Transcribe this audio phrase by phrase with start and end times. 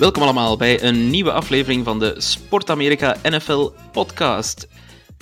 [0.00, 4.68] Welkom allemaal bij een nieuwe aflevering van de Sport Amerika NFL podcast.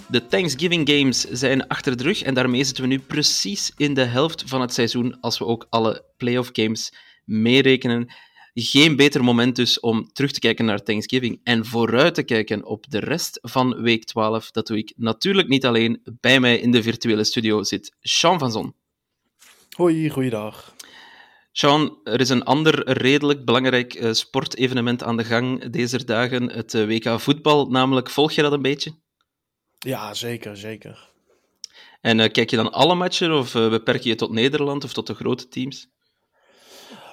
[0.09, 4.05] De Thanksgiving Games zijn achter de rug en daarmee zitten we nu precies in de
[4.05, 6.93] helft van het seizoen als we ook alle playoff games
[7.25, 8.13] meerekenen.
[8.55, 12.91] Geen beter moment dus om terug te kijken naar Thanksgiving en vooruit te kijken op
[12.91, 14.51] de rest van week 12.
[14.51, 16.01] Dat doe ik natuurlijk niet alleen.
[16.21, 18.75] Bij mij in de virtuele studio zit Sean van Zon.
[19.77, 20.75] Hoi, goeiedag.
[21.61, 26.75] Sean, er is een ander redelijk belangrijk eh, sportevenement aan de gang deze dagen, het
[26.75, 27.67] eh, WK voetbal.
[27.67, 28.93] Namelijk, volg je dat een beetje?
[29.79, 31.11] Ja, zeker, zeker.
[32.01, 35.07] En eh, kijk je dan alle matchen of beperk je je tot Nederland of tot
[35.07, 35.89] de grote teams?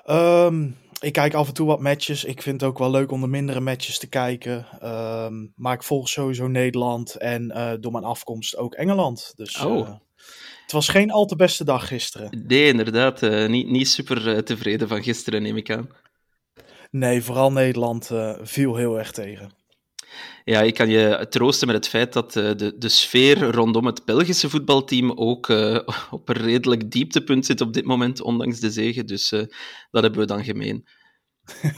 [0.04, 2.24] Ehm, ik kijk af en toe wat matches.
[2.24, 4.68] Ik vind het ook wel leuk om de mindere matches te kijken.
[4.80, 7.48] Ehm, maar ik volg sowieso Nederland en
[7.80, 9.34] door mijn afkomst ook Engeland.
[9.36, 9.90] Dus Oh.
[10.66, 12.44] Het was geen al te beste dag gisteren.
[12.48, 13.24] Nee, inderdaad.
[13.24, 15.90] eh, niet, niet super eh, tevreden van gisteren, neem ik aan.
[16.92, 19.52] Nee, vooral Nederland eh, viel heel erg tegen.
[20.44, 24.50] Ja, ik kan je troosten met het feit dat de, de sfeer rondom het Belgische
[24.50, 25.50] voetbalteam ook
[26.12, 29.04] op een redelijk dieptepunt zit op dit moment, ondanks de zege.
[29.04, 29.30] Dus
[29.92, 30.88] dat hebben we dan gemeen.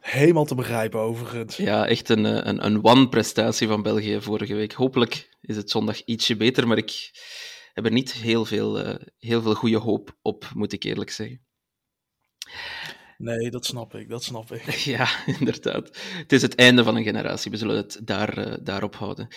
[0.00, 1.56] Helemaal te begrijpen overigens.
[1.56, 4.72] Ja, echt een, een, een one-prestatie van België vorige week.
[4.72, 7.10] Hopelijk is het zondag ietsje beter, maar ik
[7.76, 11.40] heb er niet heel veel, eh, heel veel goede hoop op, moet ik eerlijk zeggen.
[13.18, 14.70] Nee, dat snap ik, dat snap ik.
[14.96, 15.98] Ja, inderdaad.
[16.00, 17.50] Het is het einde van een generatie.
[17.50, 19.28] We zullen het daar, eh, daarop houden.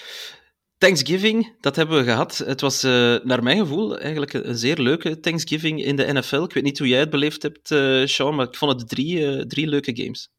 [0.78, 2.38] Thanksgiving, dat hebben we gehad.
[2.38, 6.44] Het was eh, naar mijn gevoel eigenlijk een, zeer leuke Thanksgiving in de NFL.
[6.44, 9.28] Ik weet niet hoe jij het beleefd hebt, eh Sean, maar ik vond het drie,
[9.28, 10.32] eh, drie leuke games.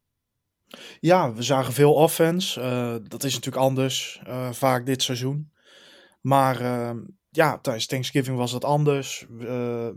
[1.00, 2.60] Ja, we zagen veel offense.
[2.60, 5.52] Eh, dat is natuurlijk anders, eh, vaak dit seizoen.
[6.20, 6.96] Maar eh,
[7.30, 9.26] ja, tijdens Thanksgiving was dat anders.
[9.40, 9.88] Eh,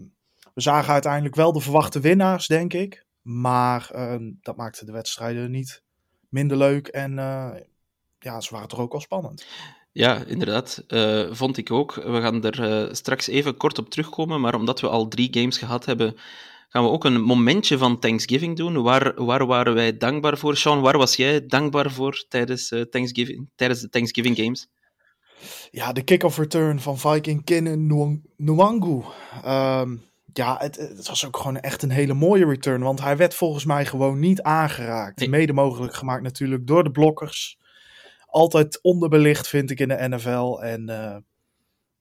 [0.53, 3.05] we zagen uiteindelijk wel de verwachte winnaars, denk ik.
[3.21, 5.83] Maar eh, dat maakte de wedstrijden niet
[6.29, 6.87] minder leuk.
[6.87, 7.51] En eh,
[8.19, 9.45] ja, ze waren toch ook wel spannend.
[9.91, 10.83] Ja, inderdaad.
[10.87, 11.93] Eh, vond ik ook.
[11.93, 15.85] We gaan er straks even kort op terugkomen, maar omdat we al drie games gehad
[15.85, 16.15] hebben,
[16.69, 18.81] gaan we ook een momentje van Thanksgiving doen.
[18.81, 20.57] Waar, waar waren wij dankbaar voor?
[20.57, 24.67] Sean, waar was jij dankbaar voor tijdens, Thanksgiving, tijdens de Thanksgiving Games?
[25.71, 27.87] Ja, de kick-off return van Viking Kinnen
[28.37, 29.03] Nwangu.
[29.43, 29.95] Ehm,
[30.33, 32.81] ja, het, het was ook gewoon echt een hele mooie return.
[32.81, 35.19] Want hij werd volgens mij gewoon niet aangeraakt.
[35.19, 35.29] Nee.
[35.29, 37.57] Mede mogelijk gemaakt natuurlijk door de blokkers.
[38.25, 40.59] Altijd onderbelicht vind ik in de NFL.
[40.61, 41.15] En eh,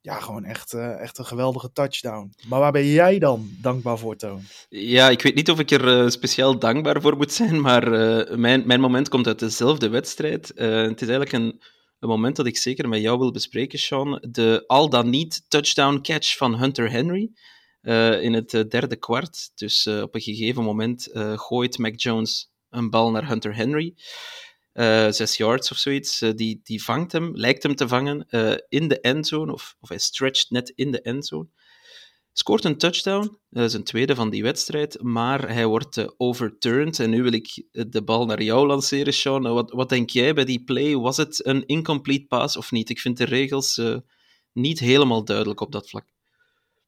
[0.00, 2.34] ja, gewoon echt, eh, echt een geweldige touchdown.
[2.48, 4.42] Maar waar ben jij dan dankbaar voor, Toon?
[4.68, 7.90] Ja, ik weet niet of ik er eh, speciaal dankbaar voor moet zijn, maar
[8.38, 10.52] mijn, mijn moment komt uit dezelfde wedstrijd.
[10.54, 11.60] Het is eigenlijk een,
[12.02, 14.24] een moment dat ik zeker met jou wil bespreken, Sean.
[14.30, 17.30] De al dan niet touchdown catch van Hunter Henry
[17.80, 19.50] eh, in het eh, derde kwart.
[19.54, 23.94] Dus eh, op een gegeven moment gooit Mac Jones een bal naar Hunter Henry.
[25.12, 26.18] zes yards of zoiets.
[26.18, 28.26] Die, die vangt hem, lijkt hem te vangen
[28.68, 31.48] in de endzone, of, of hij stretcht net in de endzone.
[32.32, 37.00] Scoort een touchdown, dat is een tweede van die wedstrijd, maar hij wordt eh, overturned.
[37.00, 39.46] En nu wil ik eh, de bal naar jou lanceren, Sean.
[39.46, 40.96] Eh, Wat, wat denk jij bij die play?
[40.96, 42.90] Was het een incomplete pass of niet?
[42.90, 43.80] Ik vind de regels
[44.52, 46.06] niet helemaal duidelijk op dat vlak.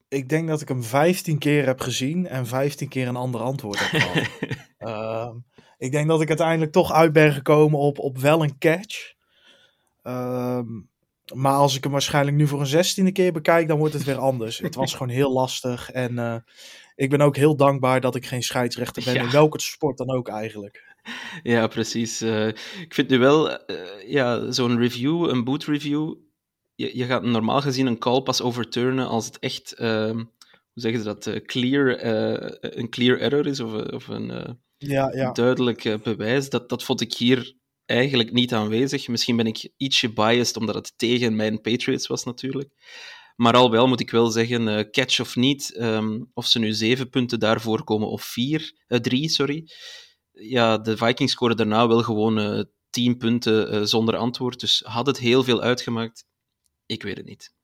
[0.08, 3.90] Ik denk dat ik hem 15 keer heb gezien en 15 keer een ander antwoord
[3.90, 4.28] heb gehad.
[4.78, 5.36] Ehm,
[5.78, 9.12] ik denk dat ik uiteindelijk toch uit ben gekomen op, op wel een catch.
[10.02, 10.66] Ehm,
[11.32, 14.18] maar als ik hem waarschijnlijk nu voor een zestiende keer bekijk, dan wordt het weer
[14.18, 14.58] anders.
[14.58, 15.90] het was gewoon heel lastig.
[15.90, 16.36] En eh,
[16.96, 19.14] ik ben ook heel dankbaar dat ik geen scheidsrechter ben.
[19.14, 19.22] Ja.
[19.22, 20.92] In welke sport dan ook eigenlijk.
[21.42, 22.20] Ja, precies.
[22.20, 22.46] Eh,
[22.80, 23.76] ik vind nu wel, eh,
[24.06, 26.14] ja, zo'n review, een boot review,
[26.74, 31.00] je, je gaat normaal gezien een call pas overturnen als het echt, ehm, hoe zeggen
[31.00, 32.04] ze dat, clear,
[32.60, 35.32] een clear error is of, of een Ja, ja.
[35.32, 36.50] duidelijk bewijs.
[36.50, 37.54] Dat, dat vond ik hier
[37.86, 39.08] eigenlijk niet aanwezig.
[39.08, 42.70] Misschien ben ik ietsje biased, omdat het tegen mijn Patriots was natuurlijk.
[43.36, 46.72] Maar al wel moet ik wel zeggen, eh, catch of niet, ehm, of ze nu
[46.72, 49.70] zeven punten daarvoor komen of vier, eh, drie, sorry.
[50.32, 54.60] Ja, de Vikings scoren daarna wel gewoon eh, tien punten zonder antwoord.
[54.60, 56.26] Dus had het heel veel uitgemaakt?
[56.86, 57.54] Ik weet het niet.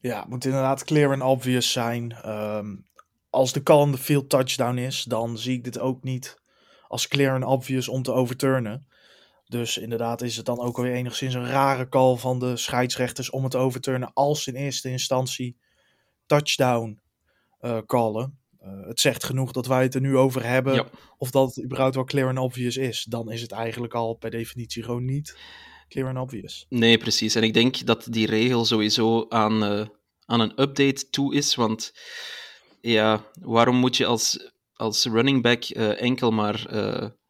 [0.00, 2.12] Ja, het moet inderdaad clear en obvious zijn.
[2.12, 2.76] Ehm,
[3.30, 6.36] als de call on the field touchdown is, dan zie ik dit ook niet
[6.88, 8.87] als clear en obvious om te overturnen.
[9.48, 13.42] Dus inderdaad is het dan ook alweer enigszins een rare call van de scheidsrechters om
[13.42, 15.56] het te overturnen als in eerste instantie
[16.26, 17.00] touchdown
[17.60, 18.38] uh, callen.
[18.62, 20.74] Uh, het zegt genoeg dat wij het er nu over hebben.
[20.74, 20.86] Ja.
[21.16, 23.06] Of dat het überhaupt wel clear en obvious is.
[23.08, 25.38] Dan is het eigenlijk al per definitie gewoon niet
[25.88, 26.66] clear en obvious.
[26.68, 27.34] Nee, precies.
[27.34, 29.86] En ik denk dat die regel sowieso aan, uh,
[30.24, 31.54] aan een update toe is.
[31.54, 31.92] Want
[32.80, 36.66] ja, waarom moet je als, als running back enkel maar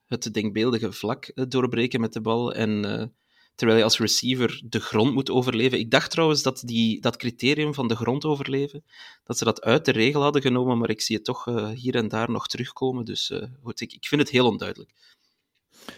[0.08, 3.12] het denkbeeldige vlak doorbreken met de bal en
[3.54, 5.78] terwijl je als receiver de grond moet overleven.
[5.78, 8.84] Ik dacht trouwens dat die, dat criterium van de grond overleven,
[9.24, 11.94] dat ze dat uit de regel hadden genomen, maar ik zie het toch uh, hier
[11.94, 13.04] en daar nog terugkomen.
[13.04, 13.32] Dus
[13.62, 14.90] goed, ik, ik vind het heel onduidelijk.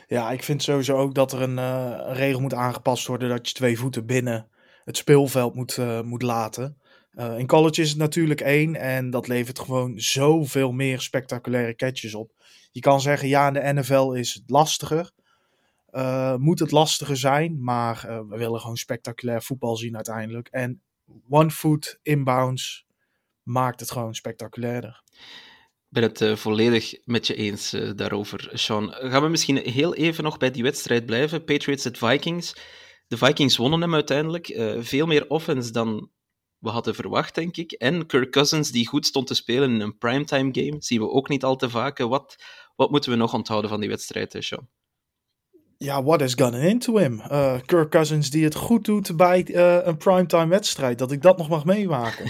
[0.09, 3.55] Ja, ik vind sowieso ook dat er een, een regel moet aangepast worden dat je
[3.55, 4.49] twee voeten binnen
[4.85, 6.80] het speelveld moet, moet laten.
[7.17, 12.33] In college is het natuurlijk één en dat levert gewoon zoveel meer spectaculaire catches op.
[12.73, 15.11] Je kan zeggen, ja, in de NFL is het lastiger.
[15.93, 20.49] Uh, moet het lastiger zijn, maar uh, we willen gewoon spectaculair voetbal zien uiteindelijk.
[20.49, 20.83] En
[21.29, 22.87] one foot inbounds
[23.43, 25.03] maakt het gewoon spectaculairder.
[25.91, 28.93] Ik ben het volledig met je eens daarover, Sean.
[28.93, 31.45] Gaan we misschien heel even nog bij die wedstrijd blijven?
[31.45, 32.57] Patriots at Vikings.
[33.07, 34.47] De Vikings wonnen hem uiteindelijk.
[34.81, 36.11] veel meer offense dan
[36.61, 37.73] we hadden verwacht, denk ik.
[37.73, 41.29] En Kirk Cousins, die goed stond te spelen in een primetime game, zien we ook
[41.29, 41.99] niet al te vaak.
[41.99, 42.45] Wat,
[42.77, 44.69] wat moeten we nog onthouden van die wedstrijd, Sean?
[45.85, 47.23] ja, what is gone into him?
[47.31, 50.99] Uh, Kirk Cousins die het goed doet bij uh, een primetime wedstrijd.
[50.99, 52.25] Dat ik dat nog mag meemaken.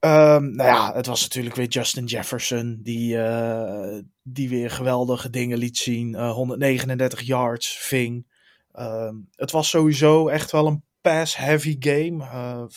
[0.00, 5.58] um, nou ja, het was natuurlijk weer Justin Jefferson die, uh, die weer geweldige dingen
[5.58, 6.16] liet zien.
[6.16, 8.26] 139 yards ving.
[8.74, 12.68] Um, het was sowieso echt wel een pass-heavy game.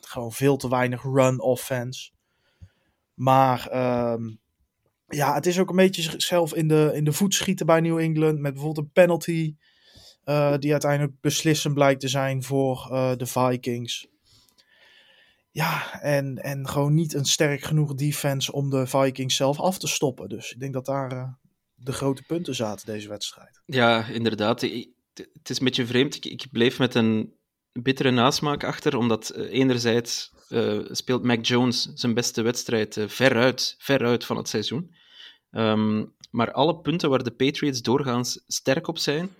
[0.00, 2.10] gewoon veel te weinig run offense.
[3.14, 3.76] Maar...
[4.12, 4.40] Um,
[5.08, 7.98] ja, het is ook een beetje zichzelf in de, in de voet schieten bij New
[7.98, 8.38] England.
[8.38, 9.56] Met bijvoorbeeld een penalty.
[10.24, 14.08] Uh, die uiteindelijk beslissend blijkt te zijn voor uh, de Vikings.
[15.50, 19.86] Ja, en, en gewoon niet een sterk genoeg defense om de Vikings zelf af te
[19.86, 20.28] stoppen.
[20.28, 21.38] Dus ik denk dat daar
[21.74, 23.60] de grote punten zaten deze wedstrijd.
[23.66, 24.60] Ja, inderdaad.
[24.60, 26.14] Het is een beetje vreemd.
[26.14, 27.34] Ik, ik bleef met een
[27.82, 34.24] bittere nasmaak achter, omdat enerzijds uh, speelt Mac Jones zijn beste wedstrijd uh, veruit, veruit
[34.24, 34.94] van het seizoen.
[35.50, 39.30] Um, maar alle punten waar de Patriots doorgaans sterk op zijn,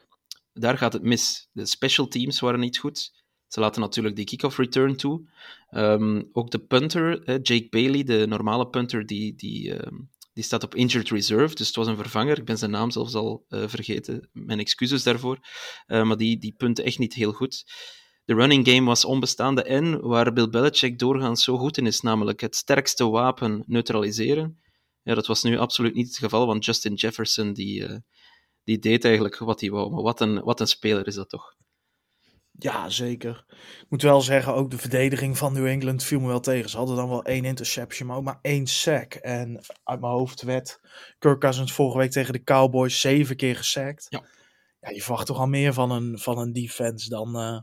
[0.53, 1.49] daar gaat het mis.
[1.53, 3.13] De special teams waren niet goed.
[3.47, 5.29] Ze laten natuurlijk die kick-off return toe.
[5.71, 9.75] Um, ook de punter, Jake Bailey, de normale punter, die, die,
[10.33, 11.55] die staat op injured reserve.
[11.55, 12.39] Dus het was een vervanger.
[12.39, 14.29] Ik ben zijn naam zelfs al vergeten.
[14.33, 15.39] Mijn excuses daarvoor.
[15.87, 17.65] maar die, die punten echt niet heel goed
[18.29, 22.41] de running game was onbestaande en waar Bill Belichick doorgaans zo goed in is, namelijk
[22.41, 24.61] het sterkste wapen neutraliseren.
[25.03, 27.97] Ja, dat was nu absoluut niet het geval, want Justin Jefferson die, uh,
[28.65, 29.91] die deed eigenlijk wat hij wou.
[29.91, 31.55] Maar wat een, wat een speler is dat toch?
[32.51, 33.45] Ja, zeker.
[33.81, 36.71] Ik moet wel zeggen, ook de verdediging van New England viel me wel tegen.
[36.71, 39.15] Ze hadden dan wel één interception, maar ook maar één sack.
[39.15, 40.81] En uit mijn hoofd werd
[41.19, 44.07] Kirk Cousins vorige week tegen de Cowboys zeven keer gesackt.
[44.09, 44.25] Ja.
[44.81, 47.37] Ja, je verwacht toch al meer van een, van een defense dan...
[47.37, 47.61] Uh,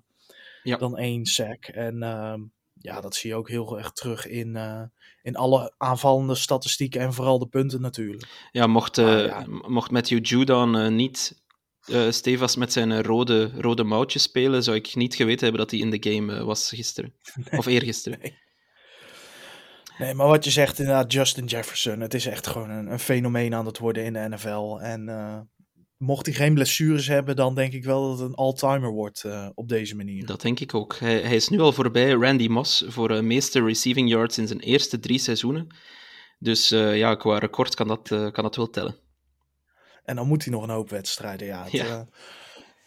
[0.65, 0.77] ja.
[0.77, 1.65] dan één sack.
[1.65, 2.34] En uh,
[2.74, 4.81] ja, dat zie je ook heel erg terug in, uh,
[5.22, 8.50] in alle aanvallende statistieken en vooral de punten natuurlijk.
[8.51, 9.45] Ja, mocht, uh, ah, ja.
[9.48, 11.43] mocht Matthew Judon niet
[12.10, 15.89] stevast met zijn rode, rode mouwtje spelen, zou ik niet geweten hebben dat hij in
[15.89, 17.13] de game was gisteren.
[17.50, 17.60] Nee.
[17.60, 18.19] Of eergisteren.
[18.22, 18.43] Nee.
[19.98, 22.00] Nee, maar wat je zegt inderdaad, Justin Jefferson.
[22.00, 24.77] Het is echt gewoon een, een fenomeen aan het worden in de NFL.
[24.81, 25.10] En
[26.05, 29.50] mocht hij geen blessures hebben, dan denk ik wel dat het een all-timer wordt uh,
[29.53, 30.25] op deze manier.
[30.25, 30.95] Dat denk ik ook.
[30.95, 34.47] Hij, hij, is nu al voorbij Randy Moss voor de uh, meeste receiving yards in
[34.47, 35.67] zijn eerste drie seizoenen.
[36.39, 38.95] Dus uh, ja, qua record kan dat, kan dat wel tellen.
[40.03, 41.47] En dan moet hij nog een hoop wedstrijden.
[41.47, 42.07] Ja, het, ja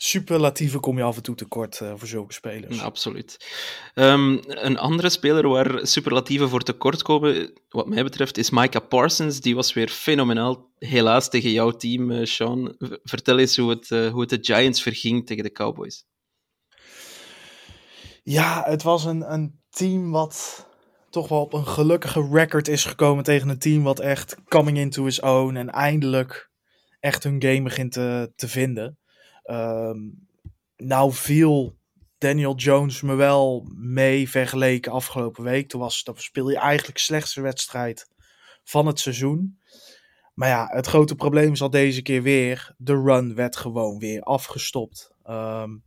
[0.00, 2.76] superlatieve kom je af en toe tekort uh, voor zulke spelers.
[2.76, 3.46] Ja, absoluut.
[3.94, 9.40] Um, een andere speler waar superlatieven voor tekort komen, wat mij betreft, is Micah Parsons.
[9.40, 10.70] Die was weer fenomenaal.
[10.78, 12.76] Helaas tegen jouw team, uh, Sean.
[13.02, 16.04] Vertel eens hoe het, uh, hoe het de Giants verging tegen de Cowboys.
[18.22, 20.66] Ja, het was een, een team wat
[21.10, 25.04] toch wel op een gelukkige record is gekomen tegen een team wat echt coming into
[25.04, 26.50] his own en eindelijk
[27.00, 28.98] echt hun game begint te, te vinden.
[29.50, 30.28] Um,
[30.76, 31.78] nou viel
[32.18, 35.68] Daniel Jones me wel mee vergeleken afgelopen week.
[35.68, 38.06] Toen, was, toen speelde je eigenlijk slechtste wedstrijd
[38.64, 39.58] van het seizoen.
[40.34, 42.74] Maar ja, het grote probleem is al deze keer weer.
[42.76, 45.10] De run werd gewoon weer afgestopt.
[45.24, 45.84] Um,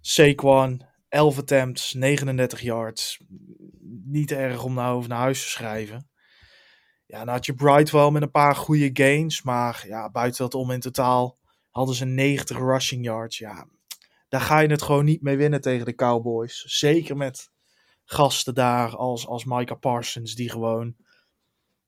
[0.00, 3.20] Saquon 11 attempts, 39 yards.
[4.04, 6.08] Niet erg om nou over naar huis te schrijven.
[7.06, 9.42] Ja, dan had je Bright wel met een paar goede gains.
[9.42, 11.38] Maar ja, buiten dat om in totaal
[11.70, 13.38] hadden ze 90 rushing yards.
[13.38, 13.66] Ja,
[14.28, 16.64] daar ga je het gewoon niet mee winnen tegen de Cowboys.
[16.66, 17.50] Zeker met
[18.04, 20.94] gasten daar als, als Micah Parsons, die gewoon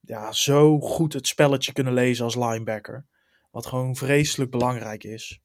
[0.00, 3.06] ja, zo goed het spelletje kunnen lezen als linebacker.
[3.50, 5.40] Wat gewoon vreselijk belangrijk is.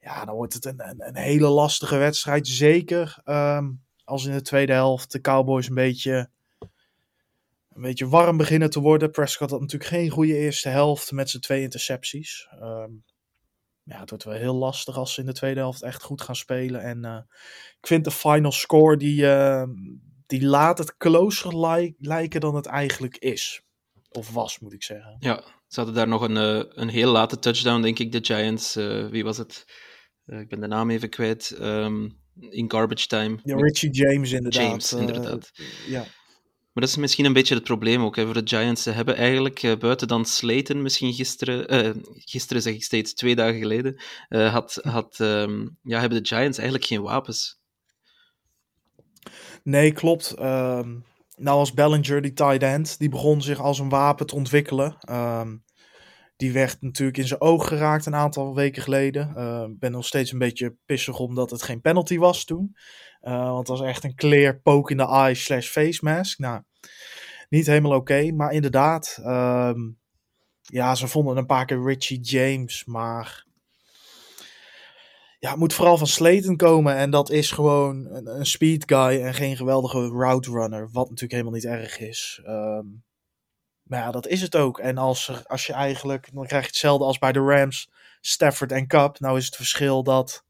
[0.00, 2.48] Ja, dan wordt het een, een, een hele lastige wedstrijd.
[2.48, 3.70] Zeker ehm,
[4.04, 6.30] als in de tweede helft de Cowboys een beetje,
[7.78, 9.10] een beetje warm beginnen te worden.
[9.10, 12.48] Prescott had natuurlijk geen goede eerste helft met zijn twee intercepties.
[12.50, 12.90] Ehm,
[13.82, 16.36] ja, het wordt wel heel lastig als ze in de tweede helft echt goed gaan
[16.36, 16.82] spelen.
[16.82, 17.18] En uh,
[17.80, 19.62] ik vind de final score, die, uh,
[20.26, 23.62] die laat het closer li lijken dan het eigenlijk is.
[24.10, 25.16] Of was, moet ik zeggen.
[25.18, 28.74] Ja, ze hadden daar nog een, uh, een heel late touchdown, denk ik, de Giants.
[29.10, 29.64] wie was het?
[30.26, 31.56] ik ben de naam even kwijt.
[31.60, 32.18] Um,
[32.50, 33.38] in garbage time.
[33.42, 34.62] Ja, Richie James inderdaad.
[34.62, 35.50] James, inderdaad.
[35.88, 36.04] ja.
[36.72, 38.82] Maar dat is misschien een beetje het probleem ook hè, voor de Giants.
[38.82, 43.36] Ze hebben eigenlijk, uh, buiten dan Slayton misschien gisteren, uh, gisteren zeg ik steeds, twee
[43.36, 47.60] dagen geleden, uh, had, had, um, ja, hebben de Giants eigenlijk geen wapens.
[49.62, 50.40] Nee, klopt.
[50.40, 51.04] Um,
[51.36, 54.96] nou als Bellinger, die tight end, die begon zich als een wapen te ontwikkelen.
[55.10, 55.64] Um,
[56.36, 59.28] die werd natuurlijk in zijn oog geraakt een aantal weken geleden.
[59.70, 62.76] Ik ben nog steeds een beetje pissig omdat het geen penalty was toen.
[63.22, 66.38] Uh, want het was echt een clear poke in the eye slash face mask.
[66.38, 66.62] Nou,
[67.48, 68.32] niet helemaal oké.
[68.32, 69.98] maar inderdaad, um,
[70.62, 72.84] ja, ze vonden een paar keer Richie James.
[72.84, 73.46] Maar
[75.38, 76.96] ja, het moet vooral van Slayton komen.
[76.96, 80.88] En dat is gewoon een, speed guy en geen geweldige route runner.
[80.92, 82.42] Wat natuurlijk helemaal niet erg is.
[82.46, 83.04] Um,
[83.82, 84.78] maar ja, dat is het ook.
[84.78, 88.72] En als, er, als je eigenlijk, dan krijg je hetzelfde als bij de Rams, Stafford
[88.72, 89.18] en Cup.
[89.18, 90.44] Nou is het verschil dat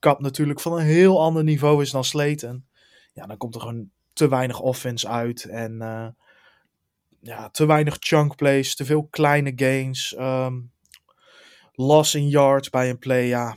[0.00, 2.66] Cup natuurlijk van een heel ander niveau is dan Slayton.
[3.12, 5.44] Ja, dan komt er gewoon te weinig offense uit.
[5.44, 6.06] En uh,
[7.20, 10.14] ja, te weinig chunk plays, te veel kleine gains.
[10.18, 10.72] Um,
[11.72, 13.56] loss in yards bij een play, ja.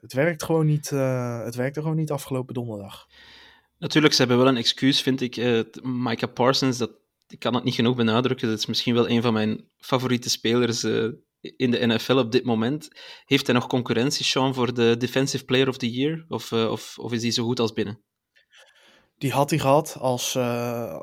[0.00, 3.06] Het werkt gewoon niet, uh, het werkte gewoon niet afgelopen donderdag.
[3.78, 5.36] Natuurlijk, ze hebben wel een excuus, vind ik.
[5.36, 6.90] Uh, Micah Parsons, dat,
[7.28, 8.48] ik kan het niet genoeg benadrukken.
[8.48, 10.86] Dat is misschien wel een van mijn favoriete spelers
[11.40, 12.88] in de NFL op dit moment.
[13.24, 16.24] Heeft hij nog concurrentie, Sean, voor de Defensive Player of the Year?
[16.28, 18.00] Of, uh, of, of is hij zo goed als binnen?
[19.18, 21.00] Die had hij gehad als, uh,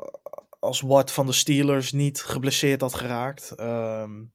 [0.58, 3.54] als Watt van de Steelers niet geblesseerd had geraakt.
[3.60, 4.32] Um,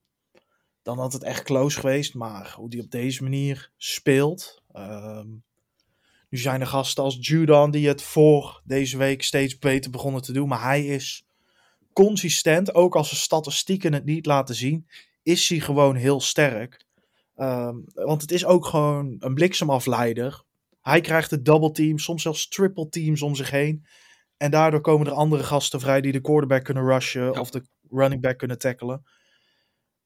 [0.81, 2.13] dan had het echt close geweest.
[2.13, 4.63] Maar hoe die op deze manier speelt.
[4.73, 5.43] Um,
[6.29, 10.33] nu zijn er gasten als Judon die het voor deze week steeds beter begonnen te
[10.33, 10.47] doen.
[10.47, 11.25] Maar hij is
[11.93, 14.87] consistent, ook als de statistieken het niet laten zien,
[15.23, 16.85] is hij gewoon heel sterk.
[17.35, 20.43] Um, want het is ook gewoon een bliksemafleider.
[20.81, 23.85] Hij krijgt de double team, soms zelfs triple teams om zich heen.
[24.37, 27.39] En daardoor komen er andere gasten vrij die de quarterback kunnen rushen ja.
[27.39, 29.03] of de running back kunnen tackelen.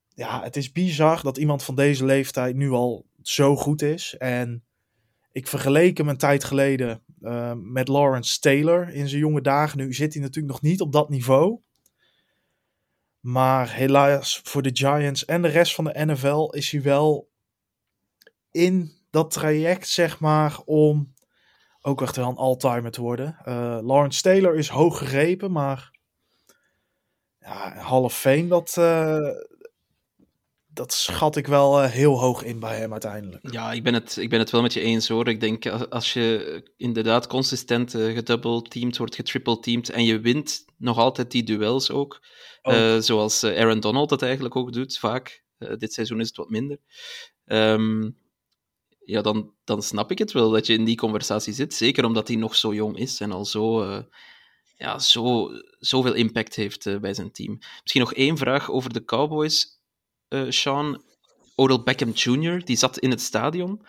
[0.07, 4.15] Ja, het is bizar dat iemand van deze leeftijd nu al zo goed is.
[4.17, 4.65] En
[5.31, 9.77] ik vergeleek hem een tijd geleden uh, met Lawrence Taylor in zijn jonge dagen.
[9.77, 11.59] Nu zit hij natuurlijk nog niet op dat niveau.
[13.27, 17.29] Maar helaas voor de Giants en de rest van de NFL is hij wel
[18.51, 21.13] in dat traject, zeg maar, om
[21.81, 23.37] ook echt wel een all-timer te worden.
[23.47, 25.91] Uh, Lawrence Taylor is hoog gegrepen, maar
[27.39, 29.29] ja, Hall of Fame, dat, uh,
[30.77, 33.51] dat schat ik wel uh, heel hoog in bij hem uiteindelijk.
[33.51, 35.27] Ja, ik ben het, ik ben het wel met je eens hoor.
[35.27, 41.31] Ik denk als je inderdaad consistent uh, gedoubleteamd wordt, getriple-teamd en je wint nog altijd
[41.31, 42.21] die duels ook.
[42.63, 45.43] Uh, zoals Aaron Donald dat eigenlijk ook doet, vaak.
[45.57, 46.77] dit seizoen is het wat minder.
[47.45, 48.17] Um,
[48.99, 51.73] ja, dan, dan snap ik het wel dat je in die conversatie zit.
[51.73, 53.85] Zeker omdat hij nog zo jong is en al zo,
[54.77, 57.57] ja, zo, zoveel impact heeft bij zijn team.
[57.81, 59.76] Misschien nog één vraag over de Cowboys
[60.49, 61.03] Sean,
[61.55, 63.85] Odell Beckham Jr., die zat in het stadion.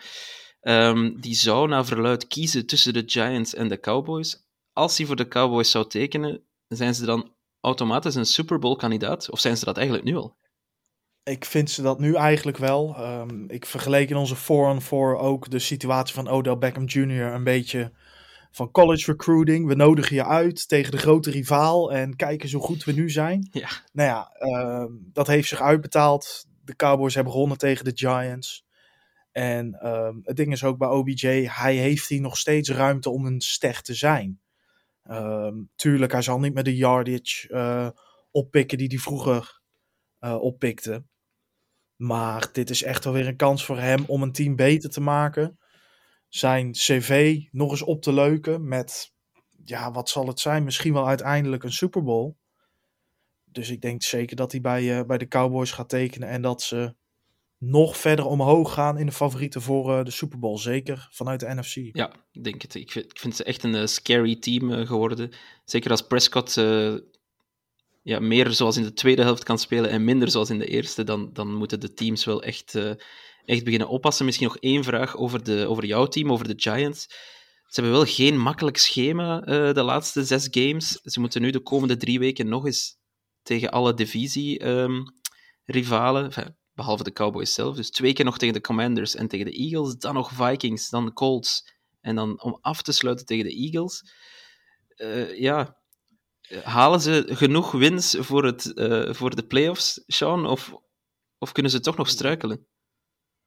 [0.61, 4.47] Um, die zou naar verluid kiezen tussen de Giants en de Cowboys.
[4.73, 9.29] Als hij voor de Cowboys zou tekenen, zijn ze dan automatisch een Super Bowl kandidaat?
[9.29, 10.37] Of zijn ze dat eigenlijk nu al?
[11.23, 12.95] Ik vind ze dat nu eigenlijk wel.
[12.99, 17.33] Um, ik vergeleek in onze 4-on-4 ook de situatie van Odell Beckham Jr.
[17.33, 17.91] een beetje
[18.51, 19.67] van college recruiting.
[19.67, 23.47] We nodigen je uit tegen de grote rivaal en kijken zo goed we nu zijn.
[23.51, 23.69] Ja.
[23.93, 26.45] Nou ja, uh, dat heeft zich uitbetaald.
[26.63, 28.67] De Cowboys hebben gewonnen tegen de Giants.
[29.31, 33.25] En uh, het ding is ook bij OBJ, hij heeft hier nog steeds ruimte om
[33.25, 34.39] een ster te zijn.
[35.05, 37.89] Uh, tuurlijk, hij zal niet met de yardage uh,
[38.31, 39.61] oppikken die hij vroeger
[40.19, 41.03] uh, oppikte.
[41.95, 45.01] Maar dit is echt wel weer een kans voor hem om een team beter te
[45.01, 45.59] maken.
[46.29, 49.13] Zijn cv nog eens op te leuken met,
[49.63, 50.63] ja, wat zal het zijn?
[50.63, 52.35] Misschien wel uiteindelijk een Super Bowl.
[53.43, 56.61] Dus ik denk zeker dat hij bij, uh, bij de Cowboys gaat tekenen en dat
[56.61, 56.95] ze
[57.57, 60.57] nog verder omhoog gaan in de favorieten voor uh, de Super Bowl.
[60.57, 61.75] Zeker vanuit de NFC.
[61.75, 62.75] Ja, ik denk het.
[62.75, 65.31] Ik vind, ik vind ze echt een uh, scary team geworden.
[65.65, 66.53] Zeker als Prescott
[68.03, 71.03] ja, meer zoals in de tweede helft kan spelen en minder zoals in de eerste,
[71.03, 72.75] dan, dan moeten de teams wel echt,
[73.49, 74.25] echt beginnen oppassen.
[74.25, 77.07] Misschien nog één vraag over, de, over jouw team, over de Giants.
[77.65, 79.39] Ze hebben wel geen makkelijk schema
[79.73, 80.99] de laatste zes games.
[81.03, 82.97] Ze moeten nu de komende drie weken nog eens
[83.43, 87.75] tegen alle divisie-rivalen, um, behalve de Cowboys zelf.
[87.75, 91.13] Dus twee keer nog tegen de Commanders en tegen de Eagles, dan nog Vikings, dan
[91.13, 91.77] Colts.
[92.01, 94.03] En dan om af te sluiten tegen de Eagles.
[94.97, 95.77] Uh, ja,
[96.63, 100.45] halen ze genoeg wins voor, het, uh, voor de playoffs, Sean?
[100.45, 100.73] Of,
[101.37, 102.67] of kunnen ze toch nog struikelen?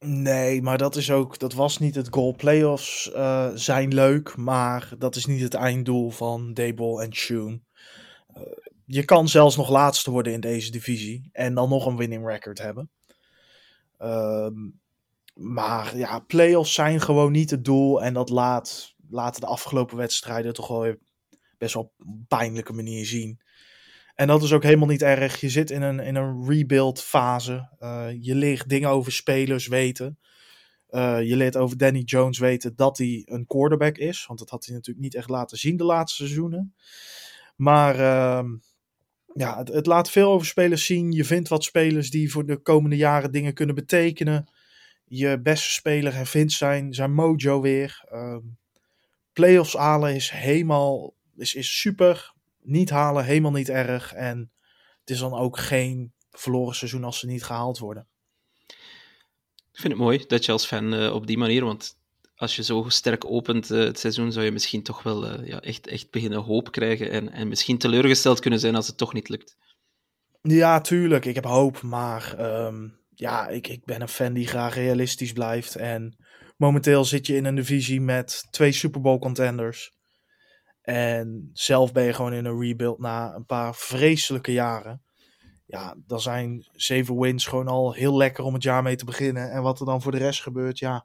[0.04, 2.34] Nee, maar dat is ook, dat was niet het goal.
[2.34, 7.64] Playoffs uh, zijn leuk, maar dat is niet het einddoel van Dayball en Shun
[8.92, 12.58] je kan zelfs nog laatste worden in deze divisie en dan nog een winning record
[12.58, 12.90] hebben.
[13.98, 14.80] Um,
[15.34, 20.52] maar ja, playoffs zijn gewoon niet het doel en dat laat, laten de afgelopen wedstrijden
[20.52, 20.94] toch wel
[21.58, 23.40] best wel op een pijnlijke manier zien.
[24.14, 25.40] En dat is ook helemaal niet erg.
[25.40, 27.68] Je zit in een, in een rebuild fase.
[27.80, 30.18] Uh, je leert dingen over spelers weten.
[30.90, 34.26] Uh, je leert over Danny Jones weten dat hij een quarterback is.
[34.26, 36.74] Want dat had hij natuurlijk niet echt laten zien de laatste seizoenen.
[37.56, 38.44] Maar uh,
[39.34, 41.12] ja, het, het, laat veel over spelers zien.
[41.12, 44.50] Je vindt wat spelers die voor de komende jaren dingen kunnen betekenen.
[45.04, 48.04] Je beste speler hervindt zijn, zijn mojo weer.
[48.12, 48.36] Uh,
[49.32, 52.31] playoffs halen is helemaal is, is super.
[52.62, 54.12] Niet halen, helemaal niet erg.
[54.12, 54.52] En
[55.00, 58.06] het is dan ook geen verloren seizoen als ze niet gehaald worden.
[59.72, 61.96] Ik vind het mooi dat je als fan uh, op die manier, want
[62.34, 65.60] als je zo sterk opent uh, het seizoen, zou je misschien toch wel uh, ja,
[65.60, 69.28] echt, echt beginnen hoop krijgen en, en misschien teleurgesteld kunnen zijn als het toch niet
[69.28, 69.56] lukt.
[70.42, 71.24] Ja, tuurlijk.
[71.24, 75.76] Ik heb hoop, maar um, ja, ik, ik ben een fan die graag realistisch blijft.
[75.76, 76.16] En
[76.56, 79.92] momenteel zit je in een divisie met twee Super Bowl contenders.
[80.82, 85.02] En zelf ben je gewoon in een rebuild na een paar vreselijke jaren.
[85.66, 89.50] Ja, dan zijn zeven wins gewoon al heel lekker om het jaar mee te beginnen.
[89.50, 91.04] En wat er dan voor de rest gebeurt, ja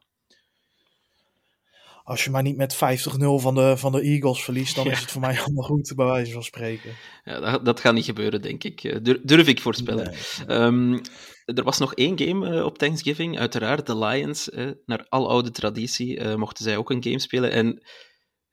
[2.08, 2.78] als je maar niet met 50-0
[3.18, 6.32] van de, van de Eagles verliest, dan is het voor mij allemaal goed, bij wijze
[6.32, 6.90] van spreken.
[7.24, 8.84] Ja, dat, dat gaat niet gebeuren, denk ik.
[8.84, 10.14] Eh, durf ik voorspellen.
[10.46, 10.58] Nee.
[10.58, 11.00] Um,
[11.44, 13.38] er was nog één game uh, op Thanksgiving.
[13.38, 17.50] Uiteraard, de Lions, uh, naar aloude traditie, uh, mochten zij ook een game spelen.
[17.50, 17.82] En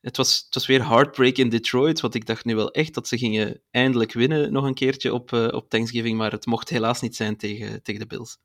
[0.06, 3.08] het was, het was weer heartbreak in Detroit, want ik dacht nu wel echt dat
[3.08, 7.15] ze gingen eindelijk winnen nog een keertje op, op Thanksgiving, maar het mocht helaas niet
[7.15, 8.38] zijn tegen, tegen de Bills.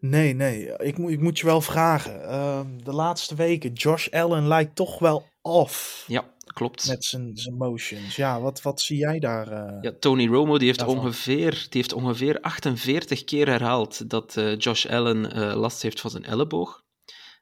[0.00, 0.76] Nee, nee.
[0.76, 2.20] Ik, ik moet je wel vragen.
[2.20, 6.04] Uh, de laatste weken, Josh Allen lijkt toch wel off.
[6.06, 6.88] Ja, klopt.
[6.88, 8.16] Met zijn motions.
[8.16, 9.52] Ja, wat, wat zie jij daar?
[9.52, 14.56] Uh, ja, Tony Romo die heeft, ongeveer, die heeft ongeveer 48 keer herhaald dat uh,
[14.56, 16.82] Josh Allen last heeft van zijn elleboog.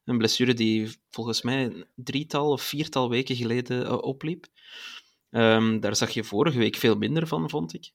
[0.09, 4.47] Een blessure die volgens mij een drietal of viertal weken geleden opliep.
[5.31, 7.93] Um, daar zag je vorige week veel minder van, vond ik.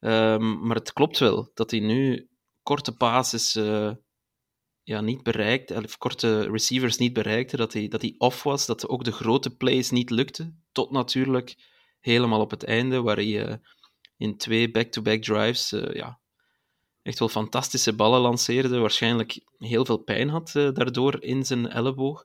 [0.00, 2.28] Um, maar het klopt wel dat hij nu
[2.62, 3.92] korte passes uh,
[4.82, 8.88] ja, niet bereikt, of korte receivers niet bereikte, dat hij, dat hij off was, dat
[8.88, 11.56] ook de grote plays niet lukten, tot natuurlijk
[12.00, 13.54] helemaal op het einde, waar hij uh,
[14.16, 16.20] in twee back-to-back drives ja,
[17.02, 22.24] echt wel fantastische ballen lanceerde, waarschijnlijk heel veel pijn had daardoor in zijn elleboog.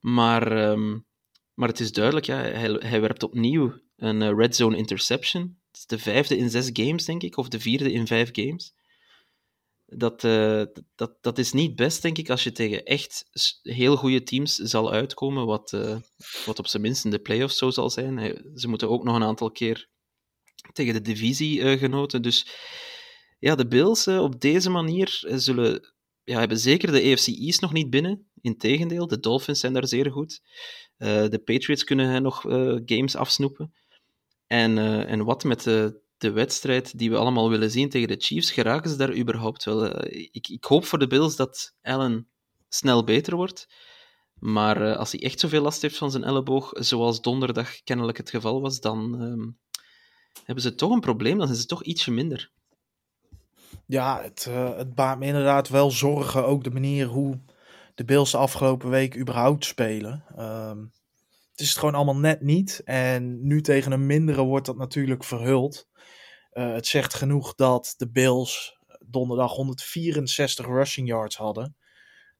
[0.00, 1.06] Maar, um,
[1.54, 5.42] maar het is duidelijk, ja, hij, hij werpt opnieuw een red zone interception.
[5.42, 8.74] Het is de vijfde in zes games, denk ik, of de vierde in vijf games
[9.96, 10.62] dat, uh,
[10.94, 13.24] dat, dat is niet best, denk ik, als je tegen echt
[13.62, 15.70] heel goede teams zal uitkomen, wat,
[16.44, 18.42] wat op zijn minst in de playoffs zo zal zijn.
[18.54, 19.88] Ze moeten ook nog een aantal keer
[20.72, 22.18] tegen de divisiegenoten.
[22.18, 22.46] Uh, dus
[23.42, 25.92] ja, de Bills op deze manier zullen,
[26.24, 28.26] ja, hebben zeker de AFC East nog niet binnen.
[28.40, 30.40] Integendeel, de Dolphins zijn daar zeer goed.
[30.96, 32.40] de Patriots kunnen nog
[32.84, 33.74] games afsnoepen.
[34.46, 38.50] En, en wat met de de wedstrijd die we allemaal willen zien tegen de Chiefs,
[38.50, 40.04] geraken ze daar überhaupt wel?
[40.06, 42.28] Ik, ik, hoop voor de Bills dat Allen
[42.68, 43.68] snel beter wordt.
[44.34, 48.60] Maar als hij echt zoveel last heeft van zijn elleboog, zoals donderdag kennelijk het geval
[48.60, 49.46] was, dan uh,
[50.44, 51.38] hebben ze toch een probleem.
[51.38, 52.50] Dan zijn ze toch ietsje minder.
[53.86, 56.46] Ja, het, uh, het baart me inderdaad wel zorgen.
[56.46, 57.40] Ook de manier hoe
[57.94, 60.24] de Bills de afgelopen week überhaupt spelen.
[60.36, 60.78] Ehm,
[61.50, 62.80] het is het gewoon allemaal net niet.
[62.84, 65.88] En nu tegen een mindere wordt dat natuurlijk verhuld.
[66.52, 71.76] Uh, het zegt genoeg dat de Bills donderdag 164 rushing yards hadden.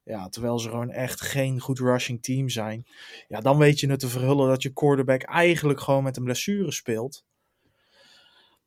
[0.04, 2.86] Ja, terwijl ze gewoon echt geen goed rushing team zijn.
[3.28, 6.72] Ja, dan weet je het te verhullen dat je quarterback eigenlijk gewoon met een blessure
[6.72, 7.24] speelt.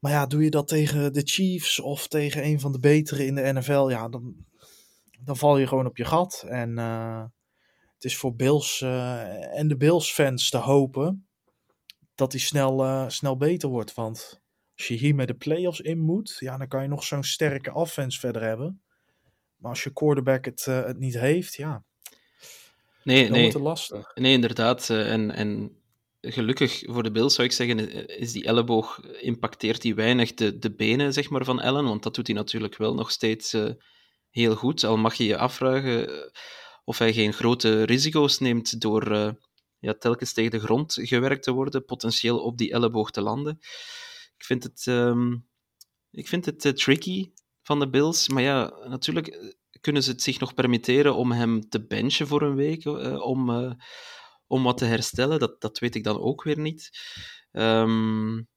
[0.06, 3.36] Maar ja, doe je dat tegen de Chiefs of tegen een van de betere in
[3.36, 4.36] de NFL, ja, dan,
[5.20, 6.46] dan val je gewoon op je gat.
[6.48, 7.24] En uh,
[7.94, 11.28] het is voor Bills uh, en de Bills-fans te hopen
[12.16, 13.94] dat hij snel, uh, snel beter wordt.
[13.94, 14.42] Want
[14.78, 17.74] als je hier met de playoffs in moet, ja, dan kan je nog zo'n sterke
[17.74, 18.82] offense verder hebben.
[19.56, 21.84] Maar als je quarterback het, het niet heeft, ja.
[23.04, 23.42] Nee, dan nee.
[23.42, 24.16] wordt het lastig.
[24.16, 24.90] Nee, inderdaad.
[24.90, 25.78] En, en
[26.32, 30.76] gelukkig voor de Bills zou ik zeggen, is die elleboog, impacteert die weinig de, de
[30.76, 31.86] benen zeg maar, van Allen.
[31.86, 33.70] Want dat doet hij natuurlijk wel nog steeds uh,
[34.30, 34.84] heel goed.
[34.84, 36.10] Al mag je je afvragen
[36.84, 39.30] of hij geen grote risico's neemt door uh,
[39.80, 43.58] ja, telkens tegen de grond gewerkt te worden, potentieel op die elleboog te landen.
[44.38, 45.48] Ik vind het, um,
[46.12, 48.30] ik vind het tricky van de Bills.
[48.30, 52.56] Maar ja, natuurlijk kunnen ze het zich nog permitteren om hem te benchen voor een
[52.56, 52.86] week.
[53.22, 53.50] om
[54.48, 55.40] om wat te herstellen.
[55.40, 56.90] Dat, dat weet ik dan ook weer niet.
[57.52, 58.48] Um,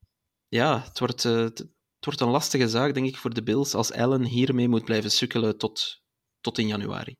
[0.48, 1.68] ja, het wordt, uh, het,
[2.00, 5.58] wordt een lastige zaak, denk ik, voor de Bills als Allen hiermee moet blijven sukkelen
[5.58, 6.02] tot,
[6.40, 7.16] tot in januari.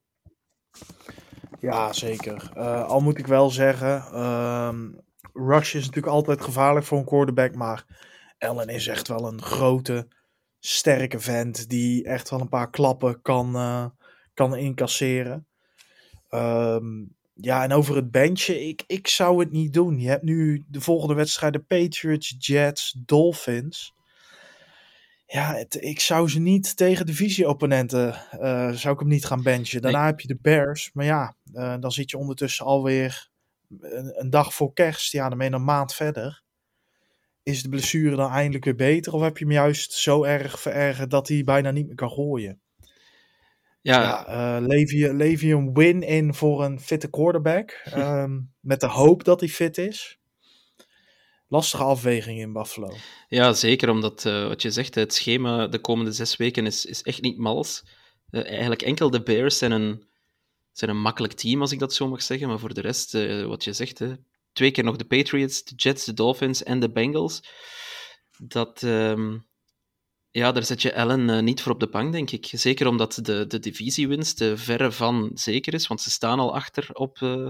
[1.61, 2.51] Ja, zeker.
[2.57, 5.01] Uh, al moet ik wel zeggen, um,
[5.33, 8.07] Rush is natuurlijk altijd gevaarlijk voor een quarterback, maar
[8.39, 10.09] Allen is echt wel een grote,
[10.59, 13.87] sterke vent die echt wel een paar klappen kan, uh,
[14.35, 15.47] kan incasseren.
[16.31, 20.01] Um, ja, en over het benchje, ik, ik zou het niet doen.
[20.01, 23.95] Je hebt nu de volgende wedstrijden Patriots, Jets, Dolphins.
[25.27, 29.83] Ja, het, ik zou ze niet tegen divisieopponenten, uh, zou ik hem niet gaan benchen.
[29.83, 30.07] Daarna nee.
[30.07, 33.31] heb je de Bears, maar ja, uh, dan zit je ondertussen alweer
[33.81, 35.13] een, een dag voor kerst.
[35.13, 36.43] Ja, dan ben je een maand verder.
[37.43, 39.13] Is de blessure dan eindelijk weer beter?
[39.13, 42.61] Of heb je hem juist zo erg verergerd dat hij bijna niet meer kan gooien?
[43.81, 47.83] Ja, ja uh, leef, je, leef je een win in voor een fitte quarterback.
[47.97, 50.19] um, met de hoop dat hij fit is.
[51.49, 52.97] Lastige afweging in Buffalo.
[53.29, 53.91] Ja, zeker.
[53.91, 57.39] Omdat uh, wat je zegt, het schema de komende zes weken is, is echt niet
[57.39, 57.85] mals.
[58.31, 60.05] Uh, eigenlijk enkel de Bears zijn een,
[60.73, 62.49] zijn een makkelijk team, als ik dat zo mag zeggen.
[62.49, 63.13] Maar voor de rest,
[63.47, 64.15] wat je zegt, hè,
[64.53, 67.43] twee keer nog de Patriots, de Jets, de Dolphins en de Bengals.
[68.39, 68.83] Dat.
[68.83, 69.48] Um,
[70.31, 72.49] ja, daar zet je Allen uh, niet voor op de bank, denk ik.
[72.53, 76.89] Zeker omdat de, de divisiewinst uh, verre van zeker is, want ze staan al achter
[76.93, 77.19] op...
[77.19, 77.49] Uh,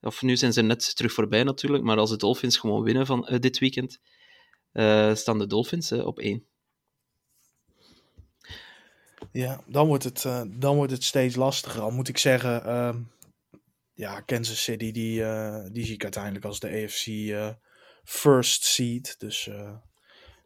[0.00, 3.28] of nu zijn ze net terug voorbij natuurlijk, maar als de Dolphins gewoon winnen van
[3.40, 4.00] dit weekend,
[5.18, 6.46] staan de Dolphins op één.
[9.32, 11.80] Ja, dan wordt, het, dan wordt het steeds lastiger.
[11.82, 13.02] Al moet ik zeggen, ehm,
[13.94, 15.22] ja, Kansas City, die,
[15.72, 17.06] die zie ik uiteindelijk als de AFC
[18.04, 19.14] first seed.
[19.18, 19.50] Dus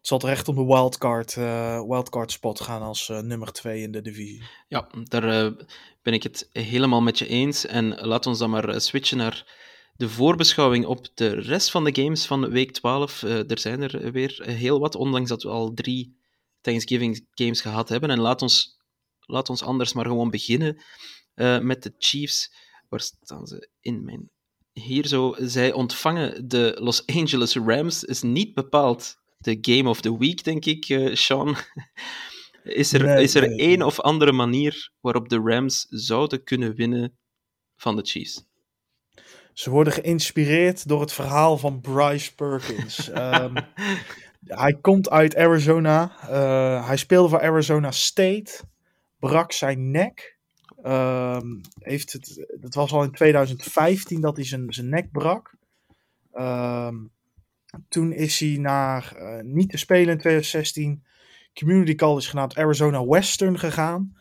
[0.01, 4.03] zal terecht om de wildcard, uh, wildcard spot gaan als uh, nummer 2 in de
[4.03, 4.43] divisie.
[4.69, 5.53] Ja, daar uh,
[6.03, 7.67] ben ik het helemaal met je eens.
[7.67, 9.59] En laat ons dan maar switchen naar
[9.97, 13.23] de voorbeschouwing op de rest van de games van week 12.
[13.23, 16.19] er zijn er weer heel wat, ondanks dat we al drie
[16.61, 18.11] Thanksgiving games gehad hebben.
[18.11, 18.79] En laat ons,
[19.21, 20.83] laat ons anders maar gewoon beginnen
[21.61, 22.53] met de Chiefs.
[22.89, 24.31] Waar staan ze in mijn...
[24.73, 28.05] Hier zo, zij ontvangen de Los Angeles Rams.
[28.05, 31.57] Is niet bepaald de game of the week, denk ik, uh, Sean.
[32.63, 33.87] is er, nee, is er nee, één nee.
[33.87, 37.19] of andere manier waarop de Rams zouden kunnen winnen
[37.77, 38.49] van de Chiefs?
[39.53, 43.09] Ze worden geïnspireerd door het verhaal van Bryce Perkins.
[43.09, 43.53] um,
[44.63, 46.17] hij komt uit Arizona.
[46.23, 48.63] Uh, hij speelde voor Arizona State.
[49.19, 50.39] Brak zijn nek.
[50.85, 55.55] Um, heeft het, het was al in 2015 dat hij zijn, zijn nek brak.
[56.33, 57.11] Um,
[57.89, 61.05] toen is hij naar uh, niet te spelen in 2016
[61.55, 64.17] Community College genaamd Arizona Western gegaan.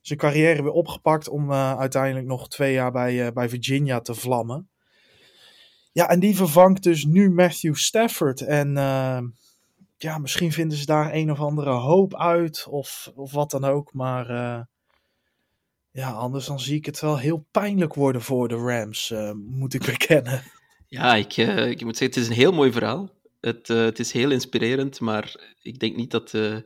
[0.00, 4.14] Zijn carrière weer opgepakt om uh, uiteindelijk nog twee jaar bij, uh, bij Virginia te
[4.14, 4.68] vlammen.
[5.92, 8.40] Ja, en die vervangt dus nu Matthew Stafford.
[8.40, 8.72] En
[9.96, 13.92] ja, misschien vinden ze daar een of andere hoop uit of, of wat dan ook.
[13.92, 14.26] Maar
[15.90, 19.84] ja, anders dan zie ik het wel heel pijnlijk worden voor de Rams, moet ik
[19.98, 20.42] bekennen.
[20.94, 23.10] Ja, ik, uh, ik moet zeggen, het is een heel mooi verhaal.
[23.40, 26.56] Het, uh, het is heel inspirerend, maar ik denk niet dat uh,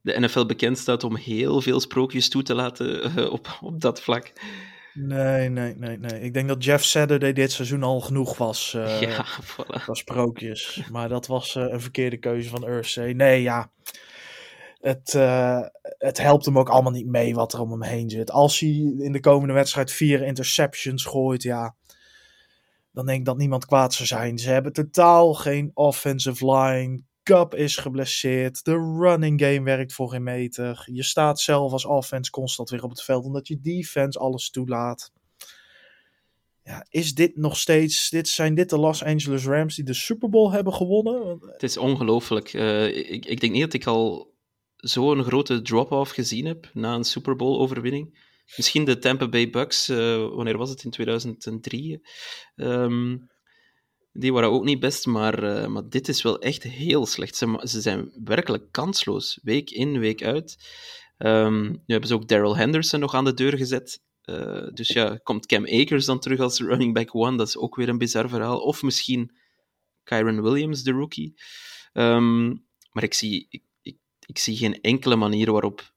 [0.00, 4.32] de NFL bekend staat om heel veel sprookjes toe te laten op, op dat vlak.
[4.94, 6.20] Nee, nee, nee, nee.
[6.20, 8.70] Ik denk dat Jeff Saturday dit seizoen al genoeg was.
[9.00, 9.84] ja, voilà.
[9.86, 10.82] Was sprookjes.
[10.90, 13.12] Maar dat was een verkeerde keuze van Ursay.
[13.12, 13.70] Nee, ja.
[14.80, 15.12] Het,
[15.98, 18.30] het helpt hem ook allemaal niet mee wat er om hem heen zit.
[18.30, 21.74] Als hij in de komende wedstrijd vier interceptions gooit, ja
[22.96, 24.38] dan denk ik dat niemand kwaad zou zijn.
[24.38, 27.02] Ze hebben totaal geen offensive line.
[27.22, 28.64] Cup is geblesseerd.
[28.64, 30.88] De running game werkt voor geen meter.
[30.92, 35.12] Je staat zelf als offense constant weer op het veld omdat je defense alles toelaat.
[36.62, 38.10] Ja, is dit nog steeds.
[38.10, 41.38] Dit, zijn dit de Los Angeles Rams die de Super Bowl hebben gewonnen?
[41.40, 42.52] Het is ongelooflijk.
[42.52, 44.34] Uh, ik, ik denk niet dat ik al
[44.76, 48.25] zo'n grote drop-off gezien heb na een Super Bowl-overwinning.
[48.56, 50.84] Misschien de Tampa Bay Bucks, uh, wanneer was het?
[50.84, 51.92] In 2003.
[52.56, 53.18] Um, ehm,
[54.12, 57.36] die waren ook niet best, maar, uh, maar dit is wel echt heel slecht.
[57.36, 60.56] Ze, ze zijn werkelijk kansloos, week in, week uit.
[61.18, 64.02] Um, nu hebben ze ook Daryl Henderson nog aan de deur gezet.
[64.24, 67.36] Uh, dus ja, komt Cam Akers dan terug als running back one?
[67.36, 68.58] Dat is ook weer een bizar verhaal.
[68.58, 69.36] Of misschien
[70.04, 71.34] Kyron Williams, de rookie.
[71.92, 75.94] Um, maar ik zie, ik, ik, zie geen enkele manier waarop,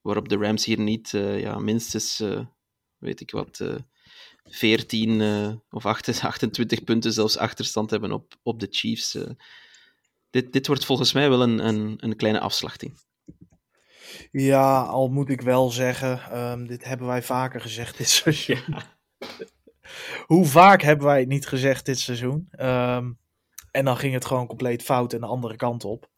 [0.00, 2.40] waarop de Rams hier niet uh, ja, minstens, uh,
[2.98, 3.60] weet ik wat,
[4.44, 9.18] 14 of 28 punten zelfs achterstand hebben op, op de Chiefs.
[10.30, 12.94] dit, dit wordt volgens mij wel een, een, een kleine afslachting.
[14.30, 18.76] Ja, al moet ik wel zeggen, um, dit hebben wij vaker gezegd dit seizoen.
[20.26, 22.48] Hoe vaak hebben wij het niet gezegd dit seizoen?
[22.60, 23.18] Um,
[23.70, 26.10] en dan ging het gewoon compleet fout en de andere kant op.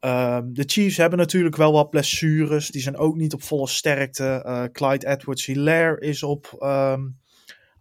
[0.00, 2.68] Um, de Chiefs hebben natuurlijk wel wat blessures.
[2.68, 4.42] Die zijn ook niet op volle sterkte.
[4.46, 6.56] Uh, Clyde Edwards-Hilaire is op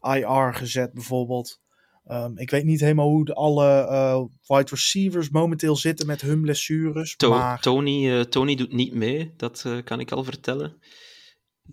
[0.01, 1.62] IR gezet bijvoorbeeld.
[2.08, 4.23] Um, ik weet niet helemaal hoe de alle uh,
[4.58, 7.15] wide receivers momenteel zitten met hun blessures.
[7.15, 7.62] To maar...
[7.62, 10.82] Tony, uh, Tony doet niet mee, dat kan ik al vertellen.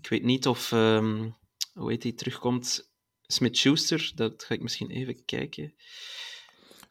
[0.01, 1.33] Ik weet niet of, hoe
[1.89, 2.91] heet hij, terugkomt.
[3.21, 5.73] Smith-Schuster, dat ga ik misschien even kijken.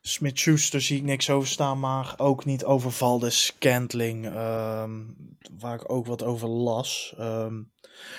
[0.07, 5.16] Smith-Schuster zie ik niks over staan, maar ook niet over Valdes Scantling, um,
[5.59, 7.14] waar ik ook wat over las.
[7.21, 7.73] Um,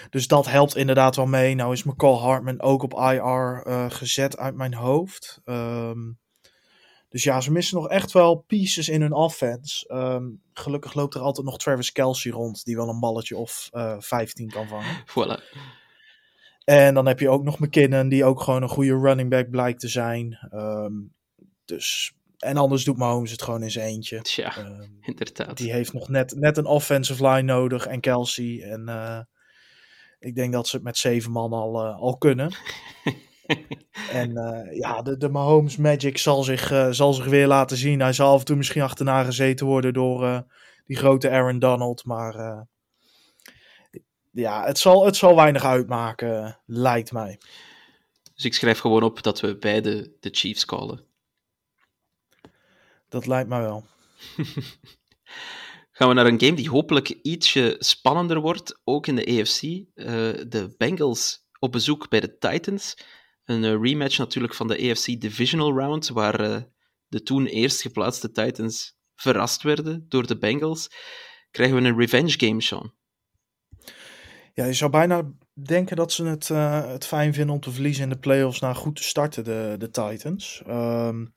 [0.09, 1.55] dus dat helpt inderdaad wel mee.
[1.55, 5.41] Nou is McCall Hartman ook op IR uh, eh, gezet uit mijn hoofd.
[5.45, 6.19] Um,
[7.09, 9.85] dus ja, ze missen nog echt wel pieces in hun offense.
[10.53, 13.99] Gelukkig loopt er altijd nog Travis Kelsey rond, die wel een balletje of uh, eh,
[13.99, 15.03] 15 kan vangen.
[15.05, 15.43] Voilà.
[16.63, 19.79] En dan heb je ook nog McKinnon, die ook gewoon een goede running back blijkt
[19.79, 20.49] te zijn.
[20.53, 21.15] Um,
[21.67, 24.19] dus en anders doet Mahomes het gewoon in zijn eentje.
[24.23, 25.57] Ja, um, inderdaad.
[25.57, 28.61] Die heeft nog net, net een offensive line nodig en Kelsey.
[28.61, 29.19] En uh,
[30.19, 32.51] ik denk dat ze het met zeven man al, uh, al kunnen.
[34.11, 37.99] en uh, ja, de, de Mahomes Magic zal zich, uh, zal zich weer laten zien.
[37.99, 40.45] Hij zal af en toe misschien achterna gezeten worden door
[40.85, 42.05] die grote Aaron Donald.
[42.05, 42.67] Maar
[44.31, 47.39] ja, het zal, het zal weinig uitmaken, lijkt mij.
[48.33, 51.06] Dus ik schrijf gewoon op dat we beide de Chiefs callen.
[53.09, 53.85] Dat lijkt mij wel.
[55.97, 59.61] gaan we naar een game die hopelijk ietsje spannender wordt, ook in de AFC.
[59.61, 59.85] Uh,
[60.47, 62.97] de Bengals op bezoek bij de Titans.
[63.45, 66.57] Een uh, rematch natuurlijk van de AFC Divisional Round, waar uh,
[67.07, 70.89] de toen eerst geplaatste Titans verrast werden door de Bengals.
[71.51, 72.93] Krijgen we een revenge game, Sean?
[74.53, 78.09] Ja, je zou bijna denken dat ze het, het fijn vinden om te verliezen in
[78.09, 80.61] de playoffs na goed te starten, de, de Titans.
[80.67, 81.33] Um,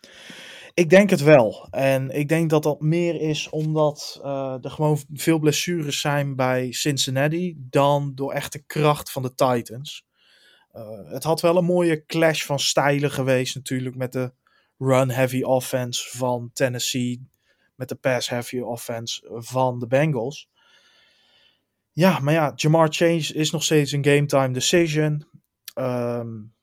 [0.81, 1.67] ik denk het wel.
[1.71, 6.73] En ik denk dat dat meer is omdat uh, er gewoon veel blessures zijn bij
[6.73, 10.05] Cincinnati dan door echte kracht van de Titans.
[10.73, 14.33] Uh, het had wel een mooie clash van stijlen geweest natuurlijk met de
[14.79, 17.29] run-heavy offense van Tennessee,
[17.75, 20.49] met de pass-heavy offense van de Bengals.
[21.93, 25.27] Ja, maar ja, Jamar Chase is nog steeds een game-time decision.
[25.75, 26.55] Um,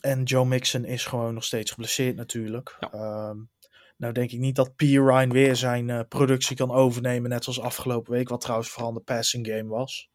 [0.00, 2.76] en Joe Mixon is gewoon nog steeds geblesseerd natuurlijk.
[2.80, 3.28] Ja.
[3.28, 3.50] Um,
[3.96, 4.80] nou denk ik niet dat P.
[4.80, 9.00] Ryan weer zijn uh, productie kan overnemen, net zoals afgelopen week, wat trouwens vooral de
[9.00, 10.08] passing game was.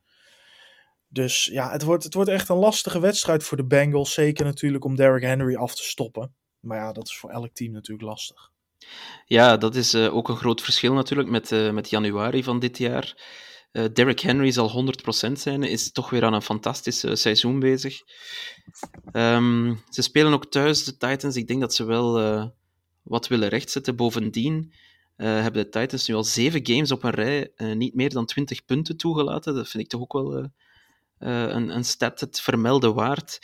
[1.07, 4.13] Dus ja, het wordt, het wordt echt een lastige wedstrijd voor de Bengals.
[4.13, 6.35] Zeker natuurlijk om Derrick Henry af te stoppen.
[6.59, 8.51] Maar ja, dat is voor elk team natuurlijk lastig.
[9.25, 12.77] Ja, dat is uh, ook een groot verschil natuurlijk met, uh, met januari van dit
[12.77, 13.17] jaar.
[13.73, 14.93] Uh, Derrick Henry zal
[15.29, 18.01] 100% zijn, is toch weer aan een fantastisch seizoen bezig.
[19.13, 21.36] Um, ze spelen ook thuis, de Titans.
[21.36, 22.45] Ik denk dat ze wel uh,
[23.01, 23.95] wat willen rechtzetten.
[23.95, 24.73] Bovendien
[25.17, 28.65] uh, hebben de Titans nu al zeven games op een rij niet meer dan 20
[28.65, 29.55] punten toegelaten.
[29.55, 30.49] Dat vind ik toch ook wel
[31.17, 33.39] een, een stat het vermelden waard.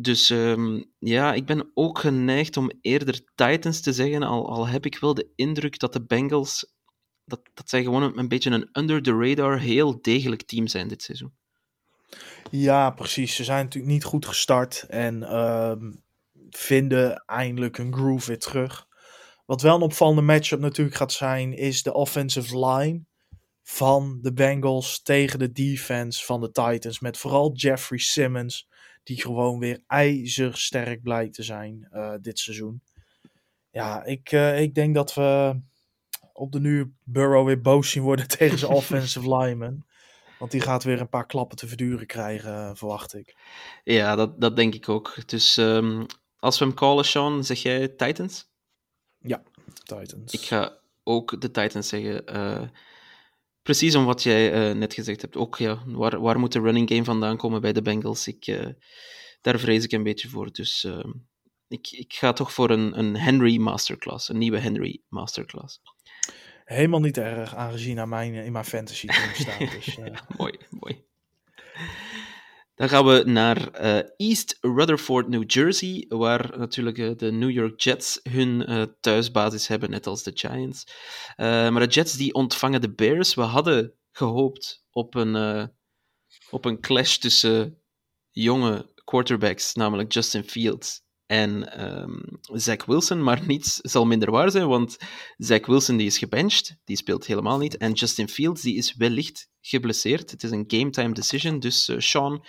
[0.00, 4.86] Dus um, ja, ik ben ook geneigd om eerder Titans te zeggen, al, al heb
[4.86, 6.72] ik wel de indruk dat de Bengals
[7.28, 11.02] dat, dat zij gewoon een, beetje een under the radar heel degelijk team zijn dit
[11.02, 11.32] seizoen.
[12.50, 13.34] Ja, precies.
[13.34, 15.72] Ze zijn natuurlijk niet goed gestart en uh,
[16.50, 18.86] vinden eindelijk een groove weer terug.
[19.46, 23.04] Wat wel een opvallende matchup natuurlijk gaat zijn, is de offensive line
[23.62, 27.00] van de Bengals tegen de defense van de Titans.
[27.00, 28.68] Met vooral Jeffrey Simmons,
[29.02, 32.82] die gewoon weer ijzersterk blijkt te zijn uh, dit seizoen.
[33.70, 35.60] Ja, ik, uh, ik denk dat we
[36.38, 39.86] op de nu Burrow weer boos zien worden tegen zijn offensive lineman.
[40.38, 43.36] Want die gaat weer een paar klappen te verduren krijgen, eh, verwacht ik.
[43.84, 45.28] Ja, dat, dat denk ik ook.
[45.28, 46.04] Dus ehm,
[46.38, 48.48] als we hem callen, Sean, zeg jij Titans?
[49.18, 49.42] Ja,
[49.82, 50.32] Titans.
[50.32, 52.26] Ik ga ook de Titans zeggen.
[52.26, 52.62] Eh,
[53.62, 55.36] precies om wat jij eh, net gezegd hebt.
[55.36, 58.26] Ook, ja, waar, waar moet de running game vandaan komen bij de Bengals?
[58.26, 58.74] Ik,
[59.40, 60.52] daar vrees ik een beetje voor.
[60.52, 61.10] Dus ehm,
[61.68, 64.28] ik, ik ga toch voor een, een Henry Masterclass.
[64.28, 65.80] Een nieuwe Henry Masterclass.
[66.68, 69.58] Helemaal niet erg, aangezien hij mijn, in mijn fantasy team staat.
[69.58, 71.04] Dus, eh, mooi, mooi.
[72.74, 77.80] Dan gaan we naar eh, East Rutherford, New Jersey, waar natuurlijk eh, de New York
[77.80, 80.84] Jets hun thuisbasis hebben, net als de Giants.
[81.36, 83.34] Maar de Jets die ontvangen de Bears.
[83.34, 85.70] We hadden gehoopt op een,
[86.50, 87.82] op een clash tussen
[88.30, 94.68] jonge quarterbacks, namelijk Justin Fields en ehm, Zach Wilson, maar niets zal minder waar zijn,
[94.68, 94.96] want
[95.36, 99.48] Zach Wilson die is gebenched, die speelt helemaal niet, en Justin Fields die is wellicht
[99.60, 100.30] geblesseerd.
[100.30, 102.44] Het is een game time decision, dus eh, Sean,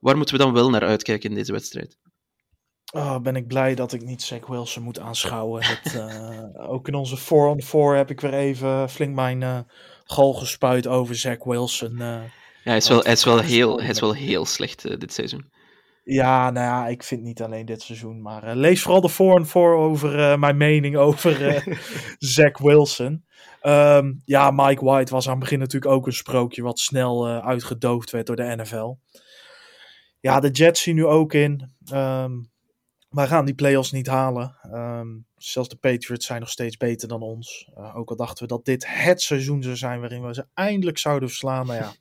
[0.00, 1.98] waar moeten we dan wel naar uitkijken in deze wedstrijd?
[2.92, 5.64] oh, ben ik blij dat ik niet Zach Wilson moet aanschouwen.
[5.64, 9.58] Het, eh, ook in onze 4-on-4 heb ik weer even flink mijn eh
[10.04, 11.96] gal gespuit over Zach Wilson.
[11.96, 12.30] Ja,
[12.62, 15.56] hij is wel, hij is wel, heel, hij is wel heel slecht dit seizoen.
[16.10, 19.36] Ja, nou ja, ik vind niet alleen dit seizoen, maar eh, lees vooral de voor
[19.36, 21.76] en voor over eh, mijn mening over eh
[22.18, 23.24] Zach Wilson.
[23.60, 28.10] Ehm, ja, Mike White was aan het begin natuurlijk ook een sprookje wat snel uitgedoofd
[28.10, 28.94] werd door de NFL.
[30.20, 31.72] Ja, de Jets zien nu ook in.
[31.84, 32.32] ehm
[33.08, 34.56] wij gaan die playoffs niet halen.
[34.62, 37.70] Ehm, zelfs de Patriots zijn nog steeds beter dan ons.
[37.94, 41.28] Ook al dachten we dat dit het seizoen zou zijn waarin we ze eindelijk zouden
[41.28, 41.66] verslaan.
[41.66, 41.92] Maar ja,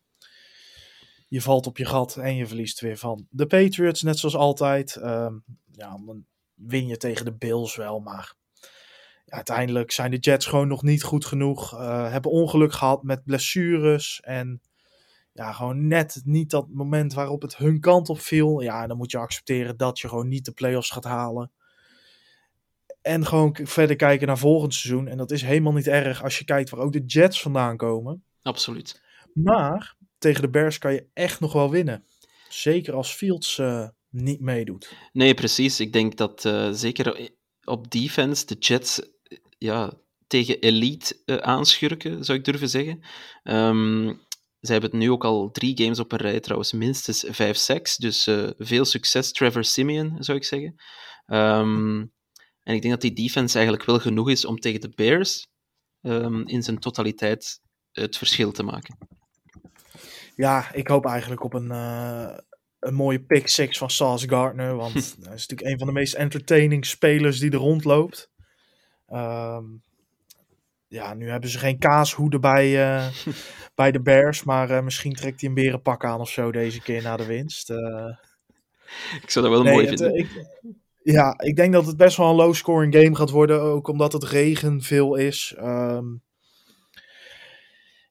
[1.28, 4.96] je valt op je gat en je verliest weer van de Patriots, net zoals altijd.
[4.96, 5.34] Ehm,
[5.72, 8.34] ja, dan win je tegen de Bills wel, maar
[9.26, 11.74] ja, uiteindelijk zijn de Jets gewoon nog niet goed genoeg.
[11.74, 14.62] eh, hebben ongeluk gehad met blessures en
[15.34, 18.60] ja, gewoon net niet dat moment waarop het hun kant op viel.
[18.60, 21.52] Ja, dan moet je accepteren dat je gewoon niet de playoffs gaat halen.
[23.02, 25.08] En gewoon verder kijken naar volgend seizoen.
[25.08, 28.24] En dat is helemaal niet erg als je kijkt waar ook de Jets vandaan komen.
[28.42, 29.02] Absoluut.
[29.34, 32.06] Maar tegen de Bears kan je echt nog wel winnen.
[32.50, 34.94] Zeker als Fields eh, niet meedoet.
[35.14, 35.80] Nee, precies.
[35.80, 37.30] Ik denk dat eh, zeker
[37.64, 39.02] op defense de Jets
[39.58, 39.94] ja,
[40.28, 43.02] tegen elite eh, aanschurken, zou ik durven zeggen.
[43.44, 44.14] Ehm
[44.60, 47.98] zij hebben het nu ook al drie games op een rij, trouwens minstens vijf sacks.
[47.98, 50.76] Dus veel succes, Trevor Simeon, zou ik zeggen.
[51.26, 52.06] Ehm,
[52.64, 55.48] en ik denk dat die defense eigenlijk wel genoeg is om tegen de Bears
[56.02, 57.60] ehm, in zijn totaliteit
[57.92, 58.98] het verschil te maken.
[60.38, 62.38] Ja, ik hoop eigenlijk op een, eh,
[62.80, 64.76] een mooie pick six van Sauce Gardner.
[64.76, 68.30] Want hij is natuurlijk een van de meest entertaining spelers die er rondloopt.
[69.08, 69.64] Ehm,
[70.88, 73.08] ja, nu hebben ze geen kaashoeden bij, eh,
[73.76, 74.44] bij de Bears.
[74.44, 77.70] Maar eh, misschien trekt hij een berenpak aan of zo deze keer na de winst.
[79.22, 80.18] Ik zou dat wel Nee, mooi het, vinden.
[80.20, 80.30] ik,
[81.04, 83.62] ja, ik denk dat het best wel een low-scoring game gaat worden.
[83.62, 85.54] Ook omdat het regen veel is.
[85.58, 86.06] Ehm,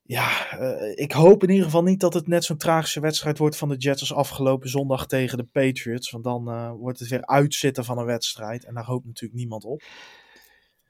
[0.07, 3.57] ja, eh, ik hoop in ieder geval niet dat het net zo'n tragische wedstrijd wordt
[3.57, 6.11] van de Jets als afgelopen zondag tegen de Patriots.
[6.11, 8.65] Want dan eh, wordt het weer uitzitten van een wedstrijd.
[8.65, 9.83] En daar hoopt natuurlijk niemand op.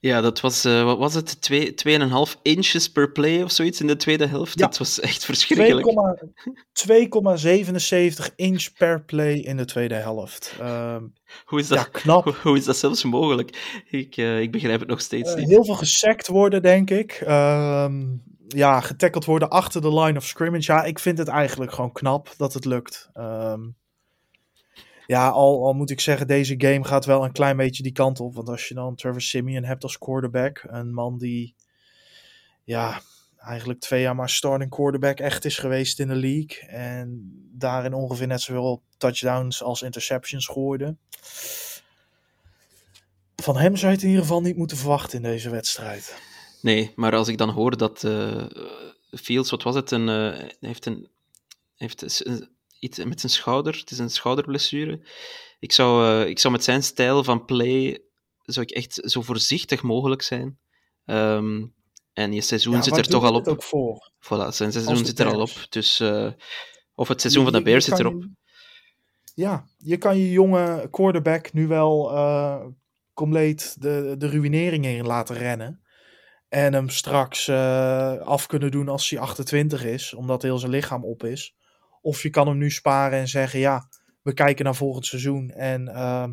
[0.00, 3.86] Ja, dat was, eh, wat was het, Twee- 2,5 inches per play of zoiets in
[3.86, 4.58] de tweede helft?
[4.58, 4.66] Ja.
[4.66, 5.86] Dat was echt verschrikkelijk.
[6.72, 10.56] 2,77 inch per play in de tweede helft.
[10.60, 11.02] Ehm,
[11.44, 12.24] Hoe is dat, ja, knap.
[12.24, 13.82] hoe, hoe is dat zelfs mogelijk?
[13.90, 15.48] Ik, ik begrijp het nog steeds niet.
[15.48, 17.22] heel veel gesackt worden, denk ik.
[18.48, 20.72] Ja, getackeld worden achter de line of scrimmage.
[20.72, 23.08] Ja, ik vind het eigenlijk gewoon knap dat het lukt.
[23.12, 23.60] Ehm,
[25.06, 28.20] ja, al, al moet ik zeggen, deze game gaat wel een klein beetje die kant
[28.20, 28.34] op.
[28.34, 31.54] Want als je dan Trevor Simeon hebt als quarterback, een man die
[32.64, 33.00] ja,
[33.38, 36.68] eigenlijk twee jaar maar starting quarterback echt is geweest in de league.
[36.68, 40.96] En daarin ongeveer net zoveel touchdowns als interceptions gooide.
[43.36, 46.34] Van hem zou je het in ieder geval niet moeten verwachten in deze wedstrijd.
[46.66, 48.44] Nee, maar als ik dan hoor dat eh,
[49.10, 51.08] Fields, wat was het, een, eh, heeft, een,
[51.76, 52.48] heeft een-
[52.80, 55.00] iets met zijn schouder, het is een schouderblessure.
[55.58, 58.02] Ik zou, eh, ik zou met zijn stijl van play,
[58.42, 60.58] zou ik echt zo voorzichtig mogelijk zijn.
[61.04, 61.64] Ehm,
[62.12, 63.46] en je seizoen Ja, zit er toch al op.
[63.48, 64.10] ook voor.
[64.24, 65.50] Voilà, zijn seizoen zit er al op.
[65.68, 66.00] Dus,
[66.94, 68.22] of het seizoen Je- van de Bears zit erop.
[68.22, 68.30] je-
[69.34, 72.10] ja, je kan je jonge quarterback nu wel
[73.14, 75.80] compleet de, de ruïnering in laten rennen.
[76.56, 81.04] En hem straks eh, af kunnen doen als hij 28 is, omdat heel zijn lichaam
[81.04, 81.54] op is.
[82.00, 83.88] Of je kan hem nu sparen en zeggen: ja,
[84.22, 86.28] we kijken naar volgend seizoen en eh,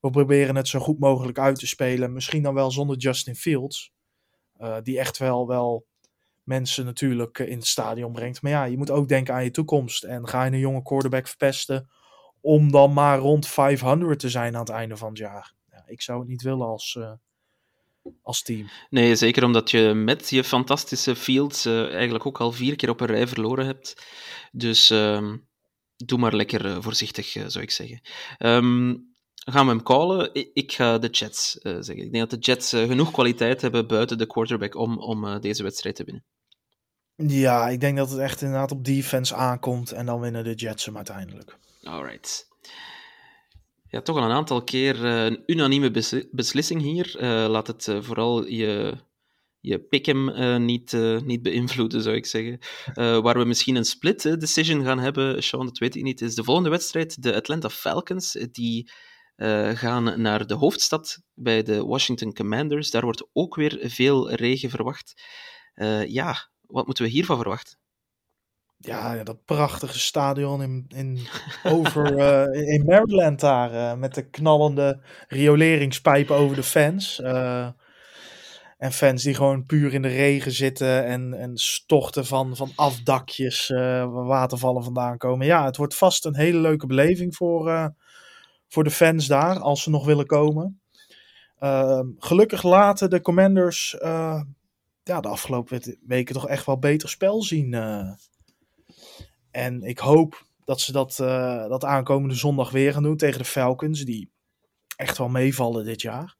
[0.00, 2.12] we proberen het zo goed mogelijk uit te spelen.
[2.12, 3.92] Misschien dan wel zonder Justin Fields.
[4.56, 5.86] Eh, die echt wel, wel
[6.42, 8.42] mensen natuurlijk eh, in het stadion brengt.
[8.42, 10.04] Maar ja, je moet ook denken aan je toekomst.
[10.04, 11.90] En ga je een jonge quarterback verpesten
[12.40, 15.54] om dan maar rond 500 te zijn aan het einde van het jaar.
[15.70, 16.98] Ja, ik zou het niet willen als,
[18.22, 18.68] als team.
[18.90, 23.00] Nee, zeker omdat je met je fantastische Fields eh, eigenlijk ook al vier keer op
[23.00, 24.06] een rij verloren hebt.
[24.52, 25.36] Dus ehm,
[25.96, 28.00] doe maar lekker eh, voorzichtig, eh, zou ik zeggen.
[28.38, 28.94] Ehm,
[29.34, 30.30] gaan we hem callen?
[30.32, 32.04] Ik, ik ga de Jets zeggen.
[32.04, 35.96] Ik denk dat de Jets genoeg kwaliteit hebben buiten de quarterback om, om deze wedstrijd
[35.96, 36.24] te winnen.
[37.16, 39.92] Ja, ik denk dat het echt inderdaad op defense aankomt.
[39.92, 41.58] En dan winnen de Jets hem uiteindelijk.
[41.82, 42.46] Alright.
[43.94, 47.16] Ja, toch al een aantal keer eh, een unanieme besli- beslissing hier.
[47.18, 48.94] Eh, laat het eh, vooral je,
[49.60, 50.32] je pick'em
[50.64, 50.92] niet,
[51.24, 52.58] niet beïnvloeden, zou ik zeggen.
[53.22, 56.44] Waar we misschien een split decision gaan hebben, Sean, dat weet ik niet, is de
[56.44, 57.22] volgende wedstrijd.
[57.22, 58.90] De Atlanta Falcons, die
[59.74, 62.90] gaan naar de hoofdstad bij de Washington Commanders.
[62.90, 65.22] Daar wordt ook weer veel regen verwacht.
[66.06, 67.78] Ja, wat moeten we hiervan verwachten?
[68.86, 71.18] Ja, dat prachtige stadion in, in,
[71.62, 73.72] over, eh, in Maryland daar.
[73.72, 77.20] eh, met de knallende rioleringspijpen over de fans.
[77.20, 77.68] eh,
[78.78, 81.04] en fans die gewoon puur in de regen zitten.
[81.04, 85.46] En, en stochten van, van afdakjes waar watervallen vandaan komen.
[85.46, 87.94] Ja, het wordt vast een hele leuke beleving voor,
[88.68, 89.58] voor de fans daar.
[89.58, 90.80] Als ze nog willen komen.
[91.58, 93.96] Ehm, gelukkig laten de Commanders
[95.02, 97.70] ja, de afgelopen we- weken toch echt wel beter spel zien.
[99.54, 103.44] En ik hoop dat ze dat, eh, dat aankomende zondag weer gaan doen tegen de
[103.44, 104.30] Falcons, die
[104.96, 106.36] echt wel meevallen dit jaar.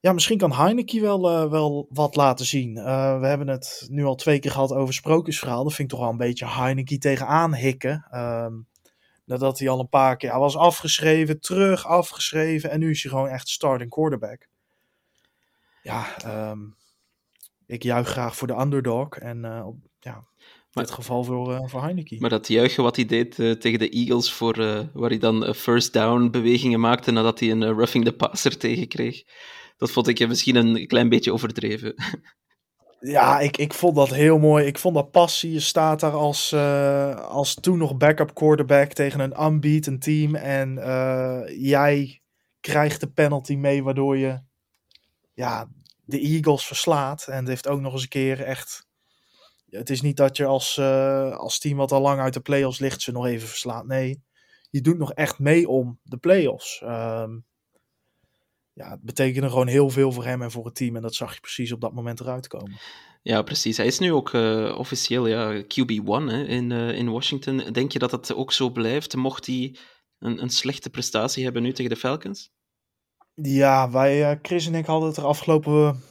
[0.00, 2.76] Ja, misschien kan Heineken wel, eh, wel wat laten zien.
[2.76, 5.64] Eh, we hebben het nu al twee keer gehad over sprookjesverhaal.
[5.64, 8.06] Dat vind ik toch wel een beetje Heineken tegenaan hikken.
[8.10, 8.54] Ehm,
[9.24, 10.38] nadat hij al een paar keer...
[10.38, 12.70] Was afgeschreven, terug afgeschreven.
[12.70, 14.48] En nu is hij gewoon echt starting quarterback.
[15.82, 16.60] Ja, ehm,
[17.66, 19.08] ik juich graag voor de underdog.
[19.08, 19.40] En
[20.00, 20.24] ja,
[20.76, 22.20] Maar- dit geval voor, eh, voor Heineken.
[22.20, 25.54] Maar dat juichen wat hij deed eh, tegen de Eagles, voor, eh, waar hij dan
[25.54, 29.22] first down bewegingen maakte nadat hij een roughing the passer tegenkreeg,
[29.76, 31.94] dat vond ik misschien een klein beetje overdreven.
[33.00, 34.66] Ja, ik, ik vond dat heel mooi.
[34.66, 35.52] Ik vond dat passie.
[35.52, 36.54] Je staat daar als,
[37.28, 40.34] als toen nog backup quarterback tegen een unbeaten team.
[40.34, 40.74] En
[41.58, 42.20] jij
[42.60, 44.40] krijgt de penalty mee, waardoor je
[45.34, 45.68] ja,
[46.04, 47.26] de Eagles verslaat.
[47.26, 48.85] En het heeft ook nog eens een keer echt.
[49.70, 52.78] Het is niet dat je als, eh, als team wat al lang uit de playoffs
[52.78, 53.86] ligt, ze nog even verslaat.
[53.86, 54.22] Nee,
[54.70, 56.80] je doet nog echt mee om de playoffs.
[56.82, 57.38] Ehm
[58.76, 60.96] ja, het betekende gewoon heel veel voor hem en voor het team.
[60.96, 62.78] En dat zag je precies op dat moment eruit komen.
[63.22, 63.76] Ja, precies.
[63.76, 67.72] Hij is nu ook eh, officieel ja, QB1 hè, in, eh, in Washington.
[67.72, 69.76] Denk je dat dat ook zo blijft, mocht hij
[70.18, 72.50] een, een slechte prestatie hebben nu tegen de Falcons?
[73.34, 76.02] Ja, wij, Chris en ik hadden het er afgelopen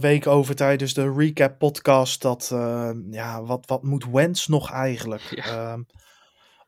[0.00, 2.22] week over tijdens de recap podcast.
[2.22, 5.22] Dat, eh, ja, wat, wat moet Wentz nog eigenlijk?
[5.34, 5.44] Ja.
[5.44, 5.82] Ehm,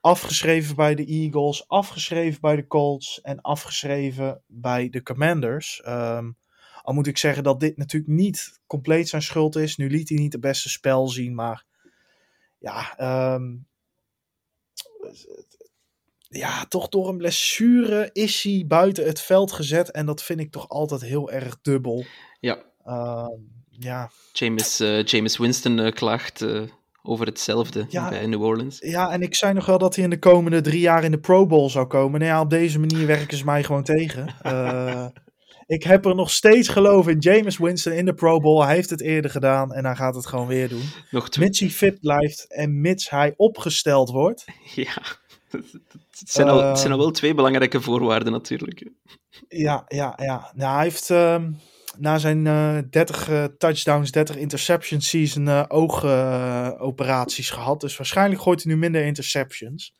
[0.00, 5.80] afgeschreven bij de Eagles, afgeschreven bij de Colts en afgeschreven bij de Commanders.
[5.80, 6.30] Ehm,
[6.82, 9.76] al moet ik zeggen dat dit natuurlijk niet compleet zijn schuld is.
[9.76, 11.64] Nu liet hij niet het beste spel zien, maar
[12.58, 13.56] ja, ehm,
[16.28, 19.90] ja, toch door een blessure is hij buiten het veld gezet.
[19.90, 22.04] En dat vind ik toch altijd heel erg dubbel.
[22.40, 22.69] Ja,
[23.70, 24.10] ja.
[24.32, 26.62] James, eh, James Winston eh, klaagt eh,
[27.02, 28.08] over hetzelfde Ja.
[28.08, 28.78] bij New Orleans.
[28.78, 31.18] ja, en ik zei nog wel dat hij in de komende drie jaar in de
[31.20, 32.20] Pro Bowl zou komen.
[32.20, 34.28] Nou ja, op deze manier werken ze mij gewoon tegen.
[35.66, 38.62] Ik heb er nog steeds geloof in James Winston in de Pro Bowl.
[38.64, 40.82] Hij heeft het eerder gedaan en hij gaat het gewoon weer doen.
[41.10, 41.36] Nog.
[41.38, 44.44] Mits hij fit blijft en mits hij opgesteld wordt.
[44.74, 44.92] Ja,
[45.50, 47.06] het zijn, al, het zijn al Ehm.
[47.06, 48.90] wel twee belangrijke voorwaarden natuurlijk.
[49.48, 50.52] Ja, ja, ja.
[50.54, 51.50] Nou, hij heeft ehm,
[52.00, 57.80] na zijn eh 30 eh, touchdowns, 30 interception season eh, oogoperaties gehad.
[57.80, 59.94] Dus waarschijnlijk gooit hij nu minder interceptions.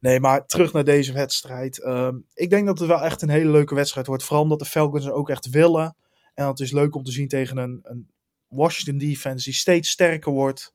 [0.00, 1.82] Nee, maar terug naar deze wedstrijd.
[1.82, 4.22] Ehm, ik denk dat het wel echt een hele leuke wedstrijd wordt.
[4.22, 5.96] Vooral omdat de Falcons er ook echt willen.
[6.34, 8.10] En het is leuk om te zien tegen een, een
[8.48, 10.74] Washington defense die steeds sterker wordt.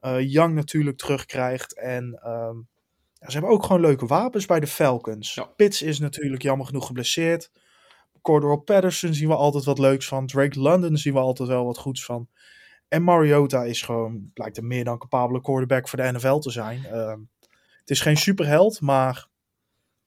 [0.00, 1.78] Eh, Young natuurlijk terugkrijgt.
[1.78, 2.56] En ehm,
[3.12, 5.34] ja, ze hebben ook gewoon leuke wapens bij de Falcons.
[5.34, 5.44] Ja.
[5.44, 7.50] Pitts is natuurlijk jammer genoeg geblesseerd.
[8.24, 10.26] Cordero Patterson zien we altijd wat leuks van.
[10.26, 12.28] Drake London zien we altijd wel wat goeds van.
[12.88, 16.84] En Mariota is gewoon, blijkt een meer dan capabele quarterback voor de NFL te zijn.
[16.84, 17.18] Ehm,
[17.80, 19.28] het is geen superheld, maar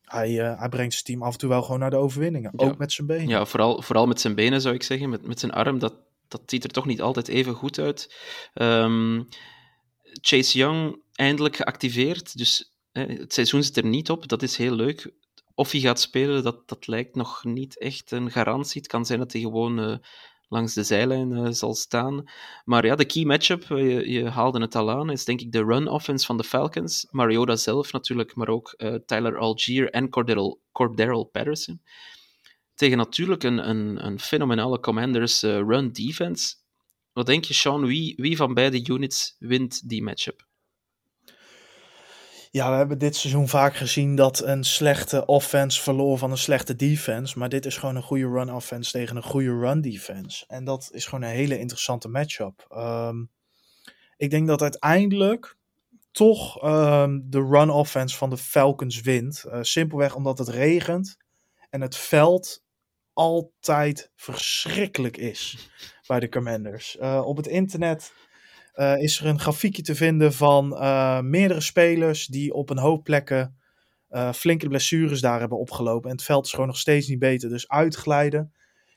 [0.01, 2.53] hij, eh, hij brengt zijn team af en toe wel gewoon naar de overwinningen.
[2.57, 2.65] Ja.
[2.65, 3.28] Ook met zijn benen.
[3.28, 5.09] Ja, vooral, vooral met zijn benen zou ik zeggen.
[5.09, 5.93] Met, met zijn arm, dat,
[6.28, 8.15] dat ziet er toch niet altijd even goed uit.
[8.53, 9.24] Ehm,
[10.22, 12.38] Chase Young eindelijk geactiveerd.
[12.38, 14.28] Dus hè, het seizoen zit er niet op.
[14.28, 15.11] Dat is heel leuk.
[15.59, 18.81] Of hij gaat spelen, dat, dat lijkt nog niet echt een garantie.
[18.81, 19.97] Het kan zijn dat hij gewoon eh,
[20.47, 22.23] langs de zijlijn eh, zal staan.
[22.65, 25.51] Maar ja, de key matchup, eh, je, je, haalde het al aan, is denk ik
[25.51, 27.07] de run offense van de Falcons.
[27.11, 30.09] Mariota zelf natuurlijk, maar ook Tyler Algier en
[30.71, 31.81] Cordero, Patterson.
[32.75, 36.55] Tegen natuurlijk een, een, een fenomenale Commanders run defense.
[37.13, 40.46] Wat denk je, Sean, wie, wie van beide units wint die matchup?
[42.57, 46.75] Ja, we hebben dit seizoen vaak gezien dat een slechte offense verloor van een slechte
[46.75, 47.39] defense.
[47.39, 50.45] Maar dit is gewoon een goede run offense tegen een goede run defense.
[50.47, 52.65] En dat is gewoon een hele interessante matchup.
[52.77, 53.29] Um,
[54.17, 55.57] ik denk dat uiteindelijk
[56.11, 59.43] toch um, de run offense van de Falcons wint.
[59.47, 61.17] Uh, simpelweg omdat het regent
[61.69, 62.63] en het veld
[63.13, 65.69] altijd verschrikkelijk is
[66.07, 66.97] bij de Commanders.
[67.01, 68.13] Uh, op het internet
[68.78, 73.03] uh, is er een grafiekje te vinden van uh, meerdere spelers die op een hoop
[73.03, 73.57] plekken
[74.09, 76.09] uh, flinke blessures daar hebben opgelopen.
[76.09, 77.49] En het veld is gewoon nog steeds niet beter.
[77.49, 78.53] Dus uitglijden.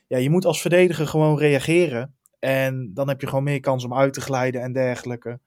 [0.07, 2.15] Ja, je moet als verdediger gewoon reageren.
[2.39, 5.39] En dan heb je gewoon meer kans om uit te glijden en dergelijke.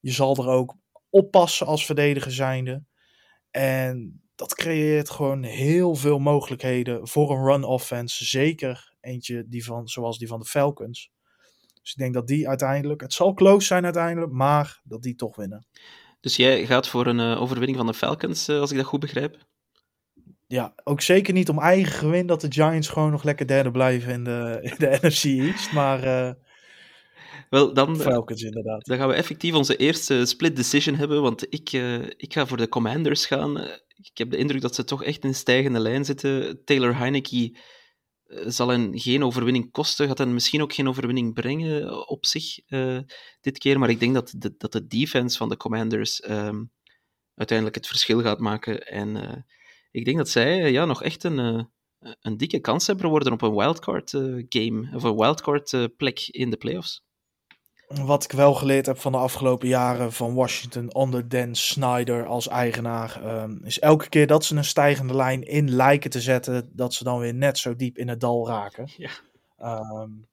[0.00, 0.76] Je zal er ook
[1.10, 2.82] oppassen als verdediger zijnde.
[3.50, 8.24] En dat creëert gewoon heel veel mogelijkheden voor een run offense.
[8.24, 11.12] Zeker eentje die van, zoals die van de Falcons.
[11.84, 15.36] Dus ik denk dat die uiteindelijk, het zal close zijn uiteindelijk, maar dat die toch
[15.36, 15.66] winnen.
[16.20, 19.00] Dus jij gaat voor een uh, overwinning van de Falcons, uh, als ik dat goed
[19.00, 19.36] begrijp?
[20.46, 24.12] Ja, ook zeker niet om eigen gewin dat de Giants gewoon nog lekker derde blijven
[24.12, 26.04] in de, in de NFC East, maar...
[26.04, 26.30] Uh,
[27.50, 28.86] wel, dan, Falcons inderdaad.
[28.86, 31.72] Dan gaan we effectief onze eerste split decision hebben, want ik,
[32.16, 33.58] ik ga voor de Commanders gaan.
[33.96, 36.64] Ik heb de indruk dat ze toch echt in stijgende lijn zitten.
[36.64, 37.56] Taylor Heineke
[38.46, 42.98] zal hen geen overwinning kosten, gaat hen misschien ook geen overwinning brengen op zich uh,
[43.40, 46.72] dit keer, maar ik denk dat de, dat de defense van de Commanders um,
[47.34, 48.86] uiteindelijk het verschil gaat maken.
[48.86, 49.44] En
[49.90, 51.68] ik denk dat zij ja, nog echt een,
[51.98, 54.10] een dikke kans hebben worden op een wildcard
[54.48, 57.02] game, of een wildcard plek in de playoffs.
[57.88, 62.48] Wat ik wel geleerd heb van de afgelopen jaren van Washington onder Dan Snyder als
[62.48, 66.94] eigenaar, um, is elke keer dat ze een stijgende lijn in lijken te zetten, dat
[66.94, 68.88] ze dan weer net zo diep in het dal raken.
[68.96, 69.10] Ja,
[70.02, 70.26] um,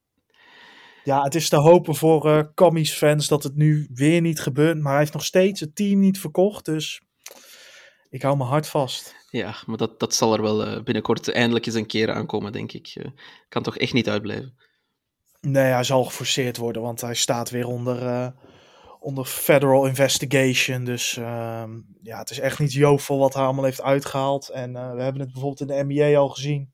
[1.04, 4.80] ja het is te hopen voor uh, Commies fans dat het nu weer niet gebeurt,
[4.80, 7.02] maar hij heeft nog steeds het team niet verkocht, dus
[8.10, 9.16] ik hou mijn hart vast.
[9.30, 12.72] Ja, maar dat, dat zal er wel uh, binnenkort eindelijk eens een keer aankomen, denk
[12.72, 12.95] ik.
[12.95, 13.06] Uh,
[13.49, 14.56] kan toch echt niet uitblijven.
[15.42, 18.28] Nee, hij zal geforceerd worden, want hij staat weer onder, uh,
[19.00, 20.84] onder federal investigation.
[20.84, 21.64] Dus uh,
[22.02, 24.50] ja, het is echt niet jovel wat hij allemaal heeft uitgehaald.
[24.50, 26.74] En uh, we hebben het bijvoorbeeld in de NBA al gezien.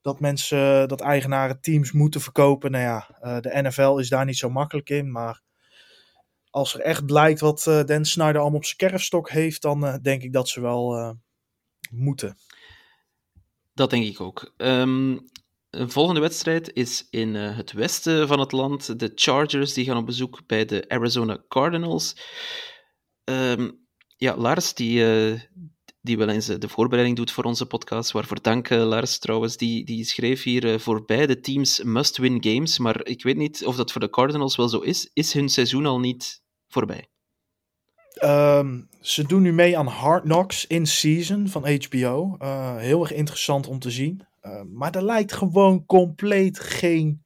[0.00, 2.70] Dat mensen, dat eigenaren teams moeten verkopen.
[2.70, 5.12] Nou ja, de NFL is daar niet zo makkelijk in.
[5.12, 5.40] Maar
[6.50, 10.32] als er echt blijkt wat Dan Snyder allemaal op zijn kerfstok heeft, dan denk ik
[10.32, 11.16] dat ze wel
[11.90, 12.36] moeten.
[13.74, 14.54] Dat denk ik ook.
[14.56, 15.28] Um,
[15.80, 18.98] een volgende wedstrijd is in uh, het westen van het land.
[18.98, 22.16] De Chargers die gaan op bezoek bij de Arizona Cardinals.
[23.24, 25.40] Um, ja, Lars, die, uh,
[26.00, 30.04] die wel eens de voorbereiding doet voor onze podcast, waarvoor dank Lars trouwens, die, die
[30.04, 32.78] schreef hier voor beide teams must-win games.
[32.78, 35.10] Maar ik weet niet of dat voor de Cardinals wel zo is.
[35.12, 37.08] Is hun seizoen al niet voorbij?
[38.24, 42.36] Um, ze doen nu mee aan Hard Knocks in Season van HBO.
[42.78, 44.26] heel erg interessant om te zien.
[44.46, 47.24] Uh, maar er lijkt gewoon compleet geen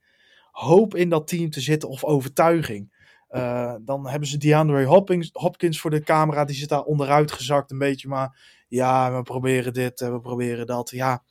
[0.51, 2.97] hoop in dat team te zitten of overtuiging.
[3.29, 4.85] Uh, dan hebben ze DeAndre
[5.31, 8.07] Hopkins, voor de camera, die zit daar onderuit gezakt een beetje.
[8.07, 10.89] Maar ja, we proberen dit, we proberen dat.
[10.89, 11.23] Ja,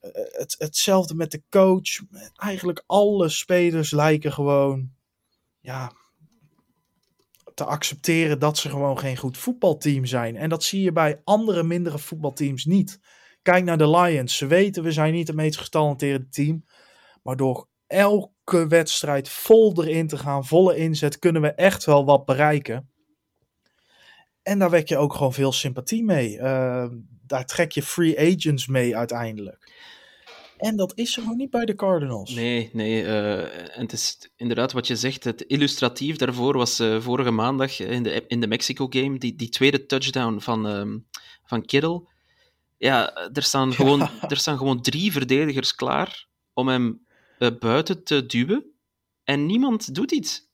[0.00, 2.00] uh, het, hetzelfde met de coach.
[2.34, 4.90] Eigenlijk alle spelers lijken gewoon
[5.60, 5.92] ja,
[7.54, 10.36] te accepteren dat ze gewoon geen goed voetbalteam zijn.
[10.36, 13.00] En dat zie je bij andere mindere voetbalteams niet.
[13.44, 14.36] Kijk naar de Lions.
[14.36, 16.64] Ze weten, we zijn niet het meest getalenteerde team.
[17.22, 22.24] Maar door elke wedstrijd vol erin te gaan, volle inzet, kunnen we echt wel wat
[22.24, 22.90] bereiken.
[24.42, 26.36] En daar wek je ook gewoon veel sympathie mee.
[26.36, 26.86] Uh,
[27.26, 29.72] daar trek je free agents mee uiteindelijk.
[30.56, 32.34] En dat is er nog niet bij de Cardinals.
[32.34, 33.02] Nee, nee.
[33.02, 35.24] Uh, en het is inderdaad wat je zegt.
[35.24, 39.18] Het illustratief daarvoor was uh, vorige maandag in de, in de Mexico game.
[39.18, 41.06] Die, die tweede touchdown van, um,
[41.44, 42.12] van Kittle
[42.84, 44.28] ja, er staan, gewoon, ja.
[44.28, 47.06] er staan gewoon drie verdedigers klaar om hem
[47.38, 48.72] uh, buiten te duwen.
[49.24, 50.52] En niemand doet iets.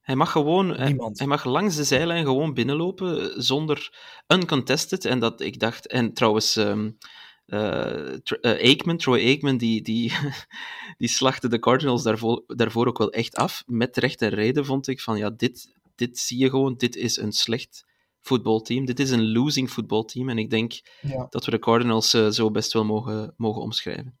[0.00, 5.04] Hij mag gewoon, hij, hij, mag langs de zijlijn gewoon binnenlopen zonder uncontested.
[5.04, 6.98] En dat ik dacht, en trouwens, um,
[7.46, 10.12] uh, uh, Aikman, Troy Aikman, die, die,
[10.98, 13.62] die slachtte de Cardinals daarvoor, daarvoor ook wel echt af.
[13.66, 17.16] Met recht en reden vond ik van, ja, dit, dit zie je gewoon, dit is
[17.16, 17.86] een slecht
[18.22, 18.84] voetbalteam.
[18.84, 21.26] Dit is een losing voetbalteam en ik denk ja.
[21.30, 24.18] dat we de Cardinals uh, zo best wel mogen, mogen omschrijven.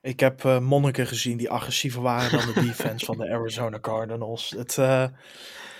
[0.00, 4.50] Ik heb uh, monniken gezien die agressiever waren dan de defense van de Arizona Cardinals.
[4.56, 5.06] Het, uh,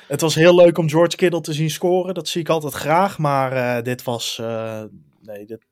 [0.09, 2.15] het was heel leuk om George Kittle te zien scoren.
[2.15, 3.19] Dat zie ik altijd graag.
[3.19, 4.39] Maar dit was.
[5.21, 5.67] nee, dit.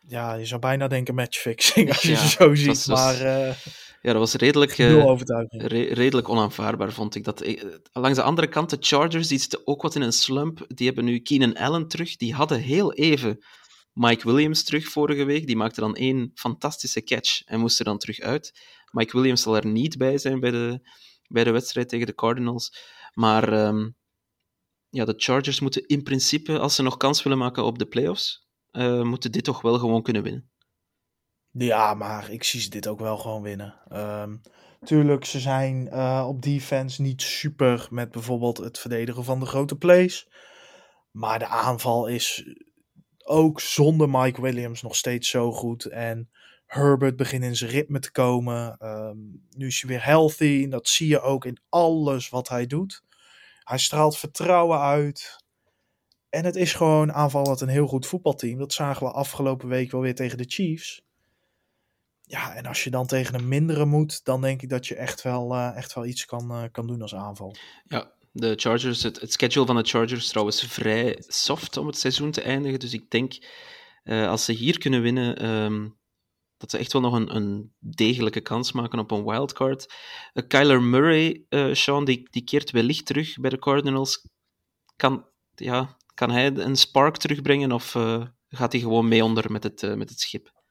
[0.00, 2.86] Ja, je zou bijna denken matchfixing als je ja, ze zo ziet.
[2.86, 3.16] Maar.
[4.02, 7.24] Ja, dat was redelijk, re redelijk onaanvaardbaar, vond ik.
[7.24, 7.44] Dat,
[7.92, 10.64] langs de andere kant, de Chargers, die zitten ook wat in een slump.
[10.68, 12.16] Die hebben nu Keenan Allen terug.
[12.16, 13.44] Die hadden heel even
[13.92, 15.46] Mike Williams terug vorige week.
[15.46, 18.60] Die maakte dan één fantastische catch en moest er dan terug uit.
[18.90, 20.88] Mike Williams zal er niet bij zijn bij de,
[21.28, 22.76] bij de wedstrijd tegen de Cardinals.
[23.14, 23.96] Maar um,
[24.88, 28.46] ja, de Chargers moeten in principe, als ze nog kans willen maken op de playoffs,
[28.72, 30.51] uh, moeten dit toch wel gewoon kunnen winnen.
[31.52, 33.74] Ja, maar ik zie ze dit ook wel gewoon winnen.
[33.92, 34.40] Um,
[34.84, 39.76] tuurlijk, ze zijn uh, op defense niet super met bijvoorbeeld het verdedigen van de grote
[39.76, 40.28] plays.
[41.10, 42.56] Maar de aanval is
[43.24, 45.84] ook zonder Mike Williams nog steeds zo goed.
[45.84, 46.30] En
[46.66, 48.76] Herbert begint in zijn ritme te komen.
[48.86, 50.60] Um, nu is hij weer healthy.
[50.64, 53.02] En dat zie je ook in alles wat hij doet.
[53.58, 55.44] Hij straalt vertrouwen uit.
[56.28, 58.58] En het is gewoon aanvallend een heel goed voetbalteam.
[58.58, 61.02] Dat zagen we afgelopen week wel weer tegen de Chiefs.
[62.24, 65.22] Ja, en als je dan tegen een mindere moet, dan denk ik dat je echt
[65.22, 67.56] wel, uh, echt wel iets kan, uh, kan doen als aanval.
[67.84, 72.42] Ja, de Chargers, het, schedule van de Chargers trouwens vrij soft om het seizoen te
[72.42, 72.80] eindigen.
[72.80, 73.32] Dus ik denk,
[74.04, 76.00] uh, als ze hier kunnen winnen, um,
[76.56, 79.94] dat ze echt wel nog een, een, degelijke kans maken op een wildcard.
[80.48, 84.28] Kyler Murray, Sean, die, die keert wellicht terug bij de Cardinals.
[84.96, 87.90] Kan, ja, kan hij een spark terugbrengen of
[88.48, 90.61] gaat hij gewoon mee onder met het, met het schip?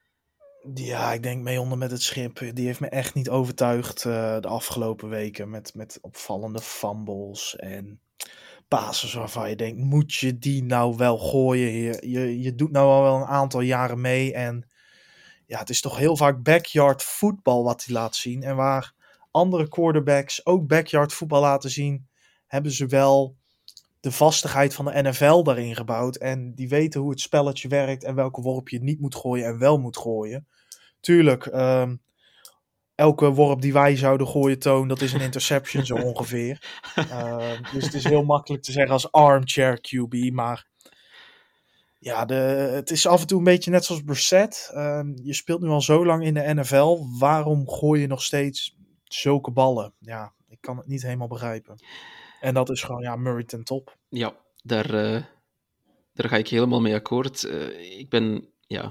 [0.73, 2.51] Ja, ik denk mee onder met het schip.
[2.53, 5.49] Die heeft me echt niet overtuigd uh, de afgelopen weken.
[5.49, 7.99] Met, met opvallende fumbles en
[8.67, 11.71] basis waarvan je denkt: moet je die nou wel gooien?
[11.71, 14.33] Je, je, je doet nou al wel een aantal jaren mee.
[14.33, 14.69] En
[15.45, 18.43] ja, het is toch heel vaak backyard voetbal wat hij laat zien.
[18.43, 18.93] En waar
[19.31, 22.07] andere quarterbacks ook backyard voetbal laten zien,
[22.47, 23.35] hebben ze wel
[24.01, 26.15] de vastigheid van de NFL daarin gebouwd.
[26.15, 29.59] En die weten hoe het spelletje werkt en welke worp je niet moet gooien en
[29.59, 30.47] wel moet gooien.
[30.99, 32.01] Tuurlijk, um,
[32.95, 36.81] elke worp die wij zouden gooien, Toon, dat is een interception zo ongeveer.
[36.97, 40.67] Uh, dus het is heel makkelijk te zeggen als armchair QB, maar
[41.99, 42.33] ja, de,
[42.73, 44.71] het is af en toe een beetje net zoals Brissett.
[44.73, 48.77] Uh, je speelt nu al zo lang in de NFL, waarom gooi je nog steeds
[49.03, 49.93] zulke ballen?
[49.99, 51.75] Ja, ik kan het niet helemaal begrijpen.
[52.41, 53.97] En dat is gewoon, ja, Murray ten top.
[54.09, 55.23] Ja, daar, uh,
[56.13, 57.43] daar ga ik helemaal mee akkoord.
[57.43, 58.25] Uh, ik ben,
[58.67, 58.83] ja,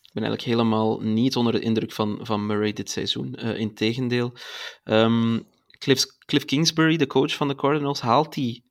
[0.00, 3.36] ik ben eigenlijk helemaal niet onder de indruk van, van Murray dit seizoen.
[3.38, 4.32] Uh, Integendeel.
[4.84, 5.46] Um,
[5.78, 8.62] Cliff, Cliff Kingsbury, de coach van de Cardinals, haalt hij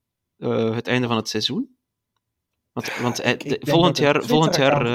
[0.76, 1.78] het einde van het seizoen?
[2.74, 4.24] Want, want ik, ik volgend jaar.
[4.24, 4.88] Volgend jaar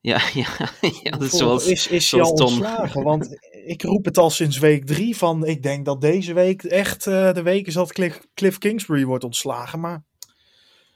[0.00, 0.70] ja, ja,
[1.02, 1.66] ja, dat is zoals.
[1.66, 3.02] Is, is hij al ontslagen?
[3.02, 5.46] Want ik roep het al sinds week drie van.
[5.46, 9.24] Ik denk dat deze week echt uh, de week is dat Cliff, Cliff, Kingsbury wordt
[9.24, 9.80] ontslagen.
[9.80, 10.04] Maar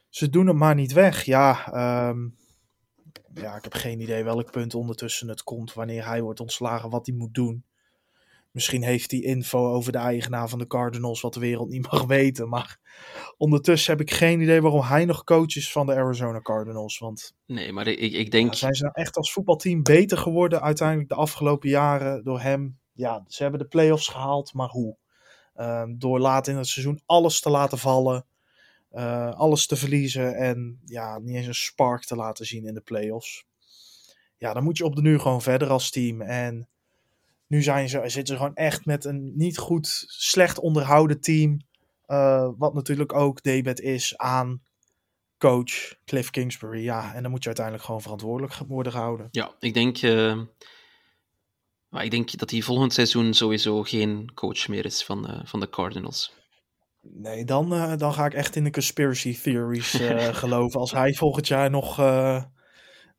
[0.09, 1.24] ze doen hem maar niet weg.
[1.24, 1.72] Ja,
[2.09, 2.36] um,
[3.34, 5.72] ja, ik heb geen idee welk punt ondertussen het komt.
[5.72, 7.64] Wanneer hij wordt ontslagen, wat hij moet doen.
[8.51, 12.05] Misschien heeft hij info over de eigenaar van de Cardinals wat de wereld niet mag
[12.05, 12.49] weten.
[12.49, 12.78] Maar
[13.36, 16.99] ondertussen heb ik geen idee waarom hij nog coach is van de Arizona Cardinals.
[16.99, 18.51] Want nee, maar ik, ik denk.
[18.51, 22.78] Ja, zijn ze nou echt als voetbalteam beter geworden uiteindelijk de afgelopen jaren door hem?
[22.92, 24.96] Ja, ze hebben de playoffs gehaald, maar hoe?
[25.57, 28.26] Uh, door laat in het seizoen alles te laten vallen.
[28.92, 32.80] Uh, alles te verliezen en ja, niet eens een spark te laten zien in de
[32.80, 33.46] playoffs.
[34.36, 36.20] Ja, dan moet je op de nu gewoon verder als team.
[36.20, 36.68] En
[37.49, 41.61] nu zijn ze, zitten ze gewoon echt met een niet goed, slecht onderhouden team.
[42.07, 44.62] Uh, wat natuurlijk ook debet is aan
[45.38, 46.82] coach Cliff Kingsbury.
[46.82, 49.28] Ja, en dan moet je uiteindelijk gewoon verantwoordelijk worden gehouden.
[49.30, 50.40] Ja, ik denk, uh,
[51.88, 55.61] maar ik denk dat hij volgend seizoen sowieso geen coach meer is van, uh, van
[55.61, 56.32] de Cardinals.
[57.01, 57.68] Nee, dan,
[57.99, 59.90] dan ga ik echt in de conspiracy theories
[60.42, 60.80] geloven.
[60.80, 61.96] Als hij volgend jaar nog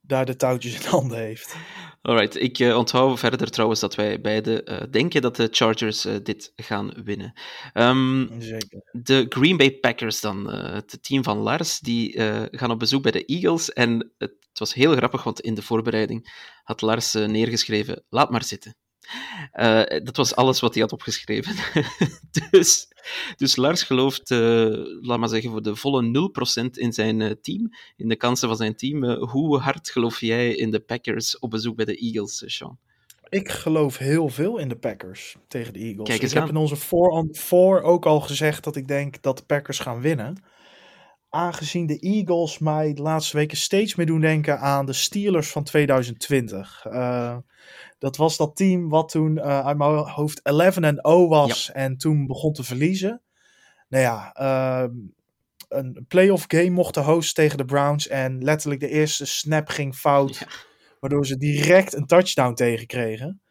[0.10, 1.55] daar de touwtjes in handen heeft.
[2.01, 6.16] Alright, ik uh, onthoud verder trouwens dat wij beide uh, denken dat de Chargers uh,
[6.24, 7.34] dit gaan winnen.
[7.74, 8.82] Um, Zeker.
[8.91, 13.26] De Green Bay Packers dan, het team van Lars, die gaan op bezoek bij de
[13.26, 13.74] Eagles.
[13.74, 18.43] En het, het, was heel grappig, want in de voorbereiding had Lars neergeschreven, laat maar
[18.43, 18.76] zitten.
[19.54, 21.56] Uh, dat was alles wat hij had opgeschreven.
[22.52, 22.88] dus,
[23.38, 24.39] dus Lars gelooft, uh,
[25.02, 26.32] laat maar zeggen, voor de volle
[26.64, 29.04] 0% in zijn uh, team, in de kansen van zijn team.
[29.14, 32.78] hoe hard geloof jij in de Packers op bezoek bij de Eagles, Sean?
[33.30, 36.08] Ik geloof heel veel in de Packers tegen de Eagles.
[36.08, 36.43] Kijk eens ik aan.
[36.43, 40.02] heb in onze voor, voor ook al gezegd dat ik denk dat de Packers gaan
[40.02, 40.43] winnen.
[41.30, 45.63] Aangezien de Eagles mij de laatste weken steeds meer doen denken aan de Steelers van
[45.63, 46.86] 2020.
[46.88, 47.38] Uh,
[47.99, 51.73] dat was dat team wat toen uh, uit mijn hoofd 11 en 0 was ja.
[51.73, 53.21] en toen begon te verliezen.
[53.89, 54.89] Nou ja, uh,
[55.69, 59.95] een playoff game mocht de host tegen de Browns en letterlijk de eerste snap ging
[59.95, 60.47] fout, ja.
[60.99, 63.41] waardoor ze direct een touchdown tegenkregen.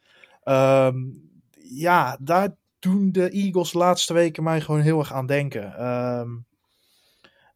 [0.44, 5.86] Um, ja, daar doen de Eagles de laatste weken mij gewoon heel erg aan denken.
[5.86, 6.46] Um,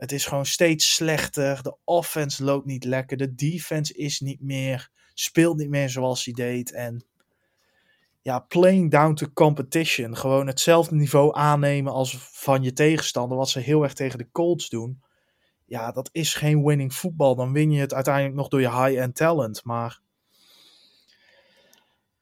[0.03, 1.63] het is gewoon steeds slechter.
[1.63, 3.17] De offense loopt niet lekker.
[3.17, 6.73] De defense is niet meer, speelt niet meer zoals hij deed.
[6.73, 7.05] En
[8.21, 10.17] ja, playing down to competition.
[10.17, 13.39] Gewoon hetzelfde niveau aannemen als van je tegenstander.
[13.39, 15.03] Wat ze heel erg tegen de Colts doen.
[15.67, 17.35] Ja, dat is geen winning voetbal.
[17.35, 19.65] Dan win je het uiteindelijk nog door je high-end talent.
[19.65, 20.01] Maar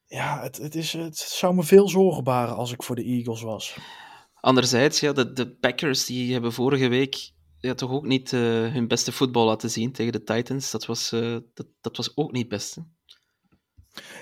[0.07, 3.77] ja, het, is, het zou me veel zorgen baren als ik voor de Eagles was.
[4.35, 8.41] Anderzijds, ja, de, de Packers die hebben vorige week ja, toch ook niet uh,
[8.73, 10.71] hun beste voetbal laten zien tegen de Titans.
[10.71, 12.85] Dat was, uh, dat, dat was ook niet het beste.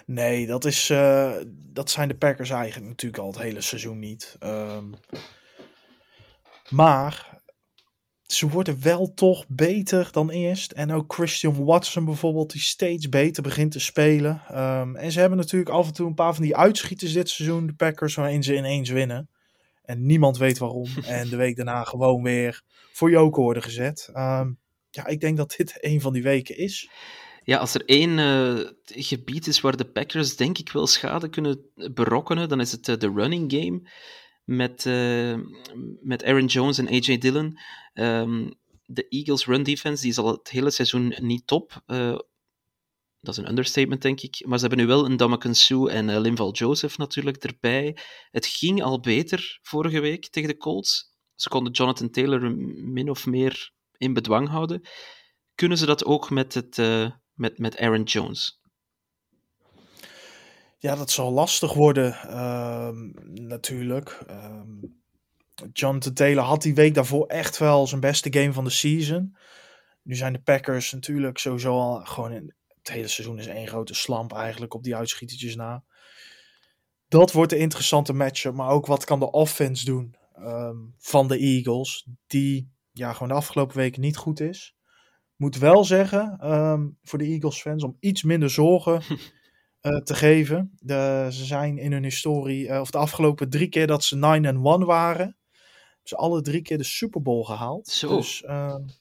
[0.07, 4.37] Nee, dat, is, uh, dat zijn de Packers eigenlijk natuurlijk al het hele seizoen niet.
[4.43, 4.95] Um,
[6.71, 7.41] maar
[8.23, 10.73] ze worden wel toch beter dan eerst.
[10.73, 14.43] En ook Christian Watson bijvoorbeeld, die steeds beter begint te spelen.
[14.51, 17.67] Um, en ze hebben natuurlijk af en toe een paar van die uitschieters dit seizoen,
[17.67, 19.29] de Packers, waarin ze ineens winnen.
[19.89, 20.87] En niemand weet waarom.
[21.05, 22.63] en de week daarna gewoon weer
[22.93, 24.11] voor joker worden gezet.
[24.15, 24.59] Um,
[24.91, 26.91] ja, ik denk dat dit een van die weken is.
[27.43, 31.71] Ja, als er één uh, gebied is waar de Packers denk ik wel schade kunnen
[31.75, 33.91] berokkenen, dan is het uh, de running game
[34.45, 35.39] met, uh,
[36.01, 37.59] met Aaron Jones en AJ Dillon.
[37.95, 41.83] Um, de Eagles run defense die is al het hele seizoen niet top.
[43.21, 44.45] Dat is een understatement, denk ik.
[44.47, 47.97] Maar ze hebben nu wel een Damakan Sue en uh, Linval Joseph natuurlijk erbij.
[48.31, 51.15] Het ging al beter vorige week tegen de Colts.
[51.35, 54.89] Ze konden Jonathan Taylor min of meer in bedwang houden.
[55.55, 58.61] Kunnen ze dat ook met, het, uh, met, met Aaron Jones?
[60.79, 62.91] Ja, dat zal lastig worden, uh,
[63.25, 64.19] natuurlijk.
[64.31, 64.63] Uh,
[65.73, 69.37] Jonathan Taylor had die week daarvoor echt wel zijn beste game van de season.
[70.03, 72.55] Nu zijn de Packers natuurlijk sowieso al gewoon in
[72.89, 75.85] het hele seizoen is één grote slamp eigenlijk op die uitschietertjes na.
[77.09, 81.39] Dat wordt een interessante matchup, maar ook wat kan de offense doen um, van de
[81.39, 84.77] Eagles, die ja, gewoon de afgelopen weken niet goed is.
[85.37, 89.03] Moet wel zeggen, um, voor de Eagles fans, om iets minder zorgen
[89.83, 90.73] uh, te geven.
[90.79, 94.43] De, ze zijn in hun historie, uh, of de afgelopen drie keer dat ze
[94.83, 95.37] 9-1 waren,
[96.03, 97.89] ze alle drie keer de Super Bowl gehaald.
[97.89, 98.17] Zo.
[98.17, 98.98] Dus uh, het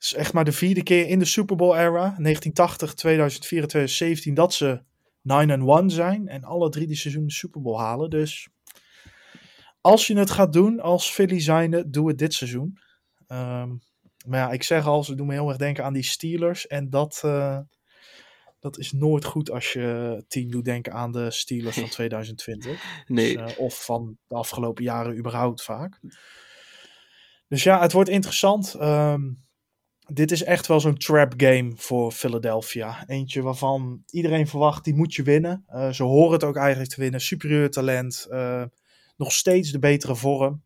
[0.00, 4.34] is echt maar de vierde keer in de Super Bowl era, 1980, 2004 en 2017,
[4.34, 4.82] dat ze
[5.22, 6.28] 9-1 zijn.
[6.28, 8.10] En alle drie die seizoenen de Super Bowl halen.
[8.10, 8.48] Dus
[9.80, 12.78] als je het gaat doen als Philly zijnde, doe het dit seizoen.
[13.28, 13.80] Um,
[14.26, 16.66] maar ja, ik zeg al, ze doen me heel erg denken aan die Steelers.
[16.66, 17.58] En dat, uh,
[18.60, 23.04] dat is nooit goed als je team doet denken aan de Steelers van 2020.
[23.06, 23.36] Nee.
[23.36, 26.00] Dus, uh, of van de afgelopen jaren überhaupt vaak.
[27.48, 28.74] Dus ja, het wordt interessant.
[28.80, 29.47] Um,
[30.12, 33.06] dit is echt wel zo'n trap game voor Philadelphia.
[33.06, 35.64] Eentje waarvan iedereen verwacht, die moet je winnen.
[35.70, 37.20] Uh, ze horen het ook eigenlijk te winnen.
[37.20, 38.26] Superieur talent.
[38.30, 38.64] Uh,
[39.16, 40.62] nog steeds de betere vorm.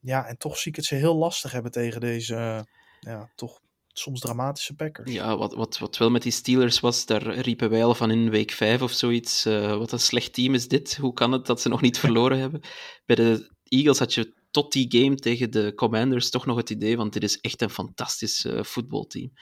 [0.00, 2.60] Ja, en toch zie ik het ze heel lastig hebben tegen deze, uh,
[3.00, 5.12] ja, toch soms dramatische Packers.
[5.12, 8.30] Ja, wat, wat, wat wel met die Steelers was, daar riepen wij al van in
[8.30, 9.44] week 5 of zoiets.
[9.44, 10.96] Wat een slecht team is dit.
[10.96, 12.60] Hoe kan het dat ze nog niet verloren hebben?
[13.06, 16.96] Bij de Eagles had je tot die game tegen de Commanders toch nog het idee,
[16.96, 19.32] want dit is echt een fantastisch uh, voetbalteam.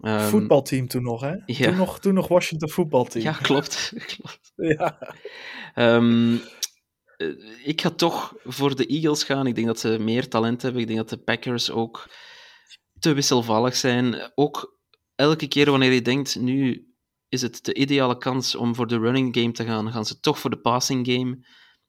[0.00, 1.34] Um, voetbalteam toen nog, hè?
[1.46, 1.66] Ja.
[1.68, 3.24] Toen, nog, toen nog Washington voetbalteam.
[3.24, 3.92] Ja, klopt.
[4.16, 4.52] klopt.
[4.56, 4.98] ja.
[5.74, 6.40] Um,
[7.64, 9.46] ik ga toch voor de Eagles gaan.
[9.46, 10.80] Ik denk dat ze meer talent hebben.
[10.80, 12.10] Ik denk dat de Packers ook
[12.98, 14.32] te wisselvallig zijn.
[14.34, 14.80] Ook
[15.14, 16.90] elke keer wanneer je denkt, nu
[17.28, 20.38] is het de ideale kans om voor de running game te gaan, gaan ze toch
[20.38, 21.46] voor de passing game.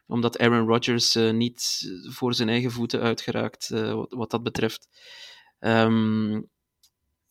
[0.08, 4.88] Omdat Aaron Rodgers uh, niet voor zijn eigen voeten uitgeraakt, uh, wat, wat, dat betreft.
[5.60, 6.50] Um,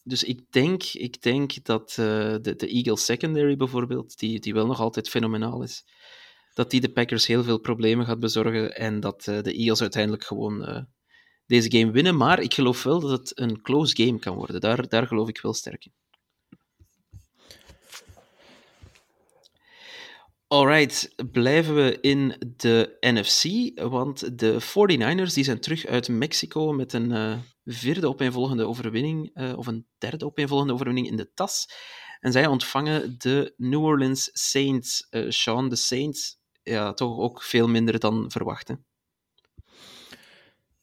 [0.03, 1.97] dus ik denk, ik denk dat uh,
[2.41, 5.85] de, de Eagles secondary bijvoorbeeld, die, die wel nog altijd fenomenaal is,
[6.55, 10.87] dat die de Packers heel veel problemen gaat bezorgen en dat de Eagles uiteindelijk gewoon
[11.47, 12.17] deze game winnen.
[12.17, 14.61] Maar ik geloof wel dat het een close game kan worden.
[14.61, 15.93] Daar, daar geloof ik wel sterk in.
[20.49, 26.93] Alright, blijven we in de NFC, want de 49ers die zijn terug uit Mexico met
[26.93, 31.69] een uh, vierde opeenvolgende overwinning, uh, of een derde opeenvolgende overwinning in de tas.
[32.21, 35.07] En zij ontvangen de New Orleans Saints.
[35.11, 38.85] Uh, Sean, de Saints, ja, toch ook veel minder dan verwachten.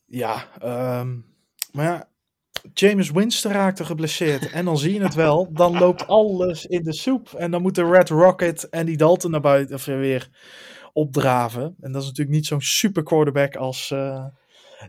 [0.05, 1.19] Ja, ehm,
[1.71, 2.12] maar ja,
[2.73, 4.51] James Winston raakte geblesseerd.
[4.51, 5.47] En dan zie je het wel.
[5.53, 7.33] Dan loopt alles in de soep.
[7.33, 10.29] En dan moet de Red Rocket en die Dalton naar buiten of weer
[10.93, 11.75] opdraven.
[11.81, 13.91] En dat is natuurlijk niet zo'n super quarterback als.
[13.91, 14.25] eh,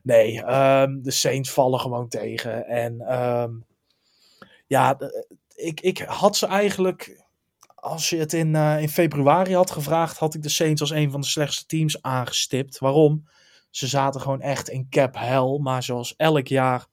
[0.03, 2.67] nee, ehm, de Saints vallen gewoon tegen.
[2.67, 3.51] En ehm,
[4.67, 7.23] ja, de- ik, ik had ze eigenlijk.
[7.75, 11.11] Als je het in, eh, in februari had gevraagd, had ik de Saints als een
[11.11, 12.79] van de slechtste teams aangestipt.
[12.79, 13.29] Waarom?
[13.71, 15.59] Ze zaten gewoon echt in cap hell.
[15.61, 16.87] Maar zoals elk jaar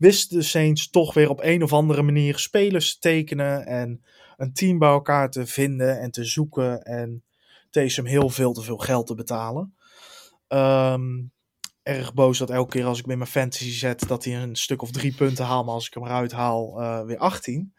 [0.00, 3.66] wisten de Saints toch weer op een of andere manier spelers te tekenen.
[3.66, 4.04] En
[4.36, 6.82] een team bij elkaar te vinden en te zoeken.
[6.82, 7.24] En
[7.70, 9.74] Taysom heel veel te veel geld te betalen.
[10.48, 11.22] Ehm,
[11.82, 14.82] erg boos dat elke keer als ik met mijn fantasy zet, dat hij een stuk
[14.82, 15.64] of drie punten haalt.
[15.64, 17.74] Maar als ik hem eruit haal, eh, weer 18.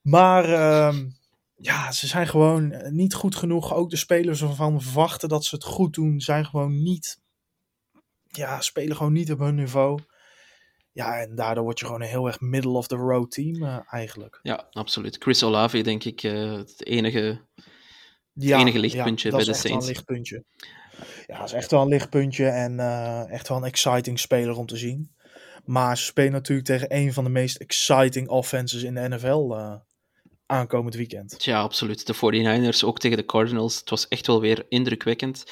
[0.00, 1.08] Maar ehm,
[1.56, 3.74] ja, ze zijn gewoon eh, niet goed genoeg.
[3.74, 7.22] Ook de spelers waarvan verwachten dat ze het goed doen, zijn gewoon niet.
[8.26, 9.98] Ja, spelen gewoon niet op hun niveau.
[10.94, 13.78] Ja, en daardoor word je gewoon een heel erg middle of the road team eh,
[13.90, 14.40] eigenlijk.
[14.42, 15.16] Ja, absoluut.
[15.18, 17.40] Chris Olave, denk ik, eh, het enige.
[18.32, 19.86] Ja, enige lichtpuntje ja, bij dat de is echt wel Saints.
[19.86, 20.44] een lichtpuntje.
[21.26, 24.66] Ja, dat is echt wel een lichtpuntje en eh, echt wel een exciting speler om
[24.66, 25.14] te zien.
[25.64, 29.54] Maar ze spelen natuurlijk tegen een van de meest exciting offenses in de NFL
[30.46, 31.44] aankomend weekend.
[31.44, 32.06] Ja, absoluut.
[32.06, 33.78] De 49ers, ook tegen de Cardinals.
[33.78, 35.44] Het was echt wel weer indrukwekkend.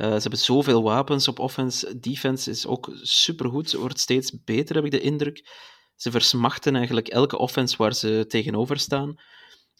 [0.00, 1.98] Eh, ze hebben zoveel wapens op offense.
[1.98, 3.72] Defense is ook supergoed.
[3.72, 5.48] Wordt steeds beter, heb ik de indruk.
[5.96, 9.14] Ze versmachten eigenlijk elke offense waar ze tegenover staan.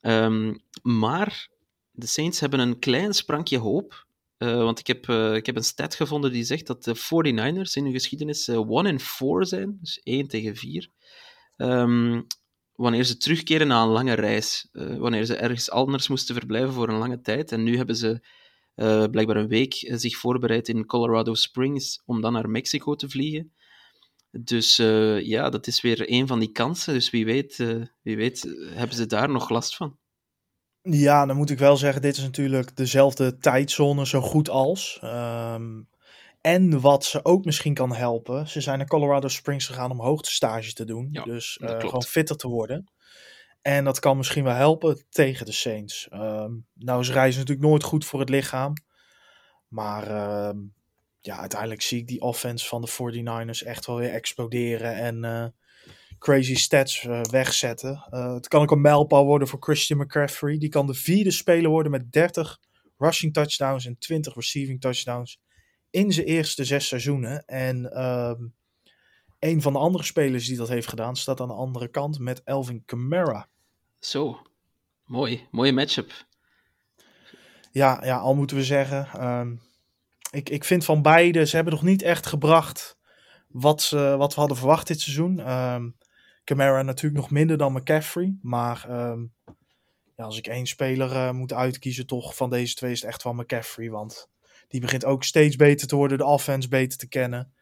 [0.00, 1.48] Ehm, maar
[1.90, 4.06] de Saints hebben een klein sprankje hoop.
[4.36, 7.76] Eh, want ik heb, eh, ik heb een stat gevonden die zegt dat de 49ers
[7.76, 9.78] in hun geschiedenis 1 in 4 zijn.
[9.80, 10.88] Dus 1 tegen 4.
[11.56, 12.22] Ehm,
[12.72, 14.68] wanneer ze terugkeren na een lange reis.
[14.72, 17.52] wanneer ze ergens anders moesten verblijven voor een lange tijd.
[17.52, 18.20] En nu hebben ze
[18.80, 23.08] eh, blijkbaar een week eh, zich voorbereid in Colorado Springs om dan naar Mexico te
[23.08, 23.52] vliegen.
[24.30, 26.94] Dus eh, ja, dat is weer een van die kansen.
[26.94, 27.56] Dus wie weet,
[28.02, 29.98] wie weet hebben ze daar nog last van.
[30.82, 34.98] Ja, dan moet ik wel zeggen, dit is natuurlijk dezelfde tijdzone zo goed als.
[35.00, 35.82] Ehm,
[36.40, 40.72] en wat ze ook misschien kan helpen, ze zijn naar Colorado Springs gegaan om hoogtestage
[40.72, 41.08] te doen.
[41.12, 42.90] Ja, dus gewoon fitter te worden.
[43.62, 46.08] En dat kan misschien wel helpen tegen de Saints.
[46.08, 48.72] Ehm, nou is reizen natuurlijk nooit goed voor het lichaam.
[49.68, 50.58] Maar ehm,
[51.20, 54.94] ja, uiteindelijk zie ik die offense van de 49ers echt wel weer exploderen.
[54.94, 55.46] En eh,
[56.18, 58.06] crazy stats eh, wegzetten.
[58.10, 60.58] Eh, het kan ook een mijlpaal worden voor Christian McCaffrey.
[60.58, 62.58] Die kan de vierde speler worden met 30
[62.98, 65.40] rushing touchdowns en 20 receiving touchdowns
[65.90, 67.44] in zijn eerste zes seizoenen.
[67.44, 68.42] En ehm,
[69.40, 72.42] een van de andere spelers die dat heeft gedaan, staat aan de andere kant met
[72.42, 73.48] Elvin Kamara.
[73.98, 74.42] Zo,
[75.04, 75.46] mooi.
[75.50, 76.26] Mooie matchup.
[77.72, 79.06] Ja, ja, al moeten we zeggen.
[79.06, 79.54] ehm,
[80.30, 82.98] ik, ik vind van beide, ze hebben nog niet echt gebracht
[83.46, 85.40] wat, ze, wat we hadden verwacht dit seizoen.
[85.40, 85.88] Ehm
[86.44, 88.36] Camara natuurlijk nog minder dan McCaffrey.
[88.42, 89.20] Maar ehm,
[90.16, 93.22] ja, als ik één speler eh, moet uitkiezen, toch van deze twee is het echt
[93.22, 93.90] wel McCaffrey.
[93.90, 94.28] Want
[94.68, 97.52] die begint ook steeds beter te worden, de offense beter te kennen.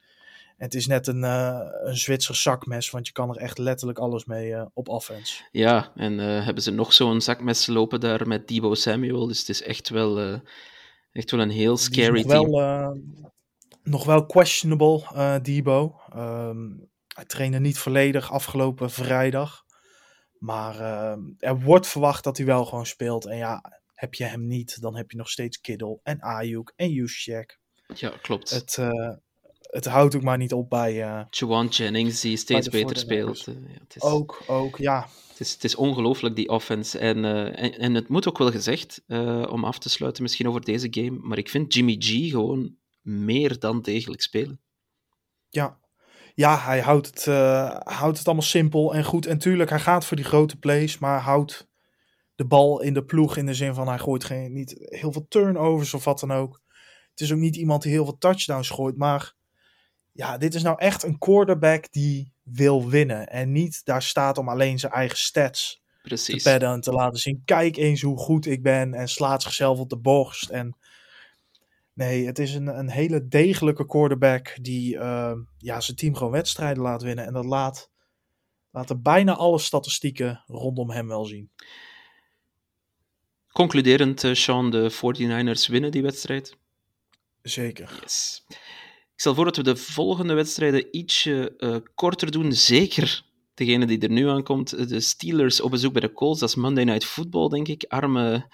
[0.59, 4.25] Het is net een, eh een Zwitser zakmes, want je kan er echt letterlijk alles
[4.25, 5.43] mee eh, op offense.
[5.51, 9.27] Ja, en eh, hebben ze nog zo'n zakmes lopen daar met Debo Samuel.
[9.27, 10.41] Dus het is echt wel,
[11.13, 12.51] echt wel een heel scary nog team.
[12.51, 13.01] Wel,
[13.83, 16.01] nog wel questionable, Debo.
[16.13, 16.67] Ehm,
[17.15, 19.65] hij trainde niet volledig afgelopen vrijdag.
[20.39, 20.81] Maar
[21.39, 23.27] er wordt verwacht dat hij wel gewoon speelt.
[23.27, 26.91] En ja, heb je hem niet, dan heb je nog steeds Kiddle en Ayuk en
[26.91, 27.59] Juszczyk.
[27.95, 28.51] Ja, klopt.
[28.51, 28.79] Het,
[29.69, 31.03] het houdt ook maar niet op bij...
[31.03, 33.01] eh, Juwan Jennings, die steeds beter 49ers.
[33.01, 33.47] speelt.
[33.47, 35.09] Eh, ja, het is, ook, ook, ja.
[35.29, 36.99] het is, het is ongelooflijk, die offense.
[36.99, 40.49] En, eh, en, en het moet ook wel gezegd, eh, om af te sluiten misschien
[40.49, 44.61] over deze game, maar ik vind Jimmy G gewoon meer dan degelijk spelen.
[45.49, 45.79] Ja,
[46.35, 49.27] ja hij houdt het, eh, houdt het allemaal simpel en goed.
[49.27, 51.69] En tuurlijk, hij gaat voor die grote plays, maar houdt
[52.35, 55.27] de bal in de ploeg in de zin van hij gooit geen, niet heel veel
[55.29, 56.61] turnovers of wat dan ook.
[57.11, 59.35] Het is ook niet iemand die heel veel touchdowns gooit, maar
[60.19, 63.27] ja, dit is nou echt een quarterback die wil winnen.
[63.27, 66.43] En niet daar staat om alleen zijn eigen stats te Precies.
[66.43, 67.43] padden en te laten zien.
[67.45, 70.49] Kijk eens hoe goed ik ben en slaat zichzelf op de borst.
[70.49, 70.77] En
[71.93, 76.83] nee, het is een, een hele degelijke quarterback die eh, ja, zijn team gewoon wedstrijden
[76.83, 77.27] laat winnen.
[77.27, 77.91] En dat laat,
[78.71, 81.51] laten bijna alle statistieken rondom hem wel zien.
[83.53, 86.57] Concluderend, eh, Sean, de 49ers winnen die wedstrijd.
[87.43, 87.99] Zeker.
[88.03, 88.45] Yes.
[89.19, 92.53] Ik stel voor dat we de volgende wedstrijden ietsje eh, korter doen.
[92.53, 93.23] Zeker
[93.55, 94.89] degene die er nu aankomt.
[94.89, 96.41] De Steelers op bezoek bij de Colts.
[96.41, 97.85] Dat is Monday Night Football, denk ik.
[97.89, 98.47] Arme,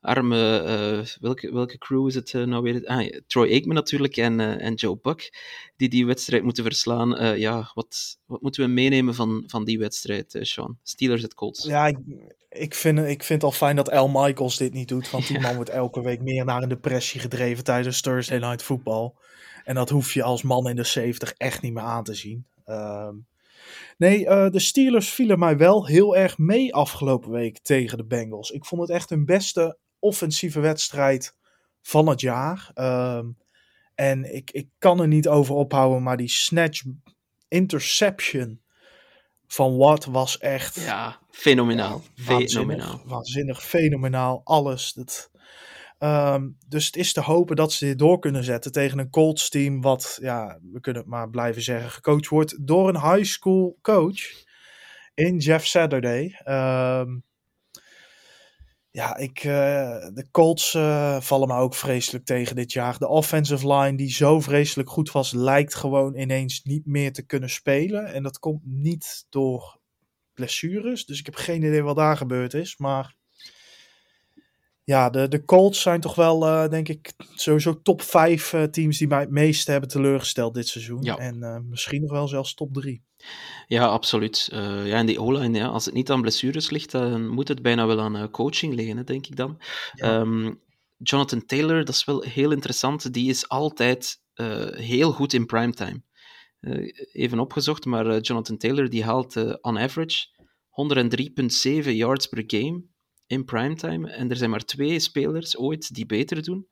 [0.00, 2.86] arme, eh, welke, welke crew is het uh, nou weer?
[2.86, 5.32] Ah, ja, Troy Aikman natuurlijk en, en Joe Buck,
[5.76, 7.38] die die wedstrijd moeten verslaan.
[7.38, 10.78] ja, wat, wat moeten we meenemen van, van die wedstrijd, Sean?
[10.82, 11.64] Steelers at Colts.
[11.64, 11.98] Ja, ik,
[12.50, 15.40] ik, vind, ik vind het al fijn dat Al Michaels dit niet doet, want die
[15.46, 19.12] man wordt elke week meer naar een depressie gedreven tijdens Thursday Night Football.
[19.66, 22.46] En dat hoef je als man in de 70 echt niet meer aan te zien.
[22.66, 23.26] Um,
[23.96, 28.50] Nee, uh, de Steelers vielen mij wel heel erg mee afgelopen week tegen de Bengals.
[28.50, 31.36] Ik vond het echt hun beste offensieve wedstrijd
[31.82, 32.70] van het jaar.
[32.74, 33.38] Um,
[33.94, 36.82] en ik, ik kan er niet over ophouden, maar die snatch
[37.48, 38.60] interception
[39.46, 40.80] van Watt was echt...
[40.80, 42.02] Ja, fenomenaal.
[42.14, 43.02] Ja, waanzinnig, fenomenaal.
[43.04, 44.92] Waanzinnig, fenomenaal, alles.
[44.92, 45.30] Dat,
[45.98, 49.48] Um, dus het is te hopen dat ze dit door kunnen zetten tegen een Colts
[49.48, 54.44] team, wat, ja, we kunnen maar blijven zeggen, gecoacht wordt door een high school coach
[55.14, 56.40] in Jeff Saturday.
[56.44, 57.24] Um,
[58.90, 59.52] ja, ik, uh,
[60.14, 62.98] de Colts uh, vallen me ook vreselijk tegen dit jaar.
[62.98, 67.50] De offensive line, die zo vreselijk goed was, lijkt gewoon ineens niet meer te kunnen
[67.50, 68.06] spelen.
[68.06, 69.78] En dat komt niet door
[70.34, 71.06] blessures.
[71.06, 72.76] Dus ik heb geen idee wat daar gebeurd is.
[72.76, 73.14] Maar
[74.86, 78.98] ja, de, de Colts zijn toch wel, uh, denk ik, sowieso top 5 uh, teams
[78.98, 81.02] die mij het meeste hebben teleurgesteld dit seizoen.
[81.02, 81.16] Ja.
[81.16, 83.02] En uh, misschien nog wel zelfs top 3.
[83.66, 84.48] Ja, absoluut.
[84.50, 87.86] ja, en die O-line, ja, als het niet aan blessures ligt, dan moet het bijna
[87.86, 89.58] wel aan coaching liggen, hè, denk ik dan.
[89.92, 90.18] Ja.
[90.18, 90.60] Um,
[90.98, 93.12] Jonathan Taylor, dat is wel heel interessant.
[93.12, 94.20] Die is altijd
[94.74, 96.02] heel goed in primetime.
[97.12, 100.26] even opgezocht, maar Jonathan Taylor die haalt on average
[101.84, 102.82] 103,7 yards per game
[103.26, 104.10] in primetime.
[104.10, 106.68] En er zijn maar twee spelers ooit die beter doen.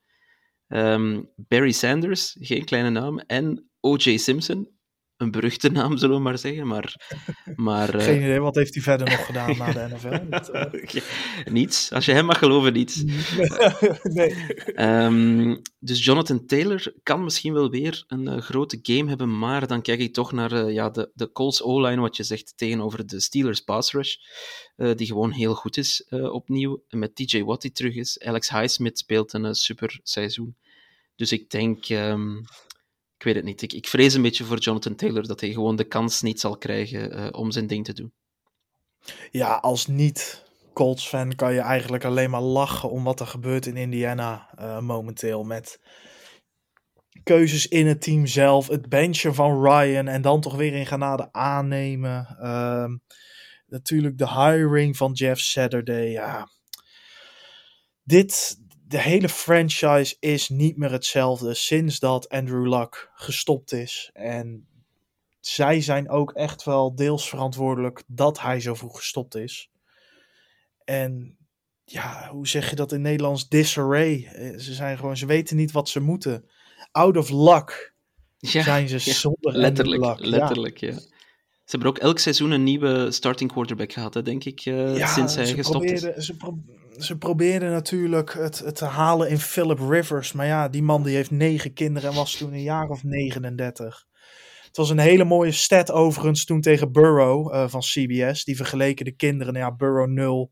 [0.69, 4.17] Um, Barry Sanders, geen kleine naam, en O.J.
[4.17, 4.74] Simpson,
[5.17, 6.67] een beruchte naam, zullen we maar zeggen.
[6.67, 6.95] Maar,
[7.55, 10.29] maar, Geen idee, wat heeft hij verder nog gedaan na de NFL?
[10.31, 10.65] Dat, uh...
[11.45, 11.93] niets.
[11.93, 13.03] Als je hem mag geloven, niets.
[14.03, 14.35] nee.
[14.77, 19.83] Um, dus Jonathan Taylor kan misschien wel weer een uh, grote game hebben, maar dan
[19.83, 23.21] kijk ik toch naar uh, ja, de, de Colts O-line, wat je zegt, tegenover de
[23.21, 24.15] Steelers pass rush,
[24.77, 26.83] die gewoon heel goed is opnieuw.
[26.89, 28.21] En met TJ Watt die terug is.
[28.21, 30.57] Alex Highsmith speelt een super seizoen.
[31.17, 31.89] Dus ik denk...
[31.89, 32.45] Um,
[33.17, 33.63] ik weet het niet.
[33.63, 36.59] Ik, ik vrees een beetje voor Jonathan Taylor dat hij gewoon de kans niet zal
[36.59, 38.13] krijgen uh, om zijn ding te doen.
[39.31, 43.77] Ja, als niet Colts-fan kan je eigenlijk alleen maar lachen om wat er gebeurt in
[43.77, 45.45] Indiana uh, momenteel.
[45.45, 45.81] Met
[47.23, 51.33] keuzes in het team zelf, het benchen van Ryan en dan toch weer in genade
[51.33, 52.37] aannemen.
[52.41, 52.93] Uh,
[53.67, 56.11] natuurlijk de hiring van Jeff Saturday.
[56.11, 56.49] Ja.
[58.03, 58.57] Dit,
[58.87, 64.11] de hele franchise is niet meer hetzelfde sinds dat Andrew Luck gestopt is.
[64.13, 64.67] En
[65.41, 69.71] zij zijn ook echt wel deels verantwoordelijk dat hij zo vroeg gestopt is.
[70.85, 71.37] En
[71.85, 73.49] ja, hoe zeg je dat in Nederlands?
[73.49, 74.29] Disarray.
[74.59, 76.49] Ze zijn gewoon, ze weten niet wat ze moeten.
[76.91, 77.95] Out of luck
[78.39, 80.19] ja, zijn ze ja, zonder letterlijk, luck.
[80.19, 80.89] Letterlijk, ja.
[80.89, 80.99] ja.
[81.65, 85.07] Ze hebben ook elk seizoen een nieuwe starting quarterback gehad, hè, denk ik, uh, ja,
[85.07, 86.01] sinds hij gestopt is.
[86.01, 86.59] Ze, pro
[86.99, 90.33] ze probeerden natuurlijk het, het te halen in Philip Rivers.
[90.33, 94.07] Maar ja, die man die heeft negen kinderen en was toen een jaar of 39.
[94.67, 98.45] Het was een hele mooie stat overigens toen tegen Burrow uh, van CBS.
[98.45, 100.51] Die vergeleken de kinderen, nou ja, Burrow 0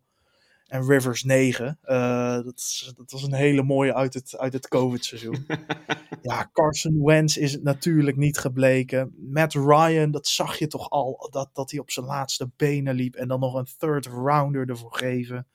[0.67, 1.79] en Rivers 9.
[1.85, 5.47] Uh, dat, dat, was een hele mooie uit het, uit het COVID-seizoen.
[6.23, 9.15] ja, Carson Wentz is het natuurlijk niet gebleken.
[9.19, 13.15] Matt Ryan, dat zag je toch al, dat, dat hij op zijn laatste benen liep.
[13.15, 15.47] En dan nog een third rounder ervoor geven.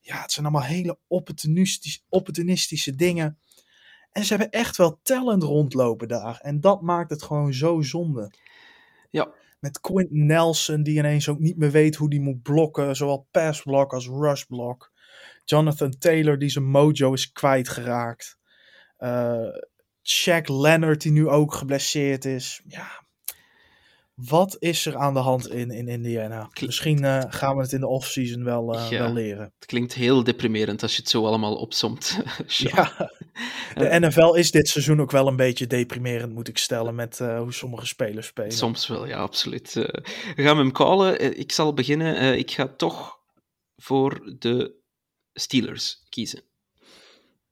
[0.00, 3.38] Ja, het zijn allemaal hele opportunistische, opportunistische dingen.
[4.12, 6.38] En ze hebben echt wel talent rondlopen daar.
[6.42, 8.32] En dat maakt het gewoon zo zonde.
[9.10, 13.28] Ja, met Quentin Nelson, die ineens ook niet meer weet hoe die moet blokken, zowel
[13.30, 14.92] pass block als rush block.
[15.44, 18.38] Jonathan Taylor, die zijn mojo is kwijtgeraakt.
[18.98, 19.48] Uh,
[20.02, 22.62] Shaq Leonard, die nu ook geblesseerd is.
[22.66, 23.04] Ja,
[24.28, 26.50] wat is er aan de hand in, in Indiana?
[26.66, 29.52] Misschien uh, gaan we het in de offseason wel, uh, ja, wel leren.
[29.58, 32.20] Het klinkt heel deprimerend als je het zo allemaal opsomt.
[32.46, 33.10] ja,
[33.74, 37.38] de NFL is dit seizoen ook wel een beetje deprimerend, moet ik stellen, met uh,
[37.38, 38.52] hoe sommige spelers spelen.
[38.52, 39.72] Soms wel, ja, absoluut.
[39.72, 41.38] we gaan hem callen.
[41.38, 42.38] ik zal beginnen.
[42.38, 43.18] ik ga toch
[43.76, 44.78] voor de
[45.32, 46.42] Steelers kiezen.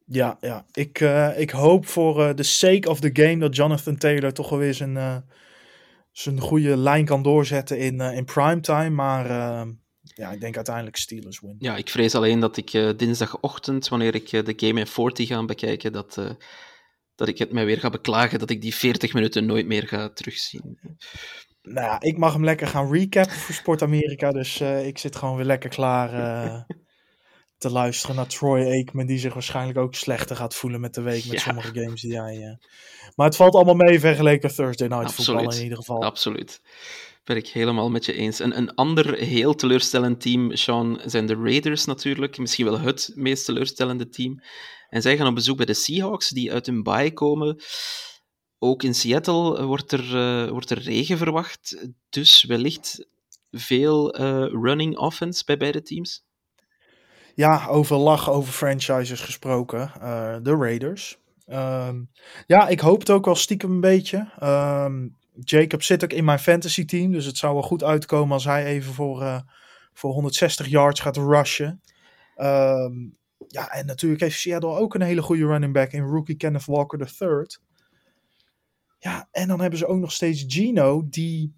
[0.04, 0.66] Ja, ja.
[0.72, 1.00] Ik,
[1.36, 5.24] ik hoop voor de sake of the game dat Jonathan Taylor toch wel weer zijn
[6.18, 8.90] zijn goede lijn kan doorzetten in, uh, in primetime.
[8.90, 11.56] Maar uh, ja, ik denk uiteindelijk Steelers win.
[11.58, 15.44] Ja, ik vrees alleen dat ik uh, dinsdagochtend, wanneer ik de game in 40 ga
[15.44, 16.20] bekijken, dat,
[17.14, 20.08] dat ik het mij weer ga beklagen dat ik die 40 minuten nooit meer ga
[20.08, 20.78] terugzien.
[21.62, 24.32] Nou ja, ik mag hem lekker gaan recappen voor Sport Amerika.
[24.32, 26.10] Dus ik zit gewoon weer lekker klaar
[27.58, 31.24] te luisteren naar Troy Aikman, die zich waarschijnlijk ook slechter gaat voelen met de week
[31.24, 31.40] met Ja.
[31.40, 32.36] sommige games die hij.
[32.42, 32.66] eh,
[33.16, 36.02] Maar het valt allemaal mee vergeleken Thursday Night Football in ieder geval.
[36.02, 36.60] Absoluut.
[37.24, 38.40] Ben ik helemaal met je eens.
[38.40, 42.38] En een ander heel teleurstellend team, Sean, zijn de Raiders natuurlijk.
[42.38, 44.40] Misschien wel het meest teleurstellende team.
[44.88, 47.62] En zij gaan op bezoek bij de Seahawks, die uit hun bye komen.
[48.58, 51.88] Ook in Seattle wordt er, eh, wordt er regen verwacht.
[52.08, 53.06] Dus wellicht
[53.50, 56.24] veel eh, running offense bij beide teams.
[57.38, 59.92] Ja, over lach, over franchises gesproken.
[60.00, 61.18] eh, de Raiders.
[61.46, 62.02] Ehm,
[62.46, 64.32] ja, ik hoop het ook wel stiekem een beetje.
[64.38, 65.08] Ehm,
[65.40, 67.12] Jacob zit ook in mijn fantasy team.
[67.12, 69.40] Dus het zou wel goed uitkomen als hij even voor, eh,
[69.92, 71.80] voor 160 yards gaat rushen.
[72.34, 72.94] Ehm,
[73.46, 77.12] ja, en natuurlijk heeft Seattle ook een hele goede running back in rookie Kenneth Walker
[77.20, 77.46] III.
[78.98, 81.54] Ja, en dan hebben ze ook nog steeds Gino, die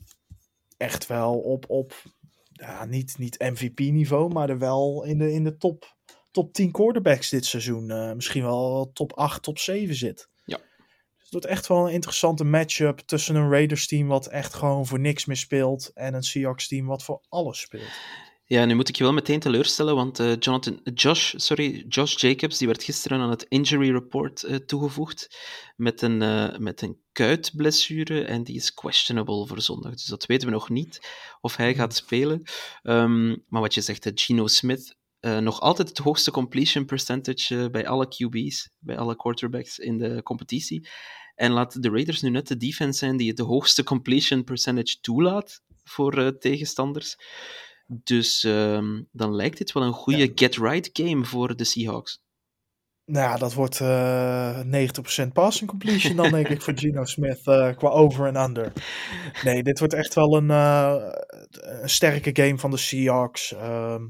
[0.77, 1.95] echt wel op, op
[2.61, 5.97] ja, niet, niet MVP-niveau, maar er wel in de, in de top,
[6.31, 7.91] top 10 quarterbacks dit seizoen.
[7.91, 10.29] eh, misschien wel top 8, top 7 zit.
[10.45, 10.57] Ja.
[10.57, 15.01] Dus het wordt echt wel een interessante matchup tussen een Raiders-team wat echt gewoon voor
[15.01, 17.91] niks meer speelt en een Seahawks-team wat voor alles speelt.
[18.51, 22.59] Ja, nu moet ik je wel meteen teleurstellen, want eh, Jonathan, Josh, sorry, Josh Jacobs
[22.59, 25.37] die werd gisteren aan het injury report eh, toegevoegd
[25.77, 29.93] met een, eh, met een kuitblessure en die is questionable voor zondag.
[29.93, 31.01] Dus dat weten we nog niet
[31.41, 32.43] of hij gaat spelen.
[32.83, 37.71] Ehm, maar wat je zegt, Geno Smith, eh, nog altijd het hoogste completion percentage eh,
[37.71, 40.89] bij alle QB's, bij alle quarterbacks in de competitie.
[41.35, 45.01] En laat de Raiders nu net de defense zijn die het de hoogste completion percentage
[45.01, 47.17] toelaat voor eh, tegenstanders.
[47.87, 52.21] Dus ehm, dan lijkt dit wel een goede get-right game voor de Seahawks.
[53.11, 57.89] Nou dat wordt eh 90% passing completion dan denk ik voor Geno Smith eh, qua
[57.89, 58.73] over en under.
[59.45, 61.13] Nee, dit wordt echt wel een, eh,
[61.51, 63.55] een sterke game van de Seahawks.
[63.55, 64.07] Ehm,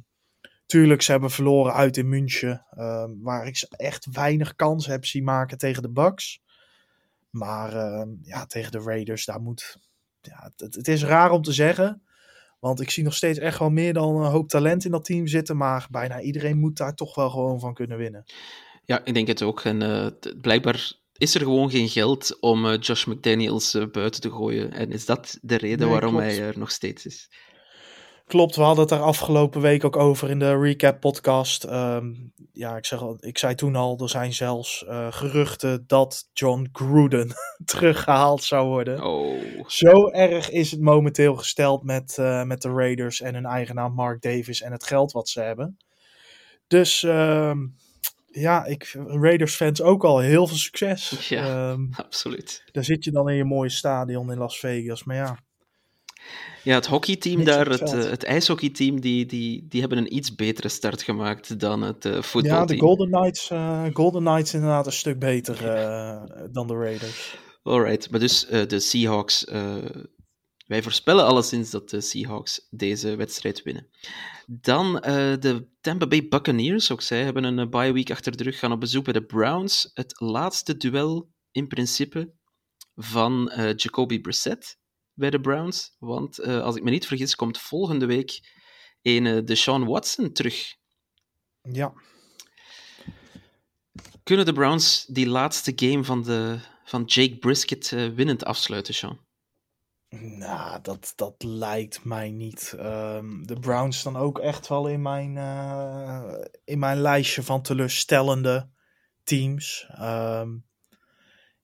[0.67, 5.25] tuurlijk, ze hebben verloren uit in München, ehm, waar ik echt weinig kans heb zien
[5.25, 6.41] maken tegen de Bucks.
[7.31, 9.79] Maar ehm, ja, tegen de Raiders, daar moet...
[10.21, 12.03] Ja, het, het is raar om te zeggen,
[12.59, 15.27] want ik zie nog steeds echt wel meer dan een hoop talent in dat team
[15.27, 15.57] zitten.
[15.57, 18.25] Maar bijna iedereen moet daar toch wel gewoon van kunnen winnen.
[18.91, 19.65] Ja, ik denk het ook.
[19.65, 20.07] En eh,
[20.41, 24.73] blijkbaar is er gewoon geen geld om eh, Josh McDaniels eh, buiten te gooien.
[24.73, 26.27] En is dat de reden Nee, waarom klopt.
[26.27, 27.31] hij er nog steeds is?
[28.27, 31.65] Klopt, we hadden het daar afgelopen week ook over in de recap podcast.
[31.65, 32.07] Ehm,
[32.53, 37.33] ja, ik, zeg ik zei toen al, er zijn zelfs geruchten dat John Gruden
[37.65, 39.05] teruggehaald zou worden.
[39.05, 44.23] Oh, Zo erg is het momenteel gesteld met, met de Raiders en hun eigenaar Mark
[44.23, 45.77] Davis en het geld wat ze hebben.
[46.67, 47.59] Dus ehm,
[48.31, 51.29] ja, ik, Raiders fans ook al heel veel succes.
[51.29, 51.71] Ja.
[51.71, 52.65] Ehm, absoluut.
[52.73, 55.05] daar zit je dan in je mooie stadion in Las Vegas.
[55.05, 55.39] Maar ja,
[56.63, 60.35] Ja, het hockeyteam Niks daar, het eh, het ijshockeyteam, die, die, die hebben een iets
[60.35, 62.67] betere start gemaakt dan het eh Ja, voetbalteam.
[62.67, 67.39] de Golden Knights, eh, Golden Knights inderdaad een stuk beter eh, dan de Raiders.
[67.63, 69.45] Alright, maar dus eh, de Seahawks.
[70.71, 73.89] Wij voorspellen alleszins dat de Seahawks deze wedstrijd winnen.
[74.47, 76.91] Dan eh, de Tampa Bay Buccaneers.
[76.91, 78.59] Ook zij hebben een eh, bye week achter de rug.
[78.59, 79.91] Gaan op bezoek bij de Browns.
[79.95, 82.33] Het laatste duel in principe
[82.95, 84.79] van eh, Jacoby Brissett
[85.15, 85.97] bij de Browns.
[85.99, 88.41] Want als ik me niet vergis, komt volgende week
[89.03, 90.75] een eh, Deshaun Watson terug.
[91.63, 91.93] Ja,
[94.23, 99.29] Kunnen de Browns die laatste game van, de, van Jake Brisket winnend afsluiten, Sean?
[100.19, 102.75] Nou, dat, dat lijkt mij niet.
[102.79, 108.69] Ehm, de Browns staan ook echt wel in mijn, eh, in mijn lijstje van teleurstellende
[109.25, 109.87] teams.
[109.89, 110.49] Ehm,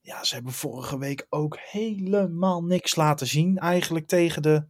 [0.00, 3.58] ja, ze hebben vorige week ook helemaal niks laten zien.
[3.58, 4.66] Eigenlijk tegen de.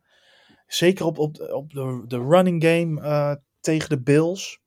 [0.66, 4.60] Zeker op, op, op de, de running game eh, tegen de Bills.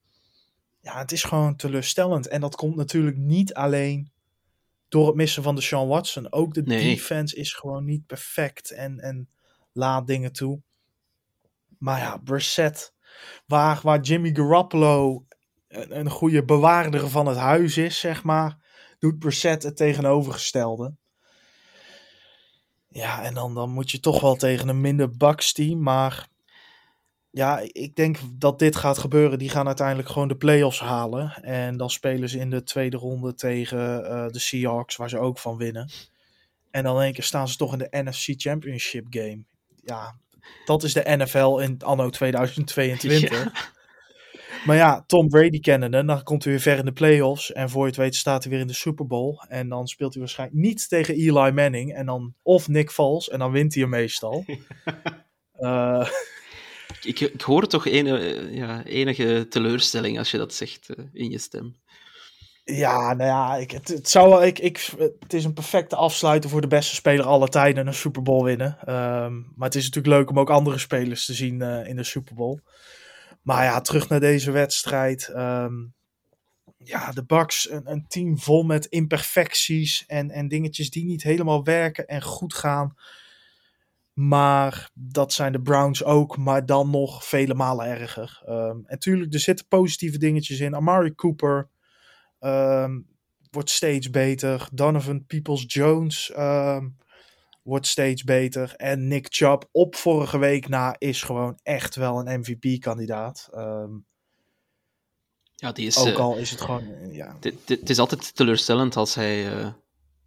[0.81, 2.27] Ja, het is gewoon teleurstellend.
[2.27, 4.11] En dat komt natuurlijk niet alleen
[4.89, 6.31] door het missen van de Sean Watson.
[6.31, 6.83] Ook de Nee.
[6.95, 9.29] defense is gewoon niet perfect en, en
[9.71, 10.61] laat dingen toe.
[11.77, 12.93] Maar ja, Brissett,
[13.45, 15.25] waar, waar Jimmy Garoppolo
[15.67, 18.57] een, een goede bewaarder van het huis is, zeg maar,
[18.99, 20.95] doet Brissett het tegenovergestelde.
[22.87, 26.27] Ja, en dan, dan moet je toch wel tegen een minder Bucks team, maar
[27.31, 29.39] ja, ik denk dat dit gaat gebeuren.
[29.39, 31.33] Die gaan uiteindelijk gewoon de playoffs halen.
[31.41, 35.39] En dan spelen ze in de tweede ronde tegen eh, de Seahawks, waar ze ook
[35.39, 35.89] van winnen.
[36.71, 39.43] En dan in één keer staan ze toch in de NFC Championship game.
[39.83, 40.15] Ja,
[40.65, 43.47] dat is de NFL in anno 2022.
[44.65, 47.51] Maar ja, Tom Brady kennende, dan komt hij weer ver in de playoffs.
[47.51, 49.37] En voor je het weet staat hij weer in de Super Bowl.
[49.47, 51.93] En dan speelt hij waarschijnlijk niet tegen Eli Manning.
[51.93, 53.29] En dan, of Nick Foles.
[53.29, 54.45] En dan wint hij hem meestal.
[55.59, 56.09] Eh,
[57.01, 61.75] Ik, ik hoor toch ja, enige teleurstelling als je dat zegt uh, in je stem.
[62.63, 64.89] Ja, nou ja, ik, het, zou ik, ik,
[65.19, 68.77] het is een perfecte afsluiter voor de beste speler aller tijden een Super Bowl winnen.
[68.95, 72.03] Um, maar het is natuurlijk leuk om ook andere spelers te zien uh, in de
[72.03, 72.59] Super Bowl.
[73.41, 75.31] Maar ja, terug naar deze wedstrijd.
[75.35, 75.93] Um,
[76.77, 81.63] ja, de Bucks, een, een, team vol met imperfecties en, en dingetjes die niet helemaal
[81.63, 82.93] werken en goed gaan.
[84.19, 88.41] Maar dat zijn de Browns ook, maar dan nog vele malen erger.
[88.49, 90.75] Um, en tuurlijk, er zitten positieve dingetjes in.
[90.75, 91.69] Amari Cooper
[92.39, 93.07] um,
[93.51, 94.67] wordt steeds beter.
[94.71, 96.97] Donovan Peoples-Jones um,
[97.63, 98.73] wordt steeds beter.
[98.75, 103.49] En Nick Chubb op vorige week na is gewoon echt wel een MVP-kandidaat.
[105.55, 106.83] ja, die is, ook al is het gewoon...
[107.11, 107.37] Ja.
[107.65, 109.59] Het is altijd teleurstellend als hij...
[109.59, 109.67] Uh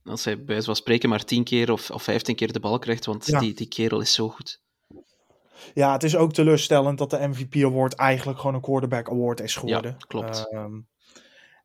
[0.04, 2.78] als hij bij wijze van spreken maar tien keer of, of vijftien keer de bal
[2.78, 3.38] krijgt, want ja.
[3.38, 4.60] die, die kerel is zo goed.
[5.74, 9.56] Ja, het is ook teleurstellend dat de MVP Award eigenlijk gewoon een quarterback award is
[9.56, 9.90] geworden.
[9.98, 10.52] Ja, klopt.
[10.52, 10.88] Um,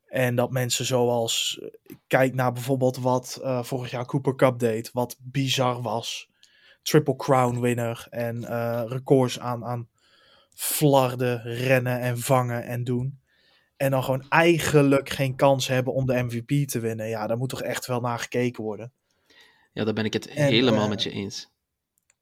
[0.06, 1.60] en dat mensen zoals,
[2.06, 6.28] kijk naar bijvoorbeeld wat uh, vorig jaar Cooper Cup deed, wat bizar was.
[6.82, 9.88] Triple Crown winner en uh, records aan, aan
[10.54, 13.20] flarden, rennen en vangen en doen.
[13.78, 17.08] En dan gewoon eigenlijk geen kans hebben om de MVP te winnen.
[17.08, 18.92] Ja, daar moet toch echt wel naar gekeken worden.
[19.72, 21.50] Ja, daar ben ik het en, helemaal uh, met je eens.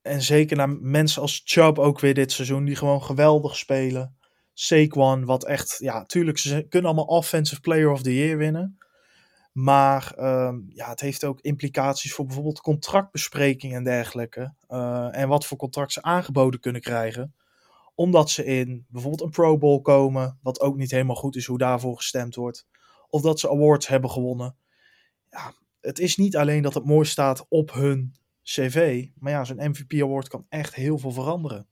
[0.02, 4.16] En zeker naar mensen als Chubb ook weer dit seizoen, die gewoon geweldig spelen.
[4.52, 8.78] Saquon, wat echt, ja, tuurlijk, ze kunnen allemaal Offensive Player of the Year winnen.
[9.52, 14.54] Maar um, ja, het heeft ook implicaties voor bijvoorbeeld contractbesprekingen en dergelijke.
[14.68, 17.34] Uh, en wat voor contract ze aangeboden kunnen krijgen
[17.96, 21.58] omdat ze in bijvoorbeeld een Pro Bowl komen, wat ook niet helemaal goed is hoe
[21.58, 22.66] daarvoor gestemd wordt.
[23.08, 24.56] Of dat ze awards hebben gewonnen.
[25.30, 29.70] Ja, het is niet alleen dat het mooi staat op hun cv, maar ja, zo'n
[29.70, 31.66] MVP award kan echt heel veel veranderen.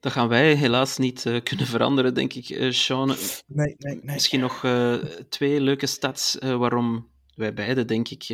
[0.00, 3.08] Dat gaan wij helaas niet uh, kunnen veranderen, denk ik, uh, Sean.
[3.08, 3.16] Nee,
[3.46, 4.00] nee, nee.
[4.02, 4.94] Misschien nog uh,
[5.28, 8.26] twee leuke stats waarom wij beiden, denk ik,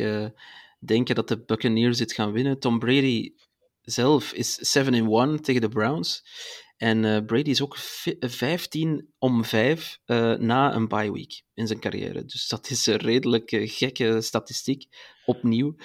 [0.79, 2.59] denken dat de Buccaneers dit gaan winnen.
[2.59, 3.33] Tom Brady
[3.83, 6.23] zelf is 7-1 tegen de Browns.
[6.77, 7.77] En uh, Brady is ook
[8.19, 12.25] 15 om 5 uh, na een bye week in zijn carrière.
[12.25, 14.85] Dus dat is een redelijk uh, gekke statistiek,
[15.25, 15.75] opnieuw.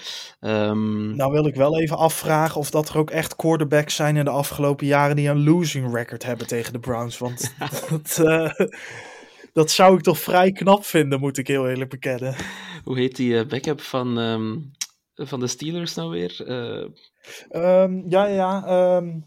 [0.40, 1.16] Um...
[1.16, 4.30] Nou wil ik wel even afvragen of dat er ook echt quarterbacks zijn in de
[4.30, 7.18] afgelopen jaren die een losing record hebben tegen de Browns.
[7.18, 7.54] Want
[7.90, 8.20] dat,
[9.52, 12.34] dat zou ik toch vrij knap vinden, moet ik heel eerlijk bekennen.
[12.84, 14.72] Hoe heet die backup van, um,
[15.26, 16.44] van de Steelers nou weer?
[17.50, 18.64] Um, ja, ja.
[18.96, 19.26] Um,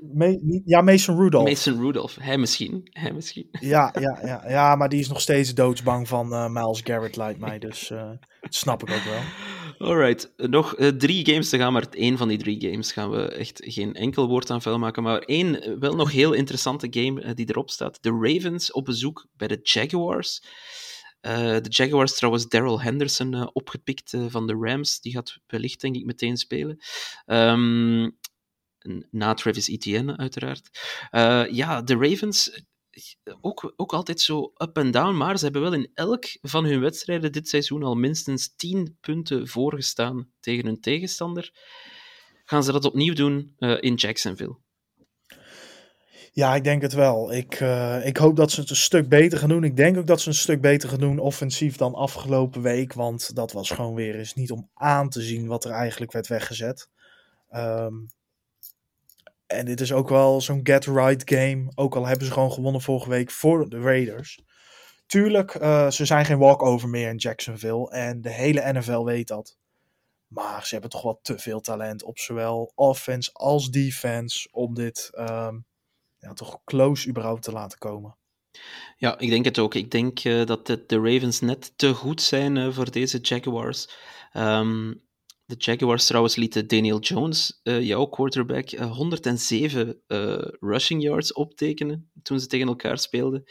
[0.00, 1.48] Me ja, Mason Rudolph.
[1.48, 2.88] Mason Rudolph, hij misschien.
[2.90, 3.48] Hij misschien.
[3.60, 7.40] Ja, ja, ja, ja, maar die is nog steeds doodsbang van uh, Miles Garrett, lijkt
[7.40, 7.58] mij.
[7.58, 9.20] Dus uh, dat snap ik ook wel.
[9.88, 13.22] Alright, nog uh, drie games te gaan, maar één van die drie games gaan we
[13.22, 15.02] echt geen enkel woord aan vuil maken.
[15.02, 17.98] Maar één wel nog heel interessante game die erop staat.
[18.00, 20.42] De Ravens op bezoek bij de Jaguars.
[21.22, 25.00] Uh, de Jaguars trouwens Daryl Henderson uh, opgepikt uh, van de Rams.
[25.00, 26.78] Die gaat wellicht, denk ik, meteen spelen.
[27.26, 28.18] Um,
[29.10, 30.70] na Travis Etienne, uiteraard.
[31.50, 32.64] ja, de Ravens,
[33.40, 36.80] ook, ook altijd zo up en down, maar ze hebben wel in elk van hun
[36.80, 41.50] wedstrijden dit seizoen al minstens 10 punten voorgestaan tegen hun tegenstander.
[42.44, 44.56] Gaan ze dat opnieuw doen in Jacksonville?
[46.32, 47.32] Ja, ik denk het wel.
[47.32, 49.64] Ik, uh, ik hoop dat ze het een stuk beter gaan doen.
[49.64, 52.92] Ik denk ook dat ze een stuk beter gaan doen offensief dan afgelopen week.
[52.92, 56.26] Want dat was gewoon weer eens niet om aan te zien wat er eigenlijk werd
[56.26, 56.88] weggezet.
[57.50, 58.06] Um,
[59.46, 61.72] en dit is ook wel zo'n get-right game.
[61.74, 64.40] Ook al hebben ze gewoon gewonnen vorige week voor de Raiders.
[65.06, 67.90] Tuurlijk, uh, ze zijn geen walkover meer in Jacksonville.
[67.90, 69.58] En de hele NFL weet dat.
[70.26, 74.48] Maar ze hebben toch wel te veel talent op zowel offense als defense.
[74.50, 75.66] Om dit um,
[76.20, 78.18] ja, toch close überhaupt te laten komen.
[78.96, 79.74] Ja, ik denk het ook.
[79.74, 83.88] Ik denk uh, dat de, de, Ravens net te goed zijn uh, voor deze Jaguars.
[84.32, 85.08] Um,
[85.44, 90.02] de Jaguars trouwens lieten Daniel Jones, uh, jouw quarterback, 107
[90.60, 93.44] rushing yards optekenen toen ze tegen elkaar speelden.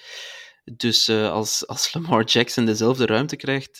[0.63, 3.79] Dus als, als Lamar Jackson dezelfde ruimte krijgt,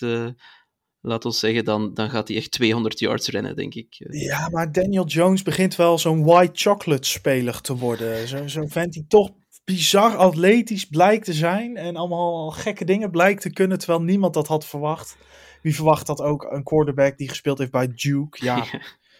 [1.00, 3.94] laat ons zeggen, dan, dan gaat hij echt 200 yards rennen, denk ik.
[4.10, 8.28] Ja, maar Daniel Jones begint wel zo'n white chocolate speler te worden.
[8.28, 9.30] Zo'n zo vent die toch
[9.64, 14.46] bizar atletisch blijkt te zijn en allemaal gekke dingen blijkt te kunnen, terwijl niemand dat
[14.46, 15.16] had verwacht.
[15.62, 18.44] Wie verwacht dat ook een quarterback die gespeeld heeft bij Duke?
[18.44, 18.66] Ja,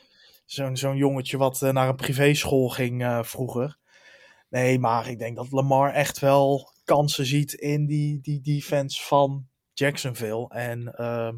[0.46, 3.78] zo'n zo'n jongetje wat uh, naar een privéschool ging uh, vroeger.
[4.48, 9.46] Nee, maar ik denk dat Lamar echt wel kansen ziet in die, die defense van
[9.72, 10.48] Jacksonville.
[10.48, 11.32] En uh,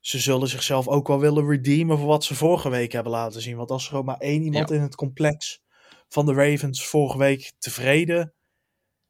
[0.00, 3.56] ze zullen zichzelf ook wel willen redeemen voor wat ze vorige week hebben laten zien.
[3.56, 4.74] Want als er ook maar één iemand ja.
[4.74, 5.62] in het complex
[6.08, 8.34] van de Ravens vorige week tevreden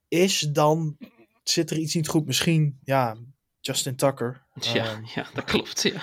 [0.08, 0.96] is, dan
[1.42, 2.26] zit er iets niet goed.
[2.26, 3.16] Misschien, ja,
[3.60, 4.46] Justin Tucker.
[4.54, 5.82] Ja, Ehm, ja dat klopt.
[5.82, 6.02] Ja.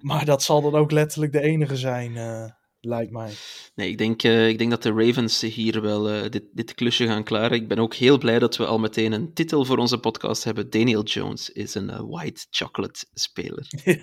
[0.00, 2.50] maar dat zal dan ook letterlijk de enige zijn, eh,
[2.84, 3.32] lijkt mij.
[3.74, 7.06] Nee, ik denk, eh, ik denk dat de Ravens hier wel eh, dit, dit klusje
[7.06, 7.56] gaan klaren.
[7.56, 10.70] Ik ben ook heel blij dat we al meteen een titel voor onze podcast hebben.
[10.70, 13.66] Daniel Jones is een eh, white chocolate speler.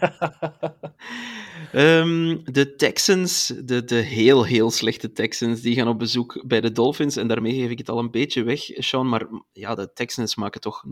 [1.72, 6.72] Ehm, de Texans, de, de heel, heel slechte Texans, die gaan op bezoek bij de
[6.72, 7.16] Dolphins.
[7.16, 9.10] En daarmee geef ik het al een beetje weg, Sean.
[9.10, 10.84] Maar ja, de Texans maken toch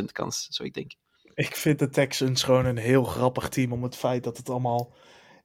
[0.00, 0.98] 0% kans, zou ik denken.
[1.36, 4.94] Ik vind de Texans gewoon een heel grappig team om het feit dat het allemaal,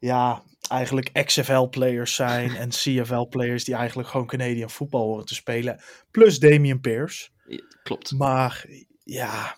[0.01, 5.81] ja, eigenlijk XFL-players zijn en CFL-players die eigenlijk gewoon Canadian voetbal horen te spelen.
[6.11, 7.29] Plus Damian Pierce.
[7.47, 8.11] Ja, klopt.
[8.11, 8.65] Maar
[9.03, 9.57] ja,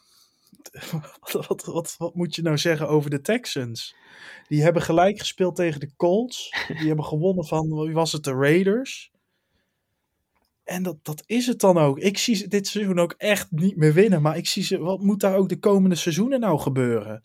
[1.20, 3.95] wat, wat, wat, wat moet je nou zeggen over de Texans?
[4.48, 6.53] Die hebben gelijk gespeeld tegen de Colts.
[6.68, 9.11] Die hebben gewonnen van, wie was het, de Raiders.
[10.64, 11.99] En dat, dat is het dan ook.
[11.99, 14.22] Ik zie ze dit seizoen ook echt niet meer winnen.
[14.22, 17.24] Maar ik zie ze, wat moet daar ook de komende seizoenen nou gebeuren?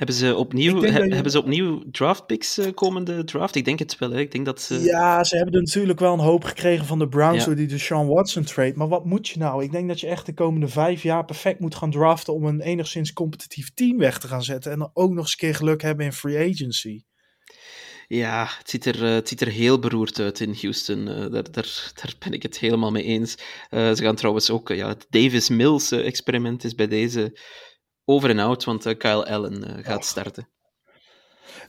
[0.00, 3.54] Hebben ze opnieuw, he- je- hebben ze opnieuw draftpicks eh, komende draft?
[3.54, 4.10] Ik denk het wel.
[4.10, 4.20] Hè.
[4.20, 4.80] Ik denk dat ze...
[4.82, 7.44] Ja, ze hebben natuurlijk wel een hoop gekregen van de Browns Ja.
[7.44, 8.72] door die Deshaun Watson trade.
[8.76, 9.62] Maar wat moet je nou?
[9.64, 12.60] Ik denk dat je echt de komende vijf jaar perfect moet gaan draften om een
[12.60, 14.72] enigszins competitief team weg te gaan zetten.
[14.72, 17.02] En dan ook nog eens een keer geluk hebben in free agency.
[18.08, 21.08] Ja, het ziet, er, eh, het ziet er heel beroerd uit in Houston.
[21.08, 23.36] Eh, daar, daar, daar ben ik het helemaal mee eens.
[23.70, 24.68] Ze gaan trouwens ook...
[24.68, 27.38] ja, het Davis Mills-experiment is bij deze
[28.10, 30.04] over en out, want eh, Kyle Allen eh, gaat Och.
[30.04, 30.48] starten.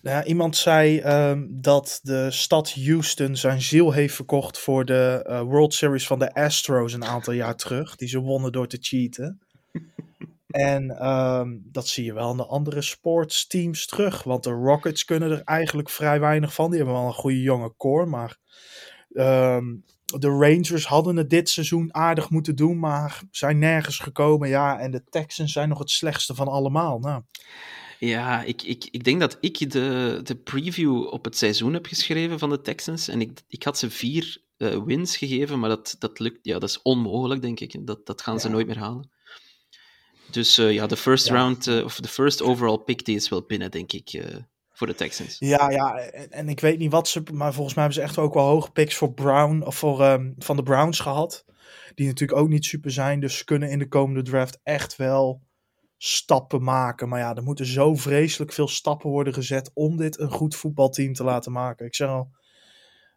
[0.01, 5.41] Nou iemand zei ehm, dat de stad Houston zijn ziel heeft verkocht voor de eh,
[5.41, 7.95] World Series van de Astros een aantal jaar terug.
[7.95, 9.39] Die ze wonnen door te cheaten.
[10.47, 14.23] en ehm, dat zie je wel in de andere sportsteams terug.
[14.23, 16.69] Want de Rockets kunnen er eigenlijk vrij weinig van.
[16.69, 18.05] Die hebben wel een goede jonge core.
[18.05, 18.37] Maar
[19.13, 19.65] ehm,
[20.19, 22.79] de Rangers hadden het dit seizoen aardig moeten doen.
[22.79, 24.49] Maar zijn nergens gekomen.
[24.49, 26.99] Ja, en de Texans zijn nog het slechtste van allemaal.
[26.99, 27.21] Nou,
[27.99, 32.39] Ja, ik, ik, ik denk dat ik de, de preview op het seizoen heb geschreven
[32.39, 33.07] van de Texans.
[33.07, 36.39] En ik, ik had ze vier eh, wins gegeven, maar dat, dat lukt...
[36.41, 37.85] Ja, dat is onmogelijk, denk ik.
[37.87, 38.53] Dat, dat gaan ze Ja.
[38.53, 39.09] nooit meer halen.
[40.31, 41.33] Dus eh, ja, de first Ja.
[41.33, 44.23] round, eh, of de first overall pick, die is wel binnen, denk ik,
[44.81, 45.35] voor de Texans.
[45.39, 48.17] Ja, ja, en, en ik weet niet wat ze, maar volgens mij hebben ze echt
[48.17, 51.45] ook wel hoge picks voor Brown of voor ehm, van de Browns gehad,
[51.95, 55.41] die natuurlijk ook niet super zijn, dus kunnen in de komende draft echt wel
[55.97, 57.09] stappen maken.
[57.09, 61.13] Maar ja, er moeten zo vreselijk veel stappen worden gezet om dit een goed voetbalteam
[61.13, 61.85] te laten maken.
[61.85, 62.31] Ik zeg al,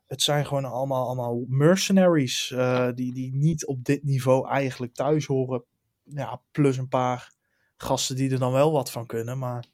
[0.07, 5.27] het zijn gewoon allemaal, allemaal mercenaries eh, die, die niet op dit niveau eigenlijk thuis
[5.27, 5.65] horen.
[6.03, 7.35] Ja, plus een paar
[7.77, 9.73] gasten die er dan wel wat van kunnen, maar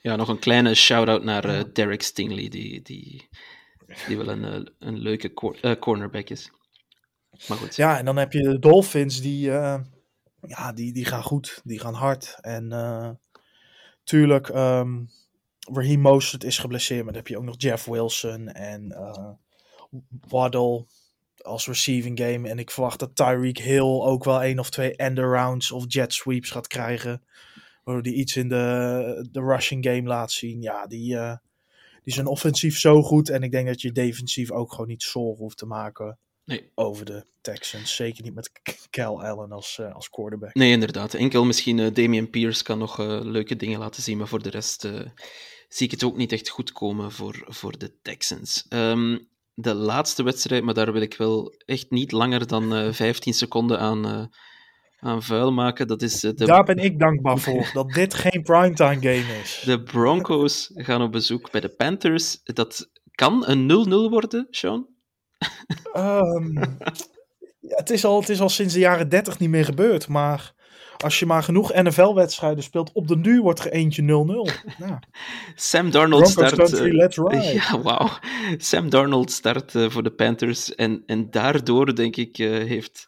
[0.00, 1.64] Ja, nog een kleine shout-out naar eh.
[1.72, 3.28] Derek Stingley, die, die,
[4.06, 6.52] die wel een, eh, een leuke eh, cornerback is.
[7.48, 7.76] Maar goed.
[7.76, 9.40] Ja, en dan heb je de Dolphins die,
[10.40, 12.38] ja, die, die gaan goed, die gaan hard.
[12.40, 13.20] En
[14.04, 15.04] tuurlijk, ehm
[15.72, 18.96] Raheem Mostert is geblesseerd, maar dan heb je ook nog Jeff Wilson en
[20.28, 20.86] Waddle
[21.36, 22.48] als receiving game.
[22.48, 26.50] En ik verwacht dat Tyreek Hill ook wel één of twee end-arounds of jet sweeps
[26.50, 27.22] gaat krijgen.
[27.88, 30.62] Waardoor die iets in de, de rushing game laat zien.
[30.62, 31.36] Ja, die, eh,
[32.04, 33.28] die zijn offensief zo goed.
[33.28, 36.70] En ik denk dat je defensief ook gewoon niet zorgen hoeft te maken Nee.
[36.74, 37.94] over de Texans.
[37.94, 40.54] Zeker niet met K- Cal Allen als, eh, als quarterback.
[40.54, 41.14] Nee, inderdaad.
[41.14, 44.80] Enkel misschien eh, Damian Pierce kan nog leuke dingen laten zien, maar voor de rest
[45.68, 48.66] zie ik het ook niet echt goed komen voor, voor de Texans.
[48.68, 49.18] Ehm,
[49.54, 53.78] de laatste wedstrijd, maar daar wil ik wel echt niet langer dan eh 15 seconden
[53.78, 54.30] aan,
[54.98, 55.86] aan vuil maken.
[55.86, 59.62] Dat is eh, de, Daar ben ik dankbaar voor, dat dit geen primetime game is.
[59.64, 62.40] de Broncos gaan op bezoek bij de Panthers.
[62.42, 64.86] Dat kan een 0-0 worden, Sean?
[65.92, 66.58] Ehm,
[67.60, 70.56] ja, het, is al, het is al sinds de jaren 30 niet meer gebeurd, maar
[71.02, 74.06] als je maar genoeg NFL-wedstrijden speelt, op de duur wordt er eentje 0-0.
[74.86, 75.02] Ja.
[75.54, 76.70] Sam Darnold Broncos start...
[76.70, 77.54] country, eh, let's ride.
[77.70, 78.08] Ja, wauw.
[78.56, 80.74] Sam Darnold start eh, voor de Panthers.
[80.74, 83.06] En, en daardoor, denk ik, eh, heeft,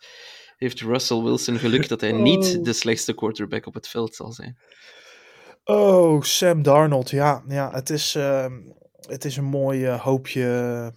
[0.61, 2.65] heeft Russell Wilson geluk dat hij niet Oh.
[2.65, 4.59] de slechtste quarterback op het veld zal zijn.
[5.65, 7.11] Oh, Sam Darnold.
[7.11, 8.61] Ja, ja het, is, ehm,
[9.01, 10.95] het is een mooi eh, hoopje,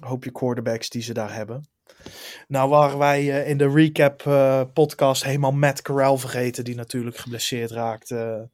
[0.00, 1.68] hoopje quarterbacks die ze daar hebben.
[2.48, 7.16] Nou waren wij eh, in de recap eh, podcast helemaal Matt Corral vergeten, die natuurlijk
[7.16, 8.50] geblesseerd raakte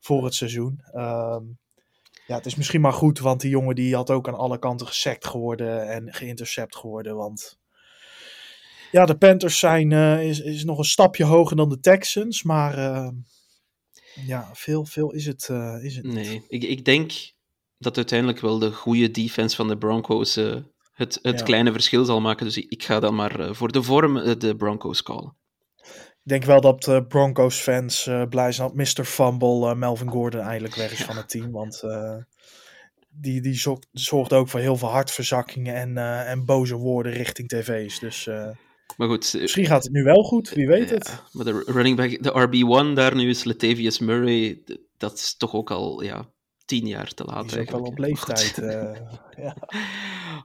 [0.00, 0.80] voor het seizoen.
[0.92, 1.42] Ehm,
[2.26, 4.86] ja, het is misschien maar goed, want die jongen die had ook aan alle kanten
[4.86, 7.16] gesekt geworden en geïntercept geworden.
[7.16, 7.58] Want
[8.90, 12.78] ja, de Panthers zijn, eh, is, is nog een stapje hoger dan de Texans, maar
[12.78, 13.08] eh,
[14.26, 16.14] ja, veel, veel is het, eh, is het niet.
[16.14, 17.12] Nee, ik, ik denk
[17.78, 21.44] dat uiteindelijk wel de goede defense van de Broncos het, het Ja.
[21.44, 22.46] kleine verschil zal maken.
[22.46, 25.36] Dus ik ga dan maar voor de vorm de Broncos callen.
[26.24, 29.04] Ik denk wel dat eh, Broncos-fans eh, blij zijn dat Mr.
[29.04, 31.50] Fumble Melvin Gordon eindelijk weg is van het team.
[31.50, 31.82] Want
[33.08, 35.96] die, die zo- zorgt ook voor heel veel hartverzakkingen en,
[36.26, 37.98] en boze woorden richting tv's.
[37.98, 38.28] Dus
[38.96, 41.22] Maar goed, eh, misschien gaat het nu wel goed, wie weet het.
[41.32, 44.62] maar de running back, de RB1 daar nu is Latavius Murray.
[44.96, 46.30] Dat is toch ook al ja,
[46.64, 47.40] tien jaar te laat.
[47.40, 47.86] Die is eigenlijk.
[47.86, 48.58] op leeftijd.
[48.62, 49.00] eh,
[49.36, 49.56] ja.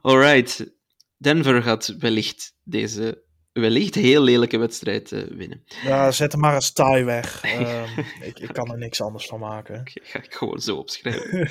[0.02, 0.72] Alright.
[1.16, 3.22] Denver gaat wellicht deze
[3.52, 5.64] wellicht heel lelijke wedstrijd eh, winnen.
[5.82, 7.42] ja, zet hem maar als tie weg.
[7.44, 9.80] Ehm, ik, ik kan er niks anders van maken.
[9.84, 11.50] Ga ik gewoon zo opschrijven.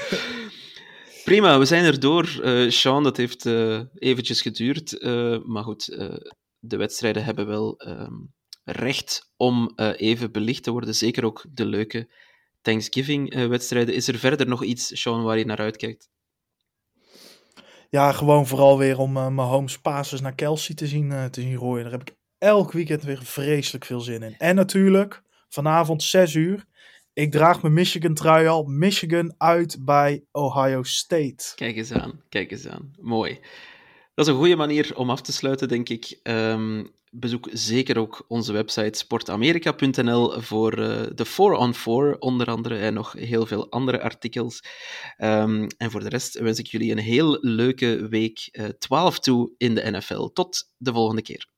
[1.23, 2.27] Prima, we zijn er door.
[2.67, 3.45] Sean, dat heeft
[3.95, 5.01] eventjes geduurd.
[5.45, 5.97] maar goed,
[6.65, 8.13] de wedstrijden hebben wel ehm,
[8.63, 10.95] recht om eh, even belicht te worden.
[10.95, 12.09] Zeker ook de leuke
[12.61, 13.95] Thanksgiving-wedstrijden.
[13.95, 16.09] Is er verder nog iets, Sean, waar je naar uitkijkt?
[17.89, 21.41] Ja, gewoon vooral weer om eh, mijn homes passes naar Kelsey te zien, eh, te
[21.41, 21.83] zien rooien.
[21.83, 24.35] Daar heb ik elk weekend weer vreselijk veel zin in.
[24.37, 26.65] En natuurlijk, vanavond 6 uur.
[27.13, 28.63] Ik draag mijn Michigan trui al.
[28.63, 31.51] Michigan uit bij Ohio State.
[31.55, 32.91] Kijk eens aan, kijk eens aan.
[33.01, 33.39] Mooi.
[34.13, 36.19] Dat is een goede manier om af te sluiten, denk ik.
[36.23, 43.11] Ehm, bezoek zeker ook onze website sportamerika.nl voor eh, de 4-on-4, onder andere, en nog
[43.11, 44.63] heel veel andere artikels.
[45.17, 49.51] Ehm, en voor de rest wens ik jullie een heel leuke week eh, 12 toe
[49.57, 50.25] in de NFL.
[50.25, 51.52] Tot de volgende keer.